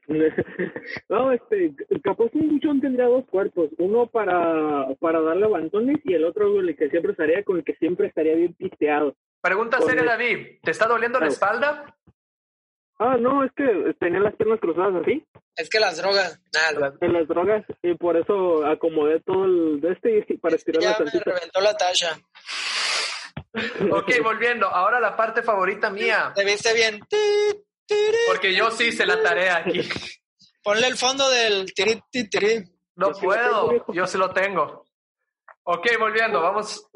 no, 1.08 1.32
este, 1.32 1.72
capaz 2.02 2.26
un 2.34 2.48
buchón 2.50 2.80
tendría 2.80 3.06
dos 3.06 3.24
cuerpos, 3.30 3.70
uno 3.78 4.06
para, 4.06 4.86
para 5.00 5.20
darle 5.20 5.44
avantones 5.46 5.98
y 6.04 6.14
el 6.14 6.24
otro 6.24 6.60
el 6.60 6.76
que 6.76 6.90
siempre 6.90 7.12
estaría 7.12 7.42
con 7.44 7.58
el 7.58 7.64
que 7.64 7.74
siempre 7.76 8.08
estaría 8.08 8.34
bien 8.34 8.54
pisteado. 8.54 9.14
Pregunta 9.40 9.78
Con 9.78 9.88
seria, 9.88 10.02
el- 10.02 10.08
David. 10.08 10.58
¿Te 10.62 10.70
está 10.72 10.86
doliendo 10.86 11.18
la 11.20 11.28
Claro. 11.28 11.32
espalda? 11.32 11.96
Ah, 12.98 13.16
no, 13.18 13.42
es 13.44 13.50
que 13.52 13.94
tenía 13.98 14.20
las 14.20 14.34
piernas 14.36 14.60
cruzadas 14.60 15.02
así, 15.02 15.24
Es 15.56 15.68
que 15.68 15.80
las 15.80 15.96
drogas. 16.00 16.40
Nada. 16.54 16.94
en 17.00 17.12
las 17.12 17.26
drogas, 17.26 17.64
y 17.82 17.94
por 17.94 18.16
eso 18.16 18.64
acomodé 18.66 19.20
todo 19.20 19.44
el 19.44 19.80
de 19.80 19.92
este 19.92 20.38
para 20.38 20.54
estirar 20.56 20.82
la 20.82 20.90
Ya 20.92 20.98
me 21.04 21.10
tantita. 21.10 21.32
reventó 21.32 21.60
la 21.60 21.76
tacha. 21.76 22.18
Ok, 23.90 24.10
volviendo. 24.22 24.66
Ahora 24.66 25.00
la 25.00 25.16
parte 25.16 25.42
favorita 25.42 25.90
mía. 25.90 26.32
Te 26.34 26.44
viste 26.44 26.72
bien. 26.74 27.00
Tiri. 27.92 28.18
Porque 28.28 28.54
yo 28.54 28.70
sí 28.70 28.84
hice 28.88 29.06
la 29.06 29.22
tarea 29.22 29.56
aquí. 29.58 29.88
Ponle 30.62 30.86
el 30.86 30.96
fondo 30.96 31.28
del 31.28 31.72
tiri, 31.74 32.00
ti, 32.10 32.28
tiri. 32.28 32.62
No 32.96 33.08
Yo 33.08 33.14
sí 33.14 33.24
puedo. 33.24 33.68
viejo. 33.68 33.92
Yo 33.92 34.06
sí 34.06 34.18
lo 34.18 34.30
tengo. 34.30 34.84
Ok, 35.64 35.86
volviendo. 35.98 36.40
Vamos. 36.40 36.86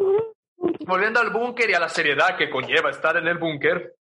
Volviendo 0.56 1.20
al 1.20 1.30
búnker 1.30 1.70
y 1.70 1.74
a 1.74 1.80
la 1.80 1.88
seriedad 1.88 2.36
que 2.36 2.50
conlleva 2.50 2.90
estar 2.90 3.16
en 3.16 3.26
el 3.26 3.38
búnker. 3.38 3.94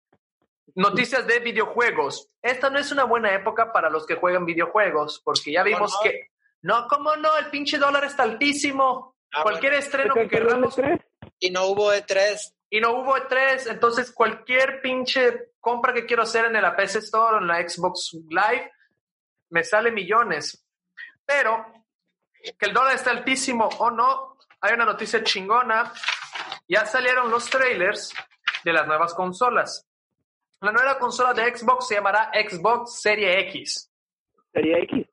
Noticias 0.75 1.25
de 1.25 1.39
videojuegos. 1.39 2.29
Esta 2.41 2.69
no 2.69 2.79
es 2.79 2.91
una 2.91 3.05
buena 3.05 3.33
época 3.33 3.71
para 3.71 3.89
los 3.89 4.05
que 4.05 4.15
juegan 4.15 4.45
videojuegos, 4.45 5.21
porque 5.23 5.51
ya 5.53 5.63
vimos 5.63 5.93
no? 5.93 5.99
que. 6.03 6.29
No, 6.61 6.87
¿cómo 6.87 7.15
no? 7.15 7.37
El 7.37 7.49
pinche 7.49 7.77
dólar 7.77 8.03
está 8.05 8.23
altísimo. 8.23 9.15
Ah, 9.31 9.43
Cualquier 9.43 9.75
estreno 9.75 10.13
¿Te 10.13 10.21
que 10.21 10.29
queramos. 10.29 10.75
de 10.75 10.83
tres? 10.83 10.99
Y 11.39 11.49
no 11.51 11.65
hubo 11.67 11.93
E 11.93 12.03
E3. 12.05 12.37
Y 12.69 12.81
no 12.81 12.91
hubo 12.99 13.15
E3, 13.15 13.69
entonces 13.71 14.11
cualquier 14.11 14.81
pinche 14.81 15.51
compra 15.65 15.91
que 15.91 16.05
quiero 16.05 16.21
hacer 16.21 16.45
en 16.45 16.55
el 16.55 16.75
PC 16.75 16.99
Store 16.99 17.37
o 17.37 17.39
en 17.39 17.47
la 17.47 17.67
Xbox 17.67 18.13
Live 18.29 18.71
me 19.49 19.63
sale 19.63 19.91
millones. 19.91 20.63
Pero 21.25 21.65
que 22.39 22.67
el 22.67 22.73
dólar 22.73 22.93
está 22.93 23.09
altísimo 23.09 23.67
o 23.79 23.89
no, 23.89 24.37
hay 24.61 24.75
una 24.75 24.85
noticia 24.85 25.23
chingona. 25.23 25.91
Ya 26.67 26.85
salieron 26.85 27.31
los 27.31 27.49
trailers 27.49 28.13
de 28.63 28.73
las 28.73 28.85
nuevas 28.85 29.15
consolas. 29.15 29.87
La 30.61 30.71
nueva 30.71 30.99
consola 30.99 31.33
de 31.33 31.57
Xbox 31.57 31.87
se 31.87 31.95
llamará 31.95 32.29
Xbox 32.31 33.01
Serie 33.01 33.39
X. 33.49 33.91
Sería 34.53 34.77
X. 34.83 35.07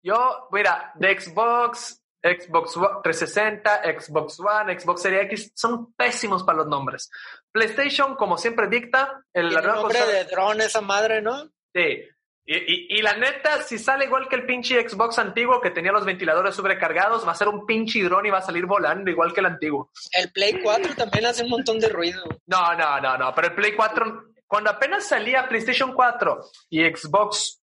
Yo, 0.00 0.46
mira, 0.52 0.92
de 0.94 1.20
Xbox, 1.20 2.04
Xbox 2.22 2.76
One- 2.76 3.00
360, 3.02 3.82
Xbox 4.00 4.40
One, 4.40 4.78
Xbox 4.80 5.02
Series 5.02 5.24
X, 5.26 5.52
son 5.54 5.92
pésimos 5.94 6.42
para 6.42 6.58
los 6.58 6.66
nombres. 6.68 7.10
PlayStation, 7.52 8.16
como 8.16 8.36
siempre 8.38 8.66
dicta, 8.68 9.22
el, 9.32 9.52
la 9.52 9.60
nueva 9.60 9.76
nombre 9.76 9.98
consola- 9.98 10.12
de 10.18 10.24
dron 10.24 10.60
esa 10.60 10.80
madre, 10.80 11.22
¿no? 11.22 11.44
Sí. 11.74 12.02
Y, 12.48 12.54
y- 12.56 12.86
y 12.98 13.02
la 13.02 13.14
neta, 13.16 13.60
si 13.62 13.76
sale 13.78 14.04
igual 14.04 14.28
que 14.28 14.36
el 14.36 14.46
pinche 14.46 14.88
Xbox 14.88 15.18
antiguo 15.18 15.60
que 15.60 15.70
tenía 15.72 15.90
los 15.92 16.04
ventiladores 16.04 16.54
sobrecargados, 16.54 17.26
va 17.26 17.32
a 17.32 17.36
ser 17.36 17.48
un 17.48 17.66
pinche 17.66 18.02
dron 18.04 18.24
y 18.24 18.30
va 18.30 18.38
a 18.38 18.42
salir 18.42 18.66
volando 18.66 19.10
igual 19.10 19.32
que 19.32 19.40
el 19.40 19.46
antiguo. 19.46 19.90
El 20.12 20.30
Play 20.30 20.60
4 20.62 20.94
también 20.94 21.26
hace 21.26 21.42
un 21.42 21.50
montón 21.50 21.80
de 21.80 21.88
ruido. 21.88 22.22
No, 22.46 22.74
no, 22.74 23.00
no, 23.00 23.18
no. 23.18 23.34
Pero 23.34 23.48
el 23.48 23.54
Play 23.54 23.74
4, 23.74 24.24
cuando 24.46 24.70
apenas 24.70 25.04
salía 25.08 25.48
PlayStation 25.48 25.92
4 25.92 26.40
y 26.70 26.84
Xbox 26.88 27.60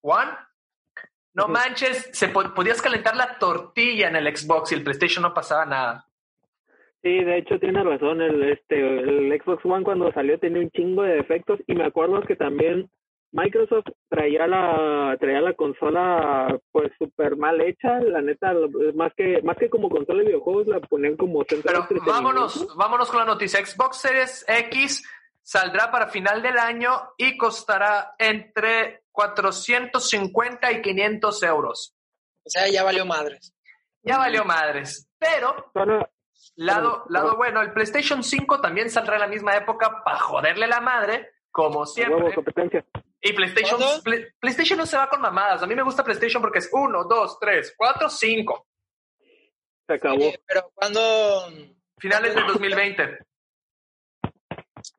One, 0.00 0.30
no 1.38 1.48
manches, 1.48 2.10
se 2.12 2.28
po- 2.28 2.52
podías 2.54 2.82
calentar 2.82 3.16
la 3.16 3.38
tortilla 3.38 4.08
en 4.08 4.16
el 4.16 4.36
Xbox 4.36 4.72
y 4.72 4.74
el 4.74 4.82
PlayStation 4.82 5.22
no 5.22 5.32
pasaba 5.32 5.64
nada. 5.64 6.04
Sí, 7.02 7.22
de 7.24 7.38
hecho 7.38 7.58
tiene 7.60 7.82
razón, 7.84 8.20
el, 8.20 8.42
este, 8.52 8.76
el 8.80 9.40
Xbox 9.40 9.64
One 9.64 9.84
cuando 9.84 10.12
salió 10.12 10.38
tenía 10.38 10.60
un 10.62 10.70
chingo 10.70 11.02
de 11.04 11.14
defectos 11.14 11.60
y 11.66 11.74
me 11.74 11.84
acuerdo 11.84 12.20
que 12.22 12.34
también 12.36 12.90
Microsoft 13.30 13.84
traía 14.08 14.46
la 14.46 15.14
traía 15.20 15.40
la 15.42 15.52
consola 15.52 16.58
pues 16.72 16.90
súper 16.98 17.36
mal 17.36 17.60
hecha, 17.60 18.00
la 18.00 18.20
neta, 18.22 18.52
más 18.94 19.12
que 19.16 19.42
más 19.42 19.56
que 19.58 19.68
como 19.68 19.90
consola 19.90 20.20
de 20.20 20.28
videojuegos 20.28 20.66
la 20.66 20.80
ponían 20.80 21.16
como 21.16 21.44
centro 21.44 21.82
de 21.82 21.84
Pero 21.88 22.00
vámonos, 22.06 22.74
vámonos 22.76 23.10
con 23.10 23.20
la 23.20 23.26
noticia. 23.26 23.64
Xbox 23.64 23.98
Series 23.98 24.46
X 24.48 25.06
saldrá 25.42 25.90
para 25.90 26.08
final 26.08 26.40
del 26.42 26.58
año 26.58 26.90
y 27.18 27.36
costará 27.36 28.14
entre 28.18 29.02
450 29.18 30.72
y 30.72 30.82
500 30.82 31.42
euros. 31.42 31.94
O 32.44 32.50
sea, 32.50 32.68
ya 32.68 32.82
valió 32.84 33.04
madres. 33.04 33.52
Ya 34.02 34.16
valió 34.18 34.44
madres. 34.44 35.08
Pero 35.18 35.70
Lado, 36.54 36.90
Bueno, 36.90 37.04
lado 37.08 37.30
no. 37.32 37.36
bueno, 37.36 37.60
el 37.62 37.72
PlayStation 37.72 38.22
5 38.22 38.60
también 38.60 38.88
saldrá 38.90 39.14
en 39.16 39.20
la 39.22 39.26
misma 39.26 39.56
época 39.56 40.02
para 40.04 40.18
joderle 40.20 40.66
la 40.68 40.80
madre, 40.80 41.30
como 41.50 41.84
siempre. 41.84 42.32
Y 43.20 43.32
PlayStation. 43.32 43.80
Play- 44.04 44.26
PlayStation 44.38 44.78
no 44.78 44.86
se 44.86 44.96
va 44.96 45.08
con 45.08 45.20
mamadas. 45.20 45.62
A 45.62 45.66
mí 45.66 45.74
me 45.74 45.82
gusta 45.82 46.04
PlayStation 46.04 46.40
porque 46.40 46.60
es 46.60 46.70
1, 46.72 47.04
2, 47.04 47.38
3, 47.40 47.74
4, 47.76 48.08
5. 48.08 48.66
Se 49.88 49.94
acabó. 49.94 50.14
Oye, 50.14 50.40
pero 50.46 50.70
cuando 50.74 51.00
Finales 51.98 52.34
del 52.36 52.46
2020. 52.46 53.18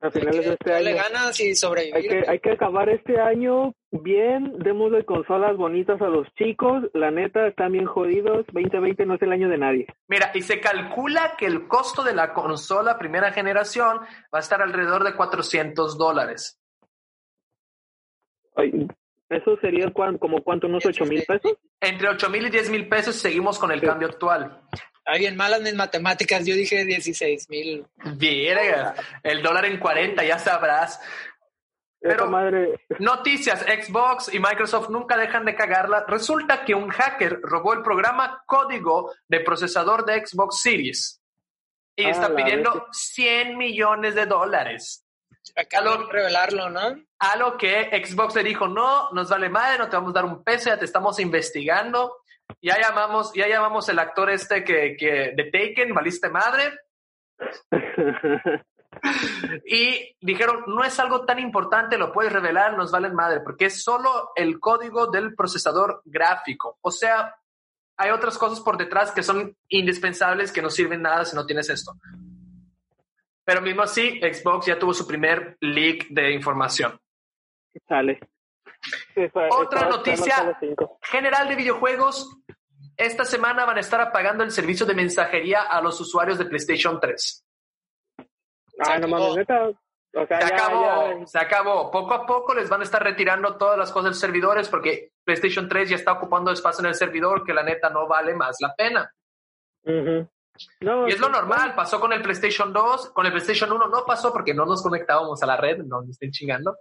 A 0.02 0.10
finales 0.10 0.46
de 0.46 0.52
este 0.52 0.82
le 0.82 0.90
año. 0.92 1.02
ganas 1.02 1.38
y 1.40 1.48
Hay 1.48 1.54
sobrevivir. 1.54 2.08
que, 2.08 2.24
hay 2.30 2.38
que 2.40 2.52
acabar 2.52 2.88
este 2.88 3.20
año 3.20 3.74
bien, 3.90 4.54
démosle 4.58 5.04
consolas 5.04 5.56
bonitas 5.58 6.00
a 6.00 6.06
los 6.08 6.26
chicos, 6.36 6.84
la 6.94 7.10
neta 7.10 7.46
están 7.48 7.72
bien 7.72 7.84
jodidos, 7.84 8.46
2020 8.52 9.04
no 9.04 9.14
es 9.16 9.22
el 9.22 9.32
año 9.32 9.48
de 9.50 9.58
nadie. 9.58 9.86
Mira, 10.08 10.30
y 10.34 10.40
se 10.40 10.58
calcula 10.60 11.34
que 11.36 11.44
el 11.44 11.68
costo 11.68 12.02
de 12.02 12.14
la 12.14 12.32
consola 12.32 12.98
primera 12.98 13.30
generación 13.32 13.98
va 14.32 14.38
a 14.38 14.40
estar 14.40 14.62
alrededor 14.62 15.04
de 15.04 15.14
400 15.14 15.98
dólares. 15.98 16.58
Ay, 18.56 18.86
¿Eso 19.28 19.56
sería 19.60 19.90
cuan- 19.92 20.18
como 20.18 20.42
cuánto, 20.42 20.66
unos 20.66 20.84
8 20.84 21.04
mil 21.04 21.22
pesos? 21.24 21.52
Entre 21.80 22.08
8 22.08 22.28
mil 22.30 22.46
y 22.46 22.50
10 22.50 22.68
mil 22.68 22.88
pesos 22.88 23.14
seguimos 23.14 23.58
con 23.60 23.70
el 23.70 23.78
Sí. 23.80 23.86
cambio 23.86 24.08
actual. 24.08 24.60
Alguien 25.04 25.36
malas 25.36 25.60
mis 25.62 25.74
matemáticas, 25.74 26.44
yo 26.46 26.54
dije 26.54 26.84
16 26.84 27.48
mil. 27.48 27.86
Verga, 28.16 28.94
el 29.22 29.42
dólar 29.42 29.64
en 29.64 29.78
40, 29.78 30.22
ya 30.24 30.38
sabrás. 30.38 31.00
Pero- 32.02 32.30
madre, 32.30 32.86
Noticias, 32.98 33.60
Xbox 33.60 34.32
y 34.32 34.38
Microsoft 34.38 34.88
nunca 34.88 35.16
dejan 35.18 35.44
de 35.44 35.54
cagarla. 35.54 36.04
Resulta 36.08 36.64
que 36.64 36.74
un 36.74 36.88
hacker 36.88 37.40
robó 37.42 37.74
el 37.74 37.82
programa 37.82 38.42
código 38.46 39.12
de 39.28 39.40
procesador 39.40 40.04
de 40.06 40.24
Xbox 40.26 40.60
Series 40.62 41.20
y 41.96 42.04
Ah, 42.04 42.10
está 42.10 42.34
pidiendo 42.34 42.72
bestia. 42.72 42.90
100 42.92 43.58
millones 43.58 44.14
de 44.14 44.24
dólares. 44.26 45.04
Acá 45.56 45.80
no 45.82 46.06
revelarlo, 46.10 46.70
¿no? 46.70 46.80
A 47.18 47.36
lo 47.36 47.56
que 47.58 47.90
Xbox 48.06 48.34
le 48.36 48.44
dijo, 48.44 48.68
no, 48.68 49.10
nos 49.12 49.28
vale 49.28 49.48
madre, 49.50 49.78
no 49.78 49.88
te 49.88 49.96
vamos 49.96 50.10
a 50.10 50.14
dar 50.14 50.24
un 50.24 50.42
peso, 50.44 50.70
ya 50.70 50.78
te 50.78 50.84
estamos 50.86 51.18
investigando. 51.18 52.19
Ya 52.60 52.80
llamamos, 52.80 53.32
ya 53.34 53.48
llamamos 53.48 53.88
el 53.88 53.98
actor 53.98 54.30
este 54.30 54.64
que, 54.64 54.96
que 54.96 55.32
de 55.36 55.50
Taken, 55.50 55.94
valiste 55.94 56.28
madre. 56.28 56.78
Y 59.64 60.16
dijeron, 60.20 60.64
no 60.66 60.84
es 60.84 60.98
algo 60.98 61.24
tan 61.24 61.38
importante, 61.38 61.96
lo 61.96 62.12
puedes 62.12 62.32
revelar, 62.32 62.76
nos 62.76 62.90
valen 62.90 63.14
madre, 63.14 63.40
porque 63.40 63.66
es 63.66 63.82
solo 63.82 64.32
el 64.34 64.58
código 64.58 65.06
del 65.06 65.34
procesador 65.34 66.02
gráfico. 66.04 66.78
O 66.82 66.90
sea, 66.90 67.34
hay 67.96 68.10
otras 68.10 68.36
cosas 68.36 68.60
por 68.60 68.76
detrás 68.76 69.12
que 69.12 69.22
son 69.22 69.56
indispensables, 69.68 70.52
que 70.52 70.62
no 70.62 70.70
sirven 70.70 71.02
nada 71.02 71.24
si 71.24 71.36
no 71.36 71.46
tienes 71.46 71.70
esto. 71.70 71.92
Pero 73.44 73.62
mismo 73.62 73.82
así, 73.82 74.20
Xbox 74.20 74.66
ya 74.66 74.78
tuvo 74.78 74.92
su 74.92 75.06
primer 75.06 75.56
leak 75.60 76.08
de 76.08 76.32
información. 76.32 76.98
Sale. 77.86 78.20
Esa- 79.14 79.48
Otra 79.50 79.80
esa- 79.80 79.88
noticia. 79.88 80.58
General 81.02 81.48
de 81.48 81.54
videojuegos, 81.56 82.36
esta 82.96 83.24
semana 83.24 83.64
van 83.64 83.76
a 83.76 83.80
estar 83.80 84.00
apagando 84.00 84.44
el 84.44 84.50
servicio 84.50 84.86
de 84.86 84.94
mensajería 84.94 85.62
a 85.62 85.80
los 85.80 86.00
usuarios 86.00 86.38
de 86.38 86.46
PlayStation 86.46 86.98
3. 87.00 87.44
Ah, 88.78 88.98
no 88.98 89.08
mames, 89.08 89.36
neta. 89.36 89.68
O 90.12 90.26
sea, 90.26 90.40
Se 90.40 90.48
ya, 90.48 90.54
acabó, 90.56 91.20
ya- 91.20 91.26
se 91.26 91.38
acabó. 91.38 91.90
Poco 91.90 92.14
a 92.14 92.26
poco 92.26 92.52
les 92.54 92.68
van 92.68 92.80
a 92.80 92.84
estar 92.84 93.00
retirando 93.02 93.56
todas 93.56 93.78
las 93.78 93.92
cosas 93.92 94.04
de 94.04 94.10
los 94.10 94.18
servidores 94.18 94.68
porque 94.68 95.12
PlayStation 95.24 95.68
3 95.68 95.88
ya 95.90 95.96
está 95.96 96.12
ocupando 96.12 96.50
espacio 96.50 96.80
en 96.82 96.88
el 96.88 96.94
servidor 96.96 97.44
que 97.44 97.54
la 97.54 97.62
neta 97.62 97.90
no 97.90 98.08
vale 98.08 98.34
más 98.34 98.56
la 98.60 98.74
pena. 98.74 99.12
No, 100.80 101.08
Y 101.08 101.12
es 101.12 101.20
lo 101.20 101.28
normal, 101.28 101.74
pasó 101.76 102.00
con 102.00 102.12
el 102.12 102.22
PlayStation 102.22 102.72
2, 102.72 103.10
con 103.10 103.24
el 103.24 103.32
PlayStation 103.32 103.70
1 103.70 103.86
no 103.86 104.04
pasó 104.04 104.32
porque 104.32 104.52
no 104.52 104.66
nos 104.66 104.82
conectábamos 104.82 105.40
a 105.42 105.46
la 105.46 105.56
red, 105.56 105.78
no 105.84 106.02
me 106.02 106.10
estén 106.10 106.32
chingando. 106.32 106.76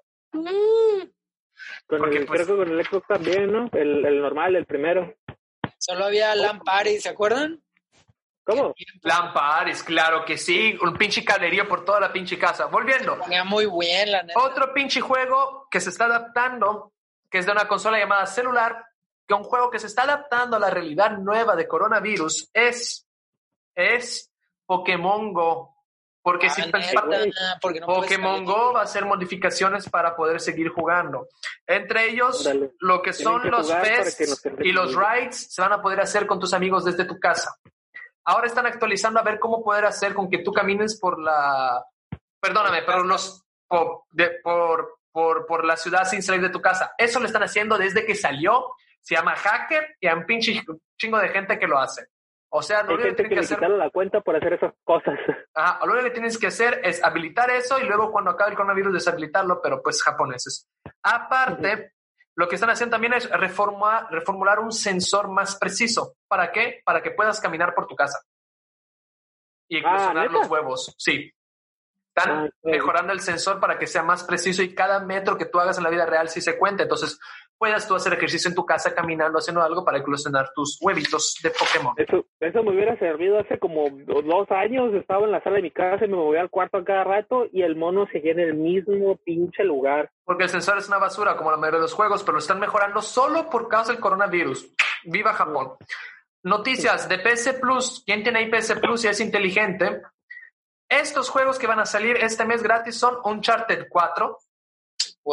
Con 1.88 2.00
porque, 2.00 2.18
el, 2.18 2.26
pues- 2.26 2.44
Creo 2.44 2.58
que 2.58 2.64
con 2.66 2.80
el 2.80 2.86
Xbox 2.86 3.08
también, 3.08 3.52
¿no? 3.52 3.70
El, 3.74 4.06
el 4.06 4.22
normal, 4.22 4.56
el 4.56 4.66
primero. 4.66 5.16
Solo 5.78 6.06
había 6.06 6.36
LAN 6.36 6.60
Party, 6.60 7.00
¿se 7.00 7.10
acuerdan? 7.10 7.62
¿Cómo? 8.44 8.74
Lampares, 9.04 9.84
claro 9.84 10.26
que 10.26 10.36
sí, 10.36 10.76
un 10.82 10.96
pinche 10.98 11.24
cablerío 11.24 11.68
por 11.68 11.86
toda 11.86 12.00
la 12.00 12.12
pinche 12.12 12.38
casa. 12.40 12.66
Volviendo, 12.66 13.20
Ponía 13.20 13.44
muy 13.44 13.68
bien, 13.80 14.12
la 14.12 14.24
neta. 14.24 14.40
Otro 14.40 14.74
pinche 14.74 15.02
juego 15.02 15.68
que 15.70 15.80
se 15.80 15.92
está 15.92 16.06
adaptando, 16.06 16.94
que 17.30 17.38
es 17.38 17.46
de 17.46 17.52
una 17.52 17.68
consola 17.68 18.00
llamada 18.00 18.26
celular, 18.26 18.84
que 19.28 19.36
un 19.36 19.44
juego 19.44 19.70
que 19.70 19.78
se 19.78 19.86
está 19.86 20.02
adaptando 20.04 20.58
a 20.58 20.60
la 20.60 20.72
realidad 20.72 21.12
nueva 21.20 21.56
de 21.56 21.68
coronavirus 21.68 22.50
es, 22.52 23.08
es 23.76 24.32
Pokémon 24.66 25.32
Go. 25.32 25.76
Porque 26.22 26.48
Ah, 26.48 26.50
si 26.50 26.62
neta, 26.64 27.02
porque 27.62 27.80
no 27.80 27.88
Pokémon. 27.88 28.44
Go 28.46 28.74
va 28.74 28.82
a 28.82 28.84
hacer 28.84 29.06
modificaciones 29.06 29.90
para 29.90 30.16
poder 30.16 30.40
seguir 30.42 30.70
jugando. 30.70 31.28
Entre 31.66 32.10
ellos, 32.10 32.46
lo 32.80 33.02
que 33.02 33.12
Tienen 33.12 33.34
son 33.34 33.42
que 33.42 33.50
los 33.50 33.72
fests 33.74 34.20
estén 34.22 34.56
y 34.66 34.72
los 34.74 34.96
rides 34.96 35.48
se 35.54 35.62
van 35.62 35.72
a 35.74 35.82
poder 35.82 36.02
hacer 36.02 36.28
con 36.28 36.40
tus 36.40 36.54
amigos 36.54 36.84
desde 36.86 37.06
tu 37.06 37.20
casa. 37.20 37.56
Ahora 38.26 38.48
están 38.48 38.66
actualizando 38.66 39.20
a 39.20 39.24
ver 39.24 39.40
cómo 39.40 39.64
poder 39.64 39.86
hacer 39.86 40.14
con 40.14 40.30
que 40.30 40.40
tú 40.40 40.52
camines 40.52 41.00
por 41.00 41.20
la, 41.22 41.84
perdóname, 42.40 42.84
pero 42.84 43.04
los 43.04 43.44
por, 43.68 44.04
de- 44.12 44.40
por, 44.44 44.98
por, 45.12 45.46
por 45.46 45.64
la 45.66 45.78
ciudad 45.78 46.04
sin 46.06 46.22
salir 46.22 46.42
de 46.42 46.50
tu 46.50 46.62
casa. 46.62 46.92
Eso 46.98 47.20
lo 47.20 47.26
están 47.28 47.44
haciendo 47.44 47.78
desde 47.78 48.06
que 48.06 48.14
salió. 48.14 48.74
Se 49.02 49.16
llama 49.16 49.36
Hacker 49.36 49.96
y 50.02 50.08
hay 50.08 50.16
un 50.16 50.26
pinche 50.26 50.62
chingo 51.00 51.18
de 51.18 51.30
gente 51.30 51.58
que 51.58 51.66
lo 51.68 51.80
hace. 51.80 52.08
O 52.52 52.62
sea, 52.64 52.82
lo 52.84 52.90
Hay 52.90 52.96
único 52.96 53.04
que 53.04 53.16
gente 53.16 53.24
que 53.30 53.36
que 53.36 53.40
hacer 53.42 53.70
la 53.70 53.90
cuenta 53.92 54.22
por 54.22 54.36
hacer 54.36 54.54
esas 54.54 54.74
cosas. 54.84 55.14
Ajá, 55.54 55.86
lo 55.86 55.92
único 55.94 56.06
que 56.08 56.12
tienes 56.14 56.38
que 56.38 56.48
hacer 56.48 56.82
es 56.84 57.04
habilitar 57.04 57.50
eso 57.52 57.80
y 57.80 57.84
luego 57.86 58.12
cuando 58.12 58.32
acabe 58.32 58.52
el 58.52 58.56
coronavirus 58.58 58.94
deshabilitarlo, 58.94 59.62
pero 59.62 59.82
pues 59.84 60.02
japoneses. 60.02 60.68
Aparte, 61.04 61.94
lo 62.36 62.48
que 62.48 62.56
están 62.56 62.70
haciendo 62.72 62.94
también 62.96 63.14
es 63.14 63.30
reformar, 63.30 64.08
reformular 64.12 64.60
un 64.60 64.72
sensor 64.72 65.28
más 65.30 65.58
preciso. 65.58 66.16
¿Para 66.28 66.52
qué? 66.52 66.82
Para 66.84 67.02
que 67.04 67.12
puedas 67.12 67.40
caminar 67.40 67.76
por 67.76 67.86
tu 67.86 67.96
casa. 67.96 68.20
Y 69.70 69.78
Ah, 69.78 69.80
eclosionar 69.80 70.28
¿neta? 70.28 70.40
los 70.40 70.48
huevos. 70.50 70.96
Sí. 70.98 71.32
Están 72.16 72.46
Ah, 72.46 72.50
mejorando 72.64 73.14
el 73.14 73.20
sensor 73.20 73.60
para 73.60 73.78
que 73.78 73.86
sea 73.86 74.02
más 74.02 74.24
preciso 74.24 74.64
y 74.64 74.74
cada 74.74 75.00
metro 75.02 75.38
que 75.38 75.46
tú 75.46 75.60
hagas 75.60 75.78
en 75.78 75.84
la 75.84 75.92
vida 75.92 76.06
real 76.08 76.28
sí 76.30 76.42
se 76.42 76.58
cuente. 76.58 76.84
Entonces, 76.84 77.20
puedas 77.60 77.88
tú 77.88 77.94
hacer 77.96 78.14
ejercicio 78.14 78.50
en 78.50 78.56
tu 78.56 78.66
casa 78.66 78.96
caminando, 78.96 79.38
haciendo 79.38 79.62
algo 79.62 79.84
para 79.86 80.00
eclosionar 80.00 80.50
tus 80.56 80.80
huevitos 80.82 81.36
de 81.44 81.52
Pokémon. 81.52 81.94
Eso, 81.98 82.26
eso 82.40 82.64
me 82.64 82.72
hubiera 82.72 82.98
servido 82.98 83.38
hace 83.38 83.60
como 83.60 83.90
do- 83.92 84.22
dos 84.24 84.50
años. 84.50 84.94
Estaba 84.96 85.26
en 85.26 85.32
la 85.34 85.44
sala 85.44 85.58
de 85.58 85.64
mi 85.64 85.72
casa 85.72 86.06
y 86.06 86.08
me 86.08 86.16
movía 86.16 86.42
al 86.42 86.50
cuarto 86.50 86.78
a 86.78 86.86
cada 86.86 87.04
rato 87.04 87.46
y 87.52 87.62
el 87.62 87.76
mono 87.76 88.08
seguía 88.12 88.32
en 88.32 88.40
el 88.40 88.54
mismo 88.56 89.18
pinche 89.18 89.64
lugar. 89.64 90.10
Porque 90.24 90.44
el 90.46 90.50
sensor 90.50 90.78
es 90.78 90.88
una 90.88 90.98
basura, 91.00 91.36
como 91.36 91.52
la 91.52 91.58
mayoría 91.58 91.80
de 91.80 91.84
los 91.84 91.94
juegos, 91.94 92.24
pero 92.24 92.34
lo 92.34 92.40
están 92.40 92.60
mejorando 92.60 93.02
solo 93.02 93.50
por 93.50 93.68
causa 93.68 93.92
del 93.92 94.02
coronavirus. 94.02 94.74
¡Viva 95.04 95.34
Japón! 95.34 95.74
Noticias 96.44 97.10
de 97.10 97.20
PS 97.20 97.54
Plus. 97.60 98.02
¿Quién 98.06 98.24
tiene 98.24 98.40
ahí 98.40 98.50
PS 98.50 98.76
Plus 98.80 99.04
y 99.04 99.10
es 99.10 99.20
inteligente? 99.20 100.02
Estos 100.88 101.30
juegos 101.30 101.60
que 101.60 101.68
van 101.68 101.80
a 101.80 101.86
salir 101.86 102.16
este 102.18 102.46
mes 102.46 102.64
gratis 102.64 102.98
son 102.98 103.18
Uncharted 103.24 103.88
4, 103.90 104.38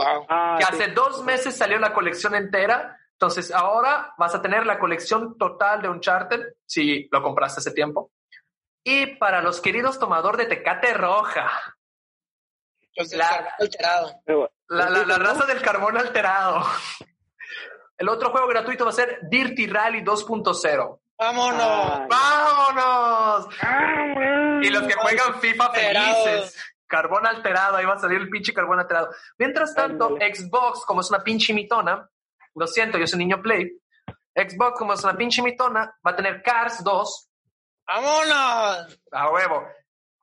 Wow. 0.04 0.26
Ah, 0.28 0.56
que 0.58 0.64
sí. 0.66 0.82
hace 0.82 0.92
dos 0.92 1.22
meses 1.24 1.56
salió 1.56 1.78
la 1.78 1.92
colección 1.94 2.34
entera. 2.34 2.98
Entonces 3.12 3.50
ahora 3.50 4.12
vas 4.18 4.34
a 4.34 4.42
tener 4.42 4.66
la 4.66 4.78
colección 4.78 5.38
total 5.38 5.80
de 5.80 5.88
Uncharted, 5.88 6.40
si 6.66 7.08
lo 7.10 7.22
compraste 7.22 7.60
hace 7.60 7.70
tiempo. 7.70 8.10
Y 8.84 9.06
para 9.16 9.40
los 9.40 9.60
queridos 9.60 9.98
tomador 9.98 10.36
de 10.36 10.44
Tecate 10.46 10.92
Roja, 10.94 11.50
del 12.94 13.18
La- 13.18 13.54
alterado. 13.58 14.20
La, 14.68 14.90
la- 14.90 15.04
la 15.06 15.18
raza 15.18 15.46
del 15.46 15.62
carbón 15.62 15.96
alterado. 15.96 16.62
El 17.98 18.10
otro 18.10 18.30
juego 18.30 18.46
gratuito 18.48 18.84
va 18.84 18.90
a 18.90 18.92
ser 18.94 19.20
Dirty 19.22 19.66
Rally 19.68 20.02
2.0. 20.02 21.00
Vámonos. 21.18 22.00
Ay. 22.00 22.06
¡Vámonos! 22.10 23.48
Ah, 23.62 24.60
Y 24.62 24.68
los 24.68 24.82
que 24.82 24.92
juegan 24.92 25.40
FIFA 25.40 25.70
felices. 25.72 26.75
Carbón 26.86 27.26
alterado, 27.26 27.76
ahí 27.76 27.84
va 27.84 27.94
a 27.94 27.98
salir 27.98 28.20
el 28.20 28.30
pinche 28.30 28.54
carbón 28.54 28.78
alterado. 28.78 29.10
Mientras 29.38 29.74
tanto. 29.74 30.16
Xbox, 30.16 30.84
como 30.84 31.00
es 31.00 31.10
una 31.10 31.22
pinche 31.22 31.52
mitona, 31.52 32.08
lo 32.54 32.66
siento, 32.66 32.98
yo 32.98 33.06
soy 33.06 33.18
niño 33.18 33.42
Play. 33.42 33.78
Xbox, 34.34 34.78
como 34.78 34.92
es 34.92 35.02
una 35.02 35.16
pinche 35.16 35.42
mitona, 35.42 35.96
va 36.06 36.10
a 36.10 36.16
tener 36.16 36.42
Cars 36.42 36.84
2 36.84 37.30
Vámonos. 37.86 39.00
a 39.12 39.30
huevo. 39.30 39.68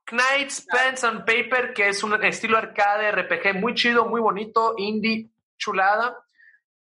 Knights, 0.06 0.66
Pens 0.70 1.02
and 1.04 1.24
Paper, 1.24 1.72
que 1.72 1.88
es 1.88 2.02
un 2.02 2.22
estilo 2.22 2.58
arcade, 2.58 3.10
RPG 3.10 3.54
muy 3.58 3.74
chido, 3.74 4.06
muy 4.06 4.20
bonito, 4.20 4.74
indie, 4.76 5.30
chulada. 5.56 6.16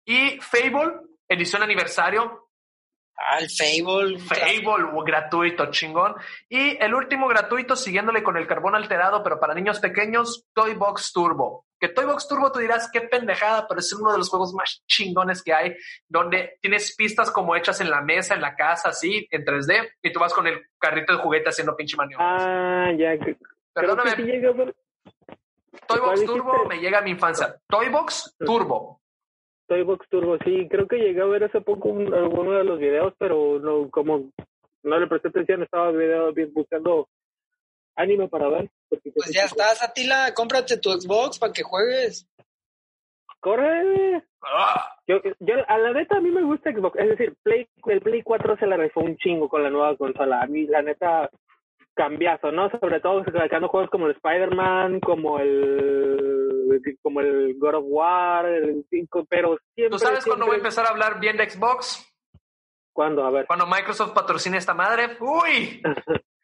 Y 0.05 0.39
Fable, 0.39 0.93
edición 1.27 1.61
aniversario, 1.61 2.40
Ah, 3.17 3.39
el 3.39 3.49
Fable. 3.49 4.19
Fable 4.19 5.03
gratuito, 5.05 5.67
chingón. 5.71 6.15
Y 6.49 6.77
el 6.83 6.93
último 6.93 7.27
gratuito, 7.27 7.75
siguiéndole 7.75 8.23
con 8.23 8.37
el 8.37 8.47
carbón 8.47 8.75
alterado, 8.75 9.21
pero 9.23 9.39
para 9.39 9.53
niños 9.53 9.79
pequeños, 9.79 10.45
Toy 10.53 10.73
Box 10.73 11.11
Turbo. 11.13 11.65
Que 11.79 11.89
Toy 11.89 12.05
Box 12.05 12.27
Turbo 12.27 12.51
tú 12.51 12.59
dirás 12.59 12.89
qué 12.91 13.01
pendejada, 13.01 13.67
pero 13.67 13.79
es 13.79 13.91
uno 13.93 14.11
de 14.11 14.17
los 14.17 14.29
juegos 14.29 14.53
más 14.53 14.83
chingones 14.87 15.43
que 15.43 15.53
hay, 15.53 15.75
donde 16.07 16.57
tienes 16.61 16.95
pistas 16.95 17.31
como 17.31 17.55
hechas 17.55 17.81
en 17.81 17.89
la 17.89 18.01
mesa, 18.01 18.35
en 18.35 18.41
la 18.41 18.55
casa, 18.55 18.89
así, 18.89 19.27
en 19.31 19.43
3D, 19.43 19.89
y 20.01 20.11
tú 20.11 20.19
vas 20.19 20.33
con 20.33 20.47
el 20.47 20.61
carrito 20.77 21.13
de 21.13 21.19
juguete 21.19 21.49
haciendo 21.49 21.75
pinche 21.75 21.97
maniobras. 21.97 22.43
Ah, 22.43 22.91
ya. 22.97 23.13
Perdóname, 23.73 24.15
ver. 24.15 24.75
Toybox 25.87 26.25
Turbo 26.25 26.65
me 26.65 26.77
llega 26.77 26.99
a 26.99 27.01
mi 27.01 27.11
infancia. 27.11 27.55
Toybox 27.67 28.35
Turbo. 28.39 29.00
Toybox 29.71 30.09
Turbo, 30.09 30.37
sí, 30.43 30.67
creo 30.69 30.85
que 30.85 30.97
llegué 30.97 31.21
a 31.21 31.25
ver 31.27 31.45
hace 31.45 31.61
poco 31.61 31.87
un, 31.87 32.13
alguno 32.13 32.51
de 32.51 32.65
los 32.65 32.77
videos, 32.77 33.13
pero 33.17 33.57
no, 33.57 33.89
como 33.89 34.29
no 34.83 34.99
le 34.99 35.07
presté 35.07 35.29
atención, 35.29 35.63
estaba 35.63 35.91
video, 35.91 36.33
buscando 36.53 37.07
anime 37.95 38.27
para 38.27 38.49
ver. 38.49 38.69
Pues 38.89 39.31
ya 39.33 39.43
estás, 39.43 39.81
Atila, 39.81 40.33
cómprate 40.35 40.77
tu 40.77 40.91
Xbox 40.91 41.39
para 41.39 41.53
que 41.53 41.63
juegues. 41.63 42.27
¡Corre! 43.39 44.21
Ah, 44.41 44.97
Yo, 45.07 45.21
yo, 45.39 45.55
a 45.65 45.77
la 45.77 45.93
neta, 45.93 46.17
a 46.17 46.19
mí 46.19 46.31
me 46.31 46.43
gusta 46.43 46.73
Xbox. 46.73 46.99
Es 46.99 47.07
decir, 47.07 47.33
Play, 47.41 47.65
el 47.85 48.01
Play 48.01 48.23
4 48.23 48.57
se 48.57 48.67
la 48.67 48.75
rifó 48.75 48.99
un 48.99 49.15
chingo 49.15 49.47
con 49.47 49.63
la 49.63 49.69
nueva 49.69 49.95
consola. 49.95 50.41
A 50.41 50.47
mí, 50.47 50.67
la 50.67 50.81
neta, 50.81 51.29
cambiazo, 51.93 52.51
¿no? 52.51 52.69
Sobre 52.79 52.99
todo 52.99 53.23
sacando 53.23 53.67
juegos 53.67 53.89
como 53.89 54.07
el 54.07 54.15
Spider-Man, 54.15 54.99
como 54.99 55.39
el 55.39 56.41
como 57.01 57.19
el 57.21 57.57
God 57.59 57.75
of 57.75 57.85
War, 57.87 58.45
el 58.45 58.85
5, 58.89 59.25
pero 59.29 59.57
siempre... 59.75 59.97
¿Tú 59.97 59.99
sabes 59.99 60.25
cuándo 60.25 60.45
voy 60.45 60.55
a 60.55 60.57
empezar 60.57 60.85
a 60.85 60.89
hablar 60.89 61.19
bien 61.19 61.37
de 61.37 61.49
Xbox? 61.49 62.07
¿Cuándo? 62.93 63.23
A 63.23 63.31
ver. 63.31 63.45
Cuando 63.45 63.67
Microsoft 63.67 64.13
patrocine 64.13 64.57
esta 64.57 64.73
madre. 64.73 65.17
¡Uy! 65.19 65.81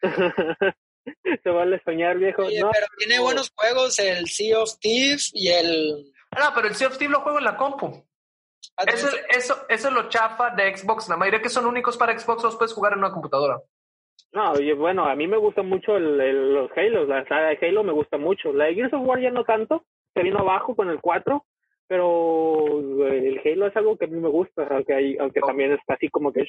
se 1.43 1.49
vale 1.49 1.81
soñar, 1.83 2.17
viejo. 2.17 2.43
Oye, 2.43 2.59
no, 2.61 2.69
pero 2.71 2.87
tiene 2.97 3.19
buenos 3.19 3.51
juegos, 3.55 3.99
el 3.99 4.27
Sea 4.27 4.59
of 4.59 4.77
Thieves 4.79 5.31
y 5.33 5.49
el... 5.49 6.13
Ah, 6.31 6.49
No, 6.49 6.55
pero 6.55 6.67
el 6.67 6.75
Sea 6.75 6.87
of 6.87 6.97
Thieves 6.97 7.13
lo 7.13 7.21
juego 7.21 7.39
en 7.39 7.45
la 7.45 7.57
compu. 7.57 8.05
Ah, 8.75 8.83
Eso, 8.87 9.07
eso, 9.29 9.65
eso 9.69 9.87
es 9.87 9.93
lo 9.93 10.09
chafa 10.09 10.51
de 10.51 10.75
Xbox. 10.75 11.09
La 11.09 11.17
mayoría 11.17 11.41
que 11.41 11.49
son 11.49 11.65
únicos 11.65 11.97
para 11.97 12.17
Xbox 12.17 12.43
los 12.43 12.55
puedes 12.57 12.73
jugar 12.73 12.93
en 12.93 12.99
una 12.99 13.11
computadora. 13.11 13.59
No, 14.37 14.51
oye, 14.53 14.73
bueno, 14.73 15.05
a 15.05 15.15
mí 15.15 15.27
me 15.27 15.37
gusta 15.37 15.61
mucho 15.63 15.97
el, 15.97 16.19
el- 16.21 16.53
los 16.53 16.71
Halo, 16.77 17.05
la 17.05 17.25
saga 17.27 17.49
de 17.49 17.59
Halo 17.67 17.83
me 17.83 17.91
gusta 17.93 18.17
mucho. 18.17 18.53
La 18.53 18.65
de 18.65 18.75
Gears 18.75 18.93
of 18.93 19.01
War 19.05 19.19
ya 19.19 19.31
no 19.31 19.43
tanto, 19.43 19.83
se 20.13 20.23
vino 20.23 20.39
abajo 20.39 20.75
con 20.75 20.89
el 20.89 21.01
4, 21.01 21.45
pero 21.87 22.67
el 23.07 23.41
Halo 23.43 23.67
es 23.67 23.75
algo 23.75 23.97
que 23.97 24.05
a 24.05 24.07
mí 24.09 24.19
me 24.19 24.29
gusta, 24.29 24.65
aunque, 24.69 24.93
hay, 24.93 25.17
aunque 25.17 25.39
Oh. 25.43 25.47
también 25.47 25.71
está 25.73 25.95
así 25.95 26.09
como 26.09 26.31
que... 26.31 26.45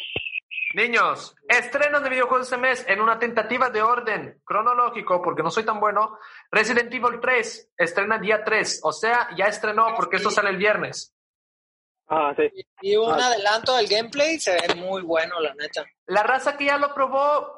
Niños, 0.75 1.35
estrenos 1.49 2.03
de 2.03 2.11
videojuegos 2.11 2.47
este 2.53 2.59
mes 2.59 2.87
en 2.89 3.01
una 3.01 3.19
tentativa 3.19 3.71
de 3.71 3.81
orden 3.81 4.39
cronológico, 4.45 5.23
porque 5.23 5.43
no 5.43 5.51
soy 5.51 5.65
tan 5.65 5.81
bueno. 5.81 6.19
Resident 6.51 6.93
Evil 6.93 7.21
3 7.21 7.73
estrena 7.79 8.19
día 8.19 8.45
3, 8.45 8.83
o 8.85 8.93
sea, 8.93 9.29
ya 9.37 9.47
estrenó 9.47 9.87
porque 9.97 10.17
esto 10.17 10.31
sale 10.31 10.51
el 10.51 10.59
viernes. 10.59 11.15
Ah, 12.09 12.35
sí. 12.37 12.51
Y 12.83 12.97
un 12.97 13.13
Ah. 13.13 13.29
adelanto 13.29 13.77
del 13.77 13.87
gameplay 13.89 14.39
se 14.39 14.53
ve 14.53 14.75
muy 14.77 15.03
bueno, 15.03 15.41
la 15.41 15.55
neta. 15.55 15.85
La 16.07 16.23
raza 16.23 16.57
que 16.57 16.67
ya 16.67 16.77
lo 16.79 16.93
probó, 16.95 17.58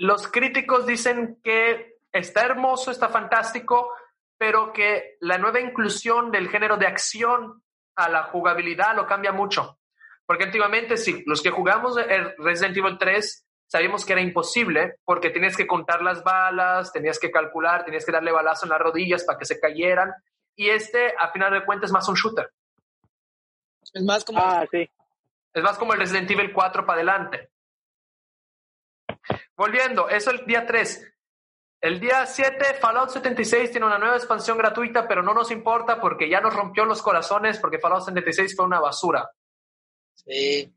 los 0.00 0.28
críticos 0.28 0.86
dicen 0.86 1.38
que 1.44 1.98
está 2.10 2.46
hermoso, 2.46 2.90
está 2.90 3.10
fantástico, 3.10 3.92
pero 4.38 4.72
que 4.72 5.18
la 5.20 5.36
nueva 5.36 5.60
inclusión 5.60 6.30
del 6.30 6.48
género 6.48 6.78
de 6.78 6.86
acción 6.86 7.62
a 7.96 8.08
la 8.08 8.22
jugabilidad 8.22 8.96
lo 8.96 9.06
cambia 9.06 9.30
mucho. 9.30 9.78
Porque 10.24 10.44
antiguamente, 10.44 10.96
sí, 10.96 11.22
los 11.26 11.42
que 11.42 11.50
jugamos 11.50 11.98
el 11.98 12.34
Resident 12.38 12.78
Evil 12.78 12.96
3 12.98 13.46
sabíamos 13.66 14.06
que 14.06 14.14
era 14.14 14.22
imposible 14.22 14.96
porque 15.04 15.28
tenías 15.28 15.54
que 15.54 15.66
contar 15.66 16.00
las 16.00 16.24
balas, 16.24 16.92
tenías 16.92 17.18
que 17.18 17.30
calcular, 17.30 17.84
tenías 17.84 18.06
que 18.06 18.12
darle 18.12 18.32
balazo 18.32 18.64
en 18.64 18.70
las 18.70 18.80
rodillas 18.80 19.24
para 19.24 19.38
que 19.38 19.44
se 19.44 19.60
cayeran. 19.60 20.14
Y 20.56 20.70
este, 20.70 21.14
a 21.18 21.30
final 21.30 21.52
de 21.52 21.64
cuentas, 21.66 21.90
es 21.90 21.92
más 21.92 22.08
un 22.08 22.14
shooter. 22.14 22.50
Es 23.92 24.02
más 24.02 24.24
como... 24.24 24.40
Ah, 24.40 24.66
sí. 24.70 24.88
Es 25.52 25.62
más 25.62 25.76
como 25.76 25.92
el 25.92 26.00
Resident 26.00 26.30
Evil 26.30 26.54
4 26.54 26.86
para 26.86 26.96
adelante. 26.96 27.49
Volviendo, 29.60 30.08
eso 30.08 30.30
el 30.30 30.46
día 30.46 30.64
3. 30.64 31.12
El 31.82 32.00
día 32.00 32.24
7, 32.24 32.78
Fallout 32.80 33.10
76 33.10 33.70
tiene 33.70 33.86
una 33.86 33.98
nueva 33.98 34.16
expansión 34.16 34.56
gratuita, 34.56 35.06
pero 35.06 35.22
no 35.22 35.34
nos 35.34 35.50
importa 35.50 36.00
porque 36.00 36.30
ya 36.30 36.40
nos 36.40 36.54
rompió 36.54 36.86
los 36.86 37.02
corazones 37.02 37.58
porque 37.58 37.78
Fallout 37.78 38.06
76 38.06 38.56
fue 38.56 38.64
una 38.64 38.80
basura. 38.80 39.30
Sí. 40.14 40.74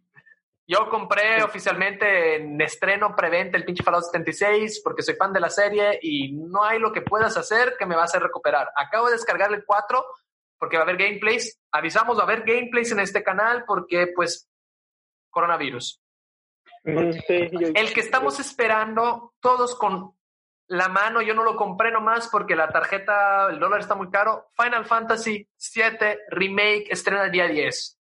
Yo 0.68 0.90
compré 0.90 1.42
oficialmente 1.44 2.36
en 2.36 2.60
estreno 2.60 3.16
preventa 3.16 3.56
el 3.56 3.64
pinche 3.64 3.86
Fallout 3.86 4.04
76 4.04 4.82
porque 4.84 5.02
soy 5.02 5.16
fan 5.16 5.32
de 5.32 5.40
la 5.40 5.50
serie 5.50 5.98
y 6.02 6.34
no 6.34 6.66
hay 6.66 6.78
lo 6.78 6.92
que 6.92 7.04
puedas 7.04 7.38
hacer 7.38 7.78
que 7.80 7.86
me 7.86 7.96
va 7.96 8.02
a 8.02 8.06
hacer 8.06 8.22
recuperar. 8.22 8.70
Acabo 8.76 9.08
de 9.08 9.14
descargar 9.14 9.54
el 9.54 9.64
4 9.64 10.06
porque 10.60 10.76
va 10.76 10.84
a 10.84 10.88
haber 10.88 10.98
gameplays. 10.98 11.58
Avisamos, 11.72 12.18
va 12.18 12.24
a 12.24 12.26
haber 12.26 12.44
gameplays 12.44 12.92
en 12.92 13.00
este 13.00 13.24
canal 13.24 13.64
porque, 13.66 14.08
pues, 14.14 14.50
coronavirus. 15.30 16.03
Sí, 16.84 17.50
El 17.76 17.94
que 17.94 18.00
estamos 18.02 18.40
esperando, 18.40 19.34
todos 19.40 19.76
con 19.78 20.12
la 20.68 20.90
mano, 20.90 21.22
yo 21.22 21.34
no 21.34 21.44
lo 21.44 21.56
compré 21.56 21.92
nomás 21.92 22.30
porque 22.30 22.56
la 22.56 22.70
tarjeta, 22.70 23.48
el 23.50 23.60
dólar 23.60 23.80
está 23.82 23.96
muy 23.96 24.10
caro. 24.10 24.48
Final 24.62 24.86
Fantasy 24.86 25.48
7 25.56 26.20
Remake 26.30 26.88
estrena 26.90 27.26
el 27.26 27.32
día 27.32 27.48
10. 27.48 28.00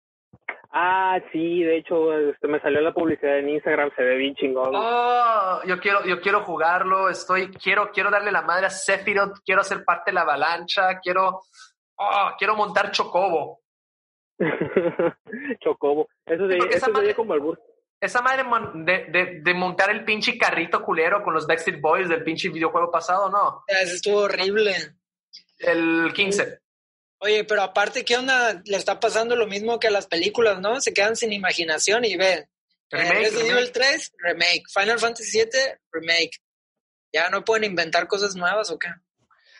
Ah, 0.75 1.19
sí, 1.31 1.61
de 1.61 1.77
hecho, 1.77 2.17
este, 2.17 2.47
me 2.47 2.59
salió 2.59 2.81
la 2.81 2.93
publicidad 2.93 3.37
en 3.37 3.49
Instagram, 3.49 3.91
se 3.95 4.01
ve 4.03 4.15
bien 4.17 4.33
chingón. 4.35 4.71
Oh, 4.73 5.61
yo 5.67 5.79
quiero, 5.79 6.03
yo 6.03 6.19
quiero 6.19 6.41
jugarlo, 6.41 7.09
estoy, 7.09 7.51
quiero, 7.51 7.91
quiero 7.91 8.09
darle 8.09 8.31
la 8.31 8.41
madre 8.41 8.65
a 8.65 8.69
Sephiroth, 8.71 9.37
quiero 9.45 9.63
ser 9.63 9.85
parte 9.85 10.09
de 10.09 10.15
la 10.15 10.21
avalancha, 10.21 10.99
quiero, 10.99 11.41
oh, 11.95 12.31
quiero 12.39 12.55
montar 12.55 12.89
Chocobo. 12.91 13.61
Chocobo. 15.59 16.07
Eso 16.25 16.49
Sí, 16.49 16.57
eso 16.57 16.85
sería 16.85 16.93
madre- 16.93 17.15
como 17.15 17.33
el. 17.35 17.41
Esa 18.03 18.21
madre 18.21 18.43
mon- 18.43 18.85
de, 18.85 19.05
de, 19.05 19.39
de 19.41 19.53
montar 19.53 19.89
el 19.89 20.03
pinche 20.03 20.37
carrito 20.37 20.83
culero 20.83 21.23
con 21.23 21.33
los 21.33 21.47
Backstreet 21.47 21.79
Boys 21.79 22.09
del 22.09 22.23
pinche 22.23 22.49
videojuego 22.49 22.91
pasado, 22.91 23.29
no. 23.29 23.63
Eso 23.67 23.95
estuvo 23.95 24.17
horrible. 24.19 24.75
El 25.59 26.11
15. 26.13 26.59
Oye, 27.19 27.45
pero 27.45 27.61
aparte, 27.61 28.03
¿qué 28.03 28.17
onda? 28.17 28.61
Le 28.65 28.75
está 28.75 28.99
pasando 28.99 29.35
lo 29.37 29.47
mismo 29.47 29.79
que 29.79 29.87
a 29.87 29.91
las 29.91 30.07
películas, 30.07 30.59
¿no? 30.59 30.81
Se 30.81 30.93
quedan 30.93 31.15
sin 31.15 31.31
imaginación 31.31 32.03
y 32.03 32.17
ve. 32.17 32.49
Remake, 32.91 33.13
Resident 33.13 33.37
remake. 33.47 33.57
Evil 33.59 33.71
3, 33.71 34.11
remake. 34.17 34.63
Final 34.73 34.99
Fantasy 34.99 35.29
7, 35.31 35.79
remake. 35.93 36.31
¿Ya 37.13 37.29
no 37.29 37.45
pueden 37.45 37.63
inventar 37.63 38.07
cosas 38.07 38.35
nuevas 38.35 38.69
o 38.71 38.77
qué? 38.77 38.89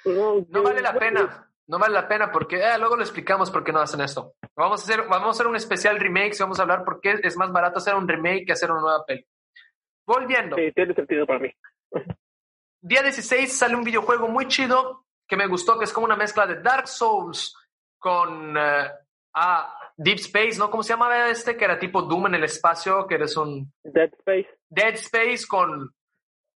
No 0.06 0.46
yo- 0.50 0.64
vale 0.64 0.82
la 0.82 0.94
pena. 1.00 1.50
No 1.68 1.80
vale 1.80 1.94
la 1.94 2.08
pena 2.08 2.32
porque 2.32 2.58
eh, 2.58 2.78
luego 2.78 2.98
lo 2.98 3.04
explicamos 3.04 3.50
por 3.50 3.64
qué 3.64 3.72
no 3.72 3.80
hacen 3.80 4.02
esto. 4.02 4.34
Vamos 4.56 4.82
a 4.82 4.84
hacer, 4.84 5.08
vamos 5.08 5.28
a 5.28 5.32
hacer 5.32 5.48
un 5.48 5.56
especial 5.56 6.00
remake 6.00 6.36
y 6.36 6.40
vamos 6.40 6.60
a 6.60 6.64
hablar 6.64 6.84
por 6.84 7.00
qué 7.00 7.20
es 7.24 7.38
más 7.38 7.52
barato 7.52 7.78
hacer 7.80 7.96
un 7.96 8.08
remake 8.08 8.46
que 8.46 8.54
hacer 8.54 8.70
una 8.72 8.82
nueva 8.82 9.06
peli. 9.06 9.26
Volviendo. 10.06 10.58
Sí, 10.58 10.72
tiene 10.74 10.94
sentido 10.94 11.26
para 11.26 11.40
mí. 11.40 11.50
Día 12.82 13.02
16 13.02 13.58
sale 13.58 13.76
un 13.76 13.84
videojuego 13.84 14.28
muy 14.28 14.48
chido 14.48 15.06
que 15.26 15.38
me 15.38 15.48
gustó, 15.48 15.80
que 15.80 15.86
es 15.86 15.94
como 15.94 16.06
una 16.06 16.18
mezcla 16.18 16.46
de 16.46 16.62
Dark 16.62 16.88
Souls 16.88 17.56
con 17.98 18.58
eh, 18.58 18.92
ah, 19.36 19.74
Deep 19.96 20.18
Space, 20.18 20.58
¿no? 20.58 20.70
¿Cómo 20.70 20.84
se 20.84 20.90
llama 20.90 21.30
este? 21.30 21.56
Que 21.56 21.64
era 21.64 21.80
tipo 21.80 22.02
Doom 22.02 22.28
en 22.28 22.36
el 22.36 22.44
espacio, 22.44 23.08
que 23.08 23.16
eres 23.16 23.38
un 23.38 23.72
Dead 23.84 24.12
Space. 24.20 24.50
Dead 24.68 24.94
Space 24.96 25.48
con... 25.48 25.86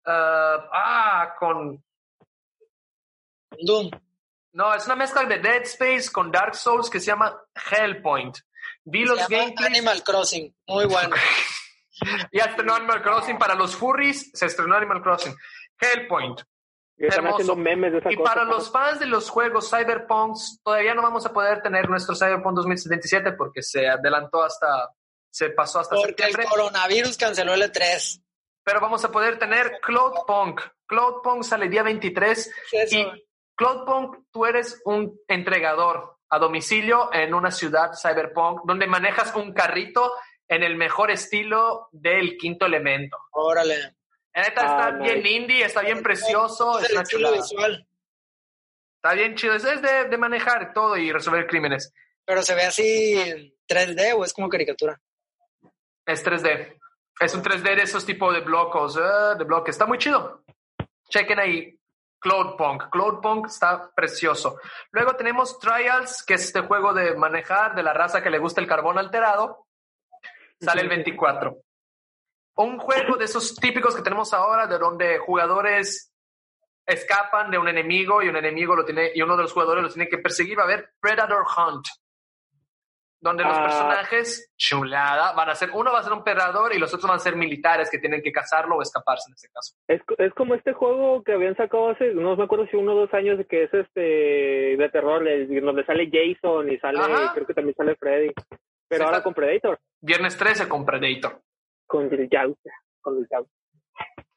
eh, 0.06 0.58
ah, 0.72 1.36
con... 1.38 1.84
Doom. 3.60 3.92
No, 4.54 4.74
es 4.74 4.86
una 4.86 4.96
mezcla 4.96 5.24
de 5.26 5.40
Dead 5.40 5.64
Space 5.64 6.12
con 6.12 6.32
Dark 6.32 6.56
Souls 6.56 6.90
que 6.90 7.00
se 7.00 7.08
llama 7.08 7.36
Hellpoint. 7.72 8.38
Vi 8.86 9.04
los 9.06 9.28
gameplays. 9.28 9.70
Animal 9.70 10.04
Crossing. 10.04 10.56
Muy 10.68 10.86
bueno. 10.86 11.16
Ya 12.34 12.46
estrenó 12.46 12.74
Animal 12.74 13.02
Crossing 13.04 13.38
para 13.38 13.54
los 13.54 13.76
furries, 13.76 14.32
se 14.34 14.48
estrenó 14.48 14.76
Animal 14.76 15.02
Crossing. 15.02 15.34
Hellpoint. 15.80 16.42
Y 16.98 17.06
Hermoso. 17.06 17.36
haciendo 17.36 17.56
memes 17.56 17.92
de 17.94 18.00
esa 18.00 18.12
Y 18.12 18.16
cosa. 18.16 18.34
para 18.34 18.46
los 18.46 18.72
fans 18.72 19.00
de 19.00 19.06
los 19.06 19.30
juegos 19.30 19.70
Cyberpunk, 19.70 20.36
todavía 20.64 20.96
no 20.96 21.02
vamos 21.04 21.26
a 21.26 21.32
poder 21.32 21.62
tener 21.62 21.88
nuestro 21.90 22.16
Cyberpunk 22.16 22.56
2077 22.56 23.34
porque 23.34 23.62
se 23.62 23.88
adelantó 23.88 24.44
hasta, 24.44 24.90
se 25.30 25.52
pasó 25.52 25.80
hasta 25.80 25.96
Porque 25.96 26.24
el 26.26 26.36
coronavirus 26.46 27.16
canceló 27.16 27.54
el 27.54 27.62
E 27.62 27.72
E3. 27.72 28.22
Pero 28.64 28.82
vamos 28.82 29.06
a 29.06 29.12
poder 29.12 29.38
tener 29.40 29.80
Cloudpunk. 29.82 30.62
Cloudpunk 30.88 31.44
sale 31.44 31.70
día 31.70 31.84
23 31.84 32.52
Eso. 32.72 32.96
y 32.98 33.26
Cloudpunk, 33.56 34.26
tú 34.32 34.46
eres 34.46 34.82
un 34.86 35.20
entregador 35.28 36.18
a 36.30 36.40
domicilio 36.40 37.14
en 37.14 37.34
una 37.34 37.52
ciudad 37.52 37.92
cyberpunk 37.94 38.62
donde 38.66 38.88
manejas 38.88 39.36
un 39.36 39.54
carrito 39.54 40.12
en 40.48 40.64
el 40.64 40.76
mejor 40.76 41.12
estilo 41.12 41.88
del 41.92 42.38
quinto 42.38 42.66
elemento. 42.66 43.18
Órale. 43.32 43.96
Neta 44.36 44.62
Ah, 44.62 44.90
está 44.90 44.92
nice. 44.94 45.14
bien 45.22 45.42
indie, 45.44 45.66
está 45.66 45.82
bien 45.82 46.02
precioso, 46.02 46.80
Es 46.80 46.92
una 46.92 47.04
chulada. 47.04 47.36
visual. 47.38 47.88
Está 48.96 49.14
bien 49.16 49.36
chido, 49.36 49.54
es 49.54 49.64
de, 49.64 50.06
de 50.10 50.18
manejar 50.18 50.74
todo 50.74 50.98
y 50.98 51.12
resolver 51.12 51.46
crímenes. 51.46 51.94
Pero 52.26 52.42
se 52.42 52.56
ve 52.56 52.64
así 52.64 53.14
en 53.20 53.54
3D 53.68 54.14
o 54.16 54.24
es 54.24 54.34
como 54.34 54.50
caricatura. 54.50 55.00
Es 56.06 56.26
3D. 56.26 56.80
Es 57.20 57.36
un 57.36 57.44
3D 57.44 57.76
de 57.76 57.84
esos 57.84 58.06
tipos 58.06 58.34
de 58.34 58.40
blocos, 58.42 58.98
eh, 58.98 59.38
de 59.38 59.44
bloques. 59.44 59.76
Está 59.76 59.86
muy 59.86 59.98
chido. 59.98 60.44
Chequen 61.10 61.40
ahí. 61.40 61.78
Cloudpunk. 62.24 62.90
Cloudpunk 62.90 63.48
está 63.48 63.92
precioso. 63.94 64.58
Luego 64.92 65.16
tenemos 65.16 65.60
Trials, 65.60 66.24
que 66.26 66.36
es 66.36 66.46
este 66.46 66.62
juego 66.62 66.94
de 66.94 67.16
manejar 67.16 67.76
de 67.76 67.84
la 67.84 67.94
raza 67.94 68.24
que 68.24 68.30
le 68.30 68.40
gusta 68.40 68.62
el 68.62 68.68
carbón 68.68 68.98
alterado. 68.98 69.68
Sale 70.60 70.82
el 70.82 70.90
24. 70.90 71.58
Un 72.56 72.80
juego 72.80 73.18
de 73.18 73.26
esos 73.26 73.56
típicos 73.56 73.96
que 73.96 74.02
tenemos 74.02 74.34
ahora, 74.34 74.68
de 74.68 74.78
donde 74.78 75.20
jugadores 75.20 76.14
escapan 76.86 77.52
de 77.52 77.58
un 77.58 77.68
enemigo 77.68 78.22
y 78.22 78.30
un 78.30 78.38
enemigo 78.38 78.76
lo 78.76 78.86
tiene 78.86 79.12
y 79.14 79.22
uno 79.22 79.36
de 79.36 79.44
los 79.44 79.54
jugadores 79.54 79.84
lo 79.84 79.90
tiene 79.90 80.10
que 80.10 80.18
perseguir. 80.18 80.58
Va 80.58 80.64
a 80.64 80.66
haber 80.66 80.94
Predator 81.00 81.46
Hunt, 81.58 81.86
donde 83.24 83.44
los 83.44 83.58
Ah. 83.58 83.64
personajes 83.64 84.52
chulada 84.58 85.32
van 85.34 85.50
a 85.50 85.56
ser 85.56 85.70
uno 85.74 85.92
va 85.94 86.00
a 86.00 86.04
ser 86.04 86.12
un 86.14 86.24
predador 86.24 86.74
y 86.76 86.78
los 86.80 86.94
otros 86.94 87.08
van 87.10 87.16
a 87.16 87.20
ser 87.20 87.36
militares 87.38 87.90
que 87.90 87.98
tienen 87.98 88.22
que 88.22 88.32
cazarlo 88.34 88.76
o 88.76 88.82
escaparse 88.82 89.30
en 89.30 89.34
este 89.36 89.48
caso. 89.50 89.76
Es, 89.88 90.02
es 90.18 90.34
como 90.34 90.54
este 90.56 90.74
juego 90.74 91.24
que 91.24 91.34
habían 91.34 91.56
sacado 91.56 91.90
hace, 91.92 92.14
no 92.14 92.36
me 92.36 92.44
acuerdo 92.44 92.68
si 92.68 92.76
uno 92.76 92.94
o 92.94 93.00
dos 93.00 93.14
años, 93.14 93.40
que 93.50 93.64
es 93.64 93.74
este 93.74 94.02
de 94.02 94.90
terror, 94.92 95.24
donde 95.24 95.86
sale 95.86 96.10
Jason 96.12 96.70
y 96.70 96.78
sale, 96.80 97.00
Ajá. 97.00 97.32
creo 97.34 97.48
que 97.48 97.54
también 97.54 97.76
sale 97.76 97.96
Freddy. 97.96 98.32
Pero 98.90 99.04
Sí, 99.04 99.06
ahora 99.06 99.24
con 99.24 99.34
Predator, 99.34 99.80
Viernes 100.02 100.38
13 100.38 100.68
con 100.68 100.86
Predator. 100.86 101.42
con 101.88 102.14
el 102.14 102.30
Yautja, 102.30 102.72
con 103.02 103.18
el 103.18 103.28
Yautja. 103.32 103.52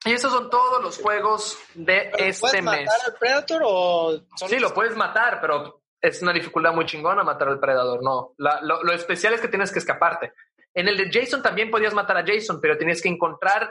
Y 0.05 0.13
esos 0.13 0.33
son 0.33 0.49
todos 0.49 0.81
los 0.83 0.99
juegos 1.03 1.59
de 1.75 2.11
¿Pero 2.13 2.25
este 2.25 2.41
¿Puedes 2.41 2.63
mes. 2.65 2.85
matar 2.87 3.01
al 3.07 3.19
Predator 3.19 3.63
o 3.65 4.21
Sí, 4.37 4.59
lo 4.61 4.73
puedes 4.73 4.95
matar, 4.97 5.41
pero 5.41 5.81
es 6.09 6.23
una 6.23 6.33
dificultad 6.33 6.73
muy 6.75 6.87
chingona 6.87 7.23
matar 7.25 7.49
al 7.49 7.61
predador. 7.61 8.03
No, 8.03 8.33
La- 8.39 8.61
lo, 8.63 8.83
lo 8.83 8.93
especial 8.93 9.35
es 9.35 9.41
que 9.41 9.49
tienes 9.49 9.73
que 9.73 9.79
escaparte. 9.79 10.33
En 10.75 10.89
el 10.89 10.97
de 10.97 11.11
Jason 11.13 11.43
también 11.43 11.71
podías 11.71 11.95
matar 11.95 12.17
a 12.19 12.25
Jason, 12.27 12.61
pero 12.61 12.77
tenías 12.77 13.01
que 13.01 13.09
encontrar 13.09 13.71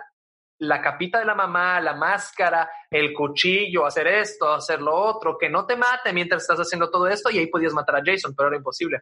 la 0.59 0.81
capita 0.81 1.19
de 1.19 1.25
la 1.25 1.35
mamá, 1.35 1.79
la 1.81 1.93
máscara, 1.95 2.69
el 2.89 3.13
cuchillo, 3.13 3.85
hacer 3.85 4.07
esto, 4.07 4.51
hacer 4.53 4.81
lo 4.81 4.93
otro, 4.95 5.37
que 5.37 5.49
no 5.49 5.65
te 5.65 5.75
mate 5.75 6.13
mientras 6.13 6.41
estás 6.43 6.59
haciendo 6.59 6.89
todo 6.89 7.07
esto 7.07 7.29
y 7.29 7.37
ahí 7.39 7.47
podías 7.47 7.73
matar 7.73 7.97
a 7.97 8.01
Jason, 8.03 8.33
pero 8.35 8.47
era 8.47 8.57
imposible. 8.57 9.01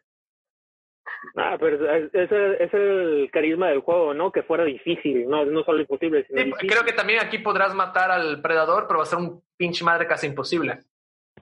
Ah, 1.36 1.56
pero 1.60 1.96
es, 1.96 2.14
es 2.14 2.32
el, 2.32 2.54
es 2.60 2.74
el 2.74 3.30
carisma 3.32 3.70
del 3.70 3.80
juego, 3.82 4.14
¿no? 4.14 4.32
Que 4.32 4.44
fuera 4.44 4.64
difícil, 4.66 5.28
no, 5.30 5.46
no 5.46 5.64
solo 5.64 5.80
imposible, 5.80 6.26
sino 6.28 6.40
Sí, 6.40 6.46
difícil. 6.46 6.70
creo 6.72 6.84
que 6.84 6.94
también 6.94 7.20
aquí 7.22 7.38
podrás 7.38 7.74
matar 7.74 8.12
al 8.12 8.42
predador, 8.42 8.86
pero 8.88 8.98
va 9.00 9.04
a 9.04 9.08
ser 9.08 9.20
un 9.20 9.42
pinche 9.56 9.84
madre 9.86 10.06
casi 10.08 10.28
imposible. 10.28 10.80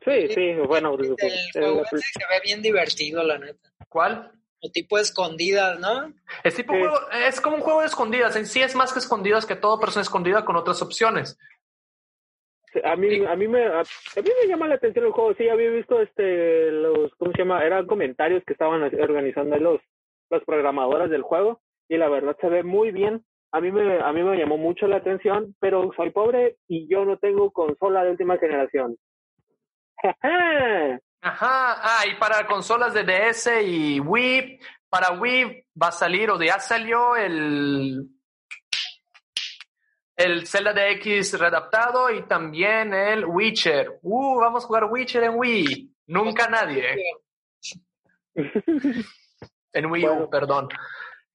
Sí, 0.03 0.27
sí, 0.29 0.53
bueno. 0.67 0.95
El 0.99 1.15
juego 1.53 1.83
ese 1.83 1.97
se 1.97 2.19
ve 2.29 2.39
bien 2.43 2.61
divertido, 2.61 3.23
la 3.23 3.37
neta. 3.37 3.69
¿Cuál? 3.89 4.31
O 4.63 4.69
tipo 4.71 4.97
escondidas, 4.97 5.79
¿no? 5.79 6.13
Es 6.43 6.55
tipo 6.55 6.73
Sí. 6.73 6.79
juego, 6.79 6.97
es 7.27 7.41
como 7.41 7.55
un 7.57 7.61
juego 7.61 7.81
de 7.81 7.87
escondidas. 7.87 8.35
En 8.35 8.45
sí 8.45 8.61
es 8.61 8.75
más 8.75 8.93
que 8.93 8.99
escondidas 8.99 9.45
que 9.45 9.55
todo, 9.55 9.79
pero 9.79 9.89
es 9.91 9.97
escondida 9.97 10.45
con 10.45 10.55
otras 10.55 10.81
opciones. 10.81 11.37
A 12.85 12.95
mí, 12.95 13.25
a 13.25 13.35
mí 13.35 13.47
me, 13.49 13.65
a, 13.65 13.79
a 13.81 14.21
mí 14.21 14.29
me 14.41 14.47
llama 14.47 14.67
la 14.67 14.75
atención 14.75 15.05
el 15.05 15.11
juego. 15.11 15.33
Sí, 15.35 15.49
había 15.49 15.69
visto 15.71 15.99
este, 15.99 16.71
los, 16.71 17.11
¿cómo 17.17 17.31
se 17.33 17.39
llama? 17.39 17.63
Eran 17.65 17.85
comentarios 17.85 18.43
que 18.45 18.53
estaban 18.53 18.81
organizando 18.83 19.57
los, 19.57 19.81
los 20.29 20.43
programadores 20.45 21.09
del 21.09 21.21
juego 21.21 21.59
y 21.89 21.97
la 21.97 22.07
verdad 22.07 22.37
se 22.39 22.47
ve 22.47 22.63
muy 22.63 22.91
bien. 22.91 23.25
A 23.51 23.59
mí 23.59 23.71
me, 23.71 23.99
a 23.99 24.13
mí 24.13 24.23
me 24.23 24.37
llamó 24.37 24.57
mucho 24.57 24.87
la 24.87 24.97
atención, 24.97 25.53
pero 25.59 25.91
soy 25.97 26.11
pobre 26.11 26.55
y 26.69 26.87
yo 26.87 27.03
no 27.03 27.17
tengo 27.17 27.51
consola 27.51 28.05
de 28.05 28.11
última 28.11 28.37
generación. 28.37 28.95
Ajá, 31.23 31.77
ah, 31.81 32.03
y 32.07 32.15
para 32.15 32.47
consolas 32.47 32.93
de 32.93 33.03
DS 33.03 33.49
y 33.63 33.99
Wii, 33.99 34.59
para 34.89 35.11
Wii 35.11 35.65
va 35.81 35.87
a 35.89 35.91
salir 35.91 36.31
o 36.31 36.41
ya 36.41 36.59
salió 36.59 37.15
el 37.15 38.07
el 40.15 40.47
Zelda 40.47 40.73
de 40.73 40.91
X 40.93 41.37
readaptado 41.39 42.09
y 42.11 42.23
también 42.23 42.93
el 42.93 43.25
Witcher. 43.25 43.99
Uh, 44.01 44.39
vamos 44.39 44.63
a 44.63 44.67
jugar 44.67 44.85
Witcher 44.85 45.23
en 45.23 45.33
Wii. 45.35 45.95
Nunca 46.07 46.47
nadie. 46.47 46.95
En 49.73 49.85
Wii 49.85 50.03
U, 50.05 50.07
Bueno. 50.09 50.29
perdón. 50.29 50.67
Y 50.71 50.75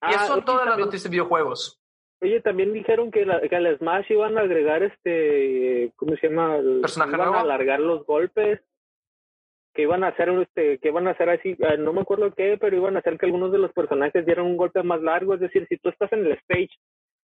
Ah, 0.02 0.10
esas 0.10 0.26
son 0.28 0.44
todas 0.44 0.66
las 0.66 0.76
noticias 0.76 1.04
de 1.04 1.08
videojuegos. 1.08 1.80
Oye, 2.20 2.40
también 2.40 2.72
dijeron 2.72 3.10
que, 3.10 3.26
la, 3.26 3.40
que 3.40 3.54
al 3.54 3.76
Smash 3.78 4.10
iban 4.10 4.38
a 4.38 4.42
agregar 4.42 4.82
este, 4.82 5.92
¿cómo 5.96 6.16
se 6.16 6.28
llama? 6.28 6.58
¿Personaje 6.80 7.14
iban 7.14 7.26
nuevo? 7.26 7.36
a 7.36 7.40
alargar 7.42 7.80
los 7.80 8.06
golpes, 8.06 8.60
que 9.74 9.82
iban 9.82 10.02
a 10.02 10.08
hacer, 10.08 10.30
este, 10.30 10.78
que 10.78 10.88
iban 10.88 11.06
a 11.06 11.10
hacer 11.10 11.28
así, 11.28 11.50
eh, 11.50 11.76
no 11.78 11.92
me 11.92 12.00
acuerdo 12.00 12.32
qué, 12.34 12.56
pero 12.58 12.74
iban 12.74 12.96
a 12.96 13.00
hacer 13.00 13.18
que 13.18 13.26
algunos 13.26 13.52
de 13.52 13.58
los 13.58 13.72
personajes 13.72 14.24
dieran 14.24 14.46
un 14.46 14.56
golpe 14.56 14.82
más 14.82 15.02
largo, 15.02 15.34
es 15.34 15.40
decir, 15.40 15.66
si 15.68 15.76
tú 15.76 15.90
estás 15.90 16.10
en 16.14 16.24
el 16.24 16.32
stage, 16.32 16.70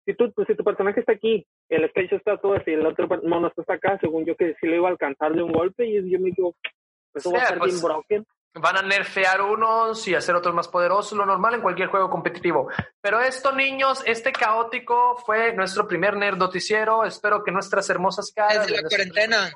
si 0.06 0.14
tú, 0.14 0.34
si 0.46 0.56
tu 0.56 0.64
personaje 0.64 1.00
está 1.00 1.14
aquí, 1.14 1.48
el 1.70 1.86
stage 1.86 2.18
está 2.18 2.38
todo 2.38 2.56
así, 2.56 2.72
el 2.72 2.86
otro 2.86 3.08
mono 3.24 3.48
está 3.56 3.74
acá, 3.74 3.98
según 4.02 4.26
yo 4.26 4.36
que 4.36 4.56
sí 4.60 4.68
le 4.68 4.76
iba 4.76 4.90
a 4.90 4.92
alcanzar 4.92 5.34
de 5.34 5.44
un 5.44 5.54
golpe, 5.54 5.88
y 5.88 6.10
yo 6.10 6.20
me 6.20 6.32
digo, 6.32 6.56
eso 7.14 7.32
va 7.32 7.40
a 7.40 7.44
estar 7.44 7.60
pues, 7.60 7.72
bien 7.72 7.84
broken. 7.84 8.26
Van 8.54 8.76
a 8.78 8.82
nerfear 8.82 9.42
unos 9.42 10.06
y 10.10 10.14
hacer 10.16 10.36
otros 10.36 10.54
más 10.54 10.68
poderosos, 10.68 11.14
lo 11.18 11.26
normal 11.26 11.54
en 11.56 11.62
cualquier 11.62 11.88
juego 11.88 12.10
competitivo. 12.10 12.70
Pero 13.00 13.22
esto, 13.22 13.54
niños, 13.54 14.04
este 14.06 14.34
caótico 14.34 15.16
fue 15.26 15.54
nuestro 15.54 15.88
primer 15.88 16.18
nerd 16.18 16.36
noticiero. 16.38 17.06
Espero 17.06 17.44
que 17.46 17.52
nuestras 17.52 17.90
hermosas 17.90 18.32
caras. 18.36 18.68
Desde 18.68 18.82
la 18.82 18.90
cuarentena. 18.90 19.54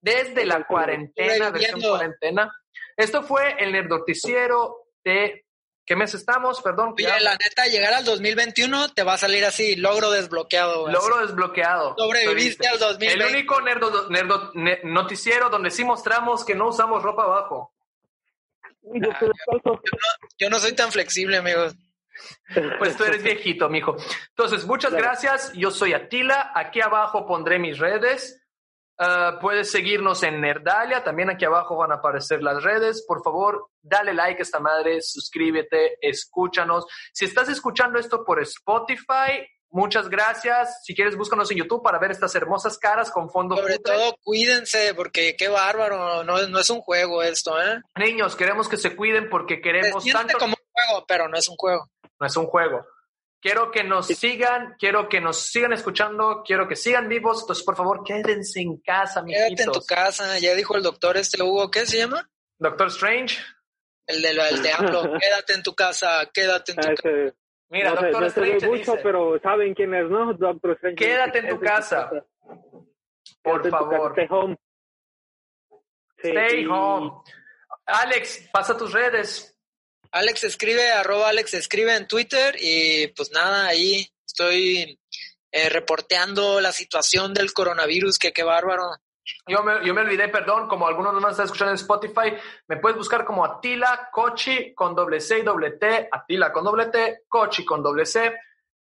Desde 0.00 0.44
la 0.44 0.64
cuarentena, 0.66 1.50
versión 1.50 1.80
cuarentena. 1.90 2.52
Esto 2.96 3.22
fue 3.22 3.54
el 3.62 3.72
nerd 3.72 3.88
noticiero 3.88 4.86
de... 5.04 5.44
¿Qué 5.84 5.96
mes 5.96 6.14
estamos? 6.14 6.60
Perdón. 6.62 6.94
Oye, 6.96 7.20
la 7.20 7.32
neta, 7.32 7.66
llegar 7.66 7.92
al 7.94 8.04
2021 8.04 8.90
te 8.94 9.02
va 9.02 9.14
a 9.14 9.18
salir 9.18 9.44
así, 9.44 9.74
logro 9.74 10.10
desbloqueado. 10.12 10.82
güey. 10.82 10.92
Logro 10.94 11.18
desbloqueado. 11.18 11.94
Sobreviviste 11.98 12.68
al 12.68 12.78
2020. 12.78 13.24
El 13.24 13.30
único 13.34 13.60
nerdo, 13.60 14.08
nerdo- 14.08 14.52
ne- 14.54 14.78
noticiero 14.84 15.48
donde 15.48 15.70
sí 15.72 15.84
mostramos 15.84 16.44
que 16.44 16.54
no 16.54 16.68
usamos 16.68 17.02
ropa 17.02 17.24
abajo. 17.24 17.72
Yo 20.38 20.50
no 20.50 20.58
soy 20.58 20.72
tan 20.74 20.90
flexible, 20.92 21.36
amigos. 21.36 21.74
Pues 22.78 22.96
tú 22.96 23.04
eres 23.04 23.22
viejito, 23.22 23.68
mijo. 23.68 23.96
Entonces, 24.30 24.64
muchas 24.66 24.90
Claro. 24.90 25.04
gracias. 25.06 25.52
Yo 25.54 25.70
soy 25.70 25.92
Atila. 25.94 26.52
Aquí 26.54 26.80
abajo 26.80 27.26
pondré 27.26 27.58
mis 27.58 27.78
redes. 27.78 28.38
Ah, 28.98 29.38
puedes 29.40 29.70
seguirnos 29.70 30.22
en 30.22 30.40
Nerdalia. 30.40 31.02
También 31.02 31.30
aquí 31.30 31.44
abajo 31.44 31.76
van 31.76 31.90
a 31.92 31.96
aparecer 31.96 32.42
las 32.42 32.62
redes. 32.62 33.04
Por 33.08 33.22
favor, 33.24 33.68
dale 33.80 34.12
like 34.12 34.40
a 34.40 34.42
esta 34.42 34.60
madre, 34.60 35.00
suscríbete, 35.00 35.96
escúchanos. 36.00 36.86
Si 37.12 37.24
estás 37.24 37.48
escuchando 37.48 37.98
esto 37.98 38.24
por 38.24 38.40
Spotify, 38.42 39.46
muchas 39.72 40.08
gracias. 40.08 40.84
Si 40.84 40.94
quieres, 40.94 41.16
búscanos 41.16 41.50
en 41.50 41.58
YouTube 41.58 41.82
para 41.82 41.98
ver 41.98 42.12
estas 42.12 42.34
hermosas 42.36 42.78
caras 42.78 43.10
con 43.10 43.28
fondo 43.30 43.56
Sobre 43.56 43.78
todo, 43.80 44.14
cuídense, 44.22 44.94
porque 44.94 45.34
qué 45.36 45.48
bárbaro. 45.48 46.22
No, 46.22 46.46
no 46.46 46.58
es 46.60 46.70
un 46.70 46.80
juego 46.80 47.22
esto, 47.22 47.60
¿eh? 47.60 47.80
Niños, 47.96 48.36
queremos 48.36 48.68
que 48.68 48.76
se 48.76 48.94
cuiden 48.94 49.28
porque 49.28 49.56
Se 49.56 49.60
queremos 49.62 50.02
siente 50.04 50.20
tanto. 50.22 50.38
como 50.38 50.54
un 50.54 50.70
juego, 50.72 51.04
pero 51.08 51.28
no 51.28 51.36
es 51.36 51.48
un 51.48 51.56
juego. 51.56 51.90
no 52.20 52.26
es 52.26 52.36
un 52.36 52.46
juego. 52.46 52.86
Quiero 53.40 53.72
que 53.72 53.82
nos 53.82 54.06
sigan, 54.06 54.76
quiero 54.78 55.08
que 55.08 55.20
nos 55.20 55.36
sigan 55.50 55.72
escuchando, 55.72 56.44
quiero 56.46 56.68
que 56.68 56.76
sigan 56.76 57.08
vivos. 57.08 57.40
Entonces, 57.40 57.64
por 57.64 57.74
favor, 57.74 58.04
quédense 58.04 58.60
en 58.60 58.76
casa, 58.80 59.24
Quédate 59.26 59.48
en 59.48 59.56
tu 59.56 59.62
mijitos. 59.64 59.86
casa. 59.86 60.38
Ya 60.38 60.54
dijo 60.54 60.76
el 60.76 60.82
doctor 60.84 61.16
este 61.16 61.42
Hugo, 61.42 61.68
¿qué 61.68 61.84
se 61.84 61.98
llama? 61.98 62.30
Doctor 62.58 62.86
Strange. 62.86 63.38
El 64.06 64.22
de, 64.22 64.30
el 64.30 64.62
de 64.62 64.72
AMLO. 64.72 65.02
quédate 65.20 65.54
en 65.54 65.62
tu 65.64 65.74
casa, 65.74 66.30
quédate 66.32 66.70
en 66.72 66.78
tu 66.78 66.88
Ah, 66.88 66.94
casa. 66.94 67.08
Mira, 67.72 67.94
no 67.94 68.00
sé, 68.00 68.06
Doctor 68.08 68.20
ve 68.20 68.26
Strange 68.28 68.66
mucho, 68.66 68.92
dice, 68.92 69.00
pero 69.02 69.40
saben 69.40 69.72
quién 69.74 69.94
es, 69.94 70.08
¿no? 70.10 70.34
Doctor 70.34 70.72
Strange. 70.72 70.96
Quédate 70.96 71.38
en 71.38 71.48
tu 71.48 71.58
casa. 71.58 72.10
por 73.42 73.68
favor, 73.70 74.12
Stay 74.12 74.26
home. 74.30 74.56
Sí, 76.22 76.28
stay 76.28 76.62
y- 76.64 76.66
home. 76.66 77.10
Alex, 77.86 78.48
pasa 78.52 78.76
tus 78.76 78.92
redes. 78.92 79.58
Alex 80.10 80.44
escribe, 80.44 80.90
arroba 80.92 81.30
Alex 81.30 81.54
escribe 81.54 81.96
en 81.96 82.06
Twitter 82.06 82.54
y 82.60 83.08
pues 83.08 83.32
nada, 83.32 83.66
ahí 83.66 84.06
estoy 84.26 85.00
eh, 85.50 85.68
reporteando 85.70 86.60
la 86.60 86.72
situación 86.72 87.32
del 87.32 87.54
coronavirus, 87.54 88.18
que 88.18 88.32
qué 88.32 88.42
bárbaro. 88.42 88.84
Yo 89.46 89.62
me, 89.62 89.84
yo 89.84 89.94
me 89.94 90.00
olvidé, 90.00 90.28
perdón, 90.28 90.68
como 90.68 90.86
algunos 90.86 91.14
no 91.14 91.20
me 91.20 91.30
están 91.30 91.46
escuchando 91.46 91.70
en 91.72 91.76
Spotify, 91.76 92.34
me 92.66 92.76
puedes 92.78 92.98
buscar 92.98 93.24
como 93.24 93.44
Atila 93.44 94.08
Cochi 94.12 94.74
con 94.74 94.94
doble 94.94 95.20
C 95.20 95.38
y 95.38 95.42
doble 95.42 95.72
T, 95.72 96.08
Atila 96.10 96.52
con 96.52 96.64
doble 96.64 96.86
T, 96.86 97.22
Cochi 97.28 97.64
con 97.64 97.82
doble 97.82 98.04
C. 98.04 98.34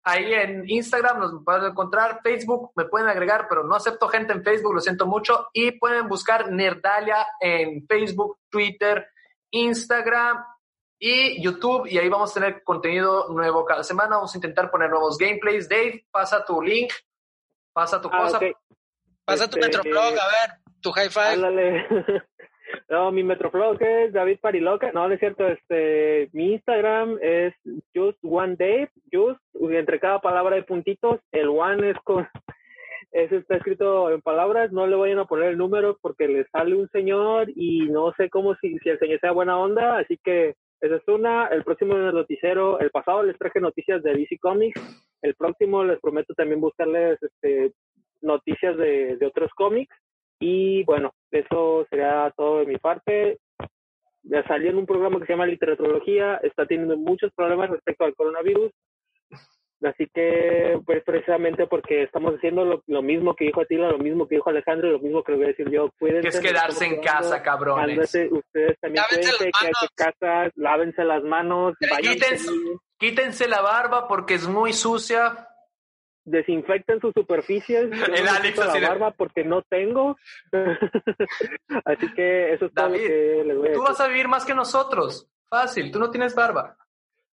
Ahí 0.05 0.35
en 0.35 0.69
Instagram 0.69 1.21
nos 1.21 1.45
pueden 1.45 1.67
encontrar, 1.67 2.21
Facebook 2.23 2.73
me 2.75 2.87
pueden 2.87 3.09
agregar, 3.09 3.47
pero 3.49 3.63
no 3.63 3.77
acepto 3.77 4.09
gente 4.09 4.33
en 4.33 4.43
Facebook, 4.43 4.75
lo 4.75 4.81
siento 4.81 5.07
mucho. 5.07 5.49
Y 5.53 5.73
pueden 5.73 6.09
buscar 6.09 6.51
Nerdalia 6.51 7.27
en 7.39 7.87
Facebook, 7.87 8.39
Twitter, 8.51 9.07
Instagram 9.53 10.45
y 10.99 11.41
YouTube. 11.41 11.87
Y 11.87 11.99
ahí 11.99 12.09
vamos 12.09 12.33
a 12.33 12.35
tener 12.35 12.65
contenido 12.65 13.29
nuevo 13.29 13.65
cada 13.65 13.85
semana. 13.85 14.17
Vamos 14.17 14.35
a 14.35 14.39
intentar 14.39 14.73
poner 14.73 14.91
nuevos 14.91 15.17
gameplays. 15.19 15.69
Dave, 15.69 16.05
pasa 16.11 16.45
tu 16.45 16.61
link, 16.61 16.93
pasa 17.73 18.01
tu 18.01 18.09
Ah, 18.13 18.19
cosa. 18.23 18.41
Pasa 19.25 19.49
tu 19.49 19.59
Este, 19.59 19.67
Metroblog, 19.67 20.05
a 20.05 20.11
ver, 20.11 20.59
tu 20.81 20.91
high 20.91 21.11
five. 21.11 21.35
Ándale. 21.35 21.87
no, 22.89 23.13
mi 23.13 23.23
Metroflog 23.23 23.81
es 23.83 24.13
David 24.13 24.39
Pariloca. 24.41 24.91
No, 24.93 25.07
no 25.07 25.15
es 25.15 25.21
cierto. 25.21 25.47
Este, 25.47 26.29
mi 26.33 26.55
Instagram 26.55 27.19
es 27.23 27.55
just 27.95 28.19
one 28.23 28.57
day. 28.57 28.89
Just, 29.13 29.41
entre 29.55 30.01
cada 30.01 30.21
palabra 30.21 30.57
hay 30.57 30.63
puntitos. 30.63 31.21
El 31.31 31.49
one 31.49 31.91
es 31.91 31.97
con, 32.05 32.29
eso 33.13 33.37
está 33.37 33.57
escrito 33.57 34.11
en 34.11 34.21
palabras. 34.23 34.73
No 34.73 34.87
le 34.87 34.97
vayan 34.97 35.21
a 35.21 35.27
poner 35.27 35.51
el 35.51 35.59
número 35.59 35.99
porque 36.01 36.27
le 36.27 36.45
sale 36.49 36.75
un 36.75 36.89
señor 36.91 37.49
y 37.55 37.89
no 37.89 38.13
sé 38.17 38.29
cómo 38.29 38.57
si, 38.57 38.79
si 38.81 38.89
el 38.89 38.99
señor 38.99 39.21
sea 39.21 39.33
buena 39.33 39.59
onda. 39.59 39.99
Así 39.99 40.19
que 40.23 40.57
esa 40.81 40.97
es 40.97 41.07
una. 41.07 41.47
El 41.47 41.63
próximo 41.63 41.95
noticiero, 41.95 42.81
el 42.81 42.91
pasado 42.91 43.23
les 43.23 43.39
traje 43.39 43.61
noticias 43.61 44.03
de 44.03 44.15
DC 44.15 44.39
Comics. 44.39 44.81
El 45.23 45.37
próximo 45.37 45.85
les 45.85 46.01
prometo 46.01 46.35
también 46.35 46.61
buscarles 46.61 47.23
este, 47.23 47.73
noticias 48.23 48.77
de, 48.77 49.17
de 49.17 49.27
otros 49.27 49.51
cómics. 49.55 49.95
Y 50.41 50.83
bueno, 50.85 51.13
eso 51.31 51.87
sería 51.89 52.33
todo 52.37 52.61
de 52.61 52.67
mi 52.67 52.77
parte. 52.79 53.39
Ya 54.25 54.45
salió 54.47 54.71
en 54.71 54.79
un 54.79 54.87
programa 54.87 55.19
que 55.19 55.27
se 55.27 55.33
llama 55.33 55.47
Literaturología, 55.47 56.37
está 56.43 56.67
teniendo 56.67 56.97
muchos 56.97 57.33
problemas 57.35 57.71
respecto 57.71 58.05
al 58.05 58.15
coronavirus. 58.15 58.73
Así 59.85 60.09
que, 60.15 60.81
pues 60.87 61.03
precisamente 61.05 61.67
porque 61.67 62.05
estamos 62.05 62.35
haciendo 62.35 62.65
lo, 62.65 62.83
lo 62.87 63.03
mismo 63.03 63.35
que 63.35 63.47
dijo 63.47 63.63
Atila, 63.63 63.91
lo 63.91 63.99
mismo 63.99 64.29
que 64.29 64.37
dijo 64.37 64.49
Alejandro 64.49 64.89
y 64.89 64.93
lo 64.93 65.01
mismo 65.01 65.25
que 65.25 65.33
voy 65.35 65.45
a 65.45 65.49
decir 65.49 65.69
yo. 65.71 65.91
Cuídense. 65.99 66.23
Que 66.23 66.29
es 66.29 66.41
quedarse 66.41 66.87
en 66.87 67.01
casa, 67.01 67.43
cabrones. 67.43 67.99
Ustedes 68.31 68.79
también 68.81 69.05
cuídense, 69.09 69.51
quédense 69.61 69.87
en 69.87 69.97
casa, 69.97 70.53
lávense 70.55 71.05
las 71.05 71.25
manos, 71.25 71.75
Quítense, 72.01 72.51
quítense 72.97 73.49
la 73.49 73.61
barba 73.61 74.07
porque 74.07 74.35
es 74.35 74.47
muy 74.47 74.73
sucia. 74.73 75.49
Desinfecten 76.25 77.01
sus 77.01 77.13
superficies. 77.15 77.91
Yo 77.91 78.15
El 78.15 78.25
no 78.25 78.31
Alex 78.33 78.59
así 78.59 78.81
la 78.81 78.89
barba 78.91 79.11
porque 79.13 79.45
no 79.45 79.63
tengo. 79.63 80.17
Así 81.85 82.13
que 82.15 82.53
eso 82.53 82.67
es 82.67 82.75
todo 82.75 82.89
lo 82.89 82.93
David, 82.93 83.07
que 83.07 83.45
les 83.47 83.57
voy 83.57 83.69
a 83.69 83.73
Tú 83.73 83.83
vas 83.83 84.01
a 84.01 84.09
vivir 84.09 84.29
más 84.29 84.45
que 84.45 84.55
nosotros. 84.55 85.29
Fácil, 85.49 85.91
tú 85.91 85.99
no 85.99 86.11
tienes 86.11 86.35
barba. 86.35 86.77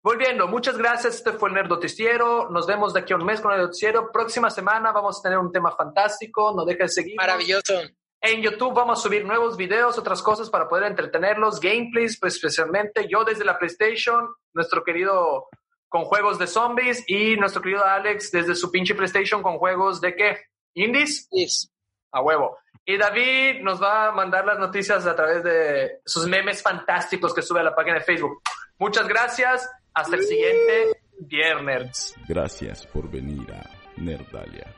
Volviendo, 0.02 0.48
muchas 0.48 0.78
gracias. 0.78 1.16
Este 1.16 1.34
fue 1.34 1.50
el 1.50 1.56
Nerd 1.56 1.70
Noticiero. 1.70 2.50
Nos 2.50 2.66
vemos 2.68 2.94
de 2.94 3.02
aquí 3.02 3.14
a 3.14 3.18
un 3.18 3.26
mes 3.26 3.42
con 3.42 3.52
el 3.54 3.62
Noticiero. 3.62 4.12
Próxima 4.12 4.50
semana 4.50 4.92
vamos 4.92 5.20
a 5.20 5.22
tener 5.22 5.38
un 5.38 5.52
tema 5.52 5.76
fantástico. 5.76 6.54
No 6.56 6.66
dejes 6.66 6.96
de 6.96 7.02
seguir. 7.04 7.16
Maravilloso. 7.18 7.82
En 8.22 8.42
YouTube 8.42 8.74
vamos 8.74 9.00
a 9.00 9.02
subir 9.02 9.24
nuevos 9.26 9.56
videos, 9.56 9.98
otras 9.98 10.22
cosas 10.22 10.50
para 10.50 10.68
poder 10.68 10.84
entretenerlos, 10.86 11.62
gameplays, 11.62 12.20
pues 12.20 12.36
especialmente 12.36 13.08
yo 13.08 13.24
desde 13.24 13.46
la 13.46 13.58
PlayStation, 13.58 14.28
nuestro 14.54 14.84
querido 14.84 15.48
con 15.90 16.06
juegos 16.06 16.40
de 16.40 16.48
zombies 16.48 17.04
y 17.08 17.36
nuestro 17.36 17.62
querido 17.62 17.84
Alex 17.84 18.32
desde 18.32 18.56
su 18.56 18.72
pinche 18.72 18.96
PlayStation 18.96 19.42
con 19.42 19.58
juegos 19.58 20.00
de 20.00 20.16
qué? 20.16 20.38
¿Indies? 20.76 21.28
Yes. 21.32 21.72
A 22.12 22.22
huevo. 22.22 22.58
Y 22.86 22.98
David 22.98 23.62
nos 23.62 23.82
va 23.82 24.08
a 24.08 24.12
mandar 24.12 24.46
las 24.46 24.58
noticias 24.58 25.06
a 25.06 25.16
través 25.16 25.44
de 25.44 26.00
sus 26.06 26.26
memes 26.28 26.62
fantásticos 26.62 27.34
que 27.34 27.42
sube 27.42 27.60
a 27.60 27.64
la 27.64 27.76
página 27.76 27.96
de 27.96 28.02
Facebook. 28.02 28.42
Muchas 28.78 29.08
gracias. 29.08 29.70
Hasta 29.94 30.16
el 30.16 30.24
siguiente 30.24 31.02
viernes. 31.20 32.16
Gracias 32.28 32.88
por 32.88 33.10
venir 33.10 33.52
a 33.52 33.70
Nerdalia. 33.98 34.74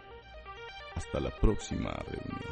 Hasta 0.95 1.19
la 1.19 1.29
próxima 1.29 1.91
reunión. 2.07 2.51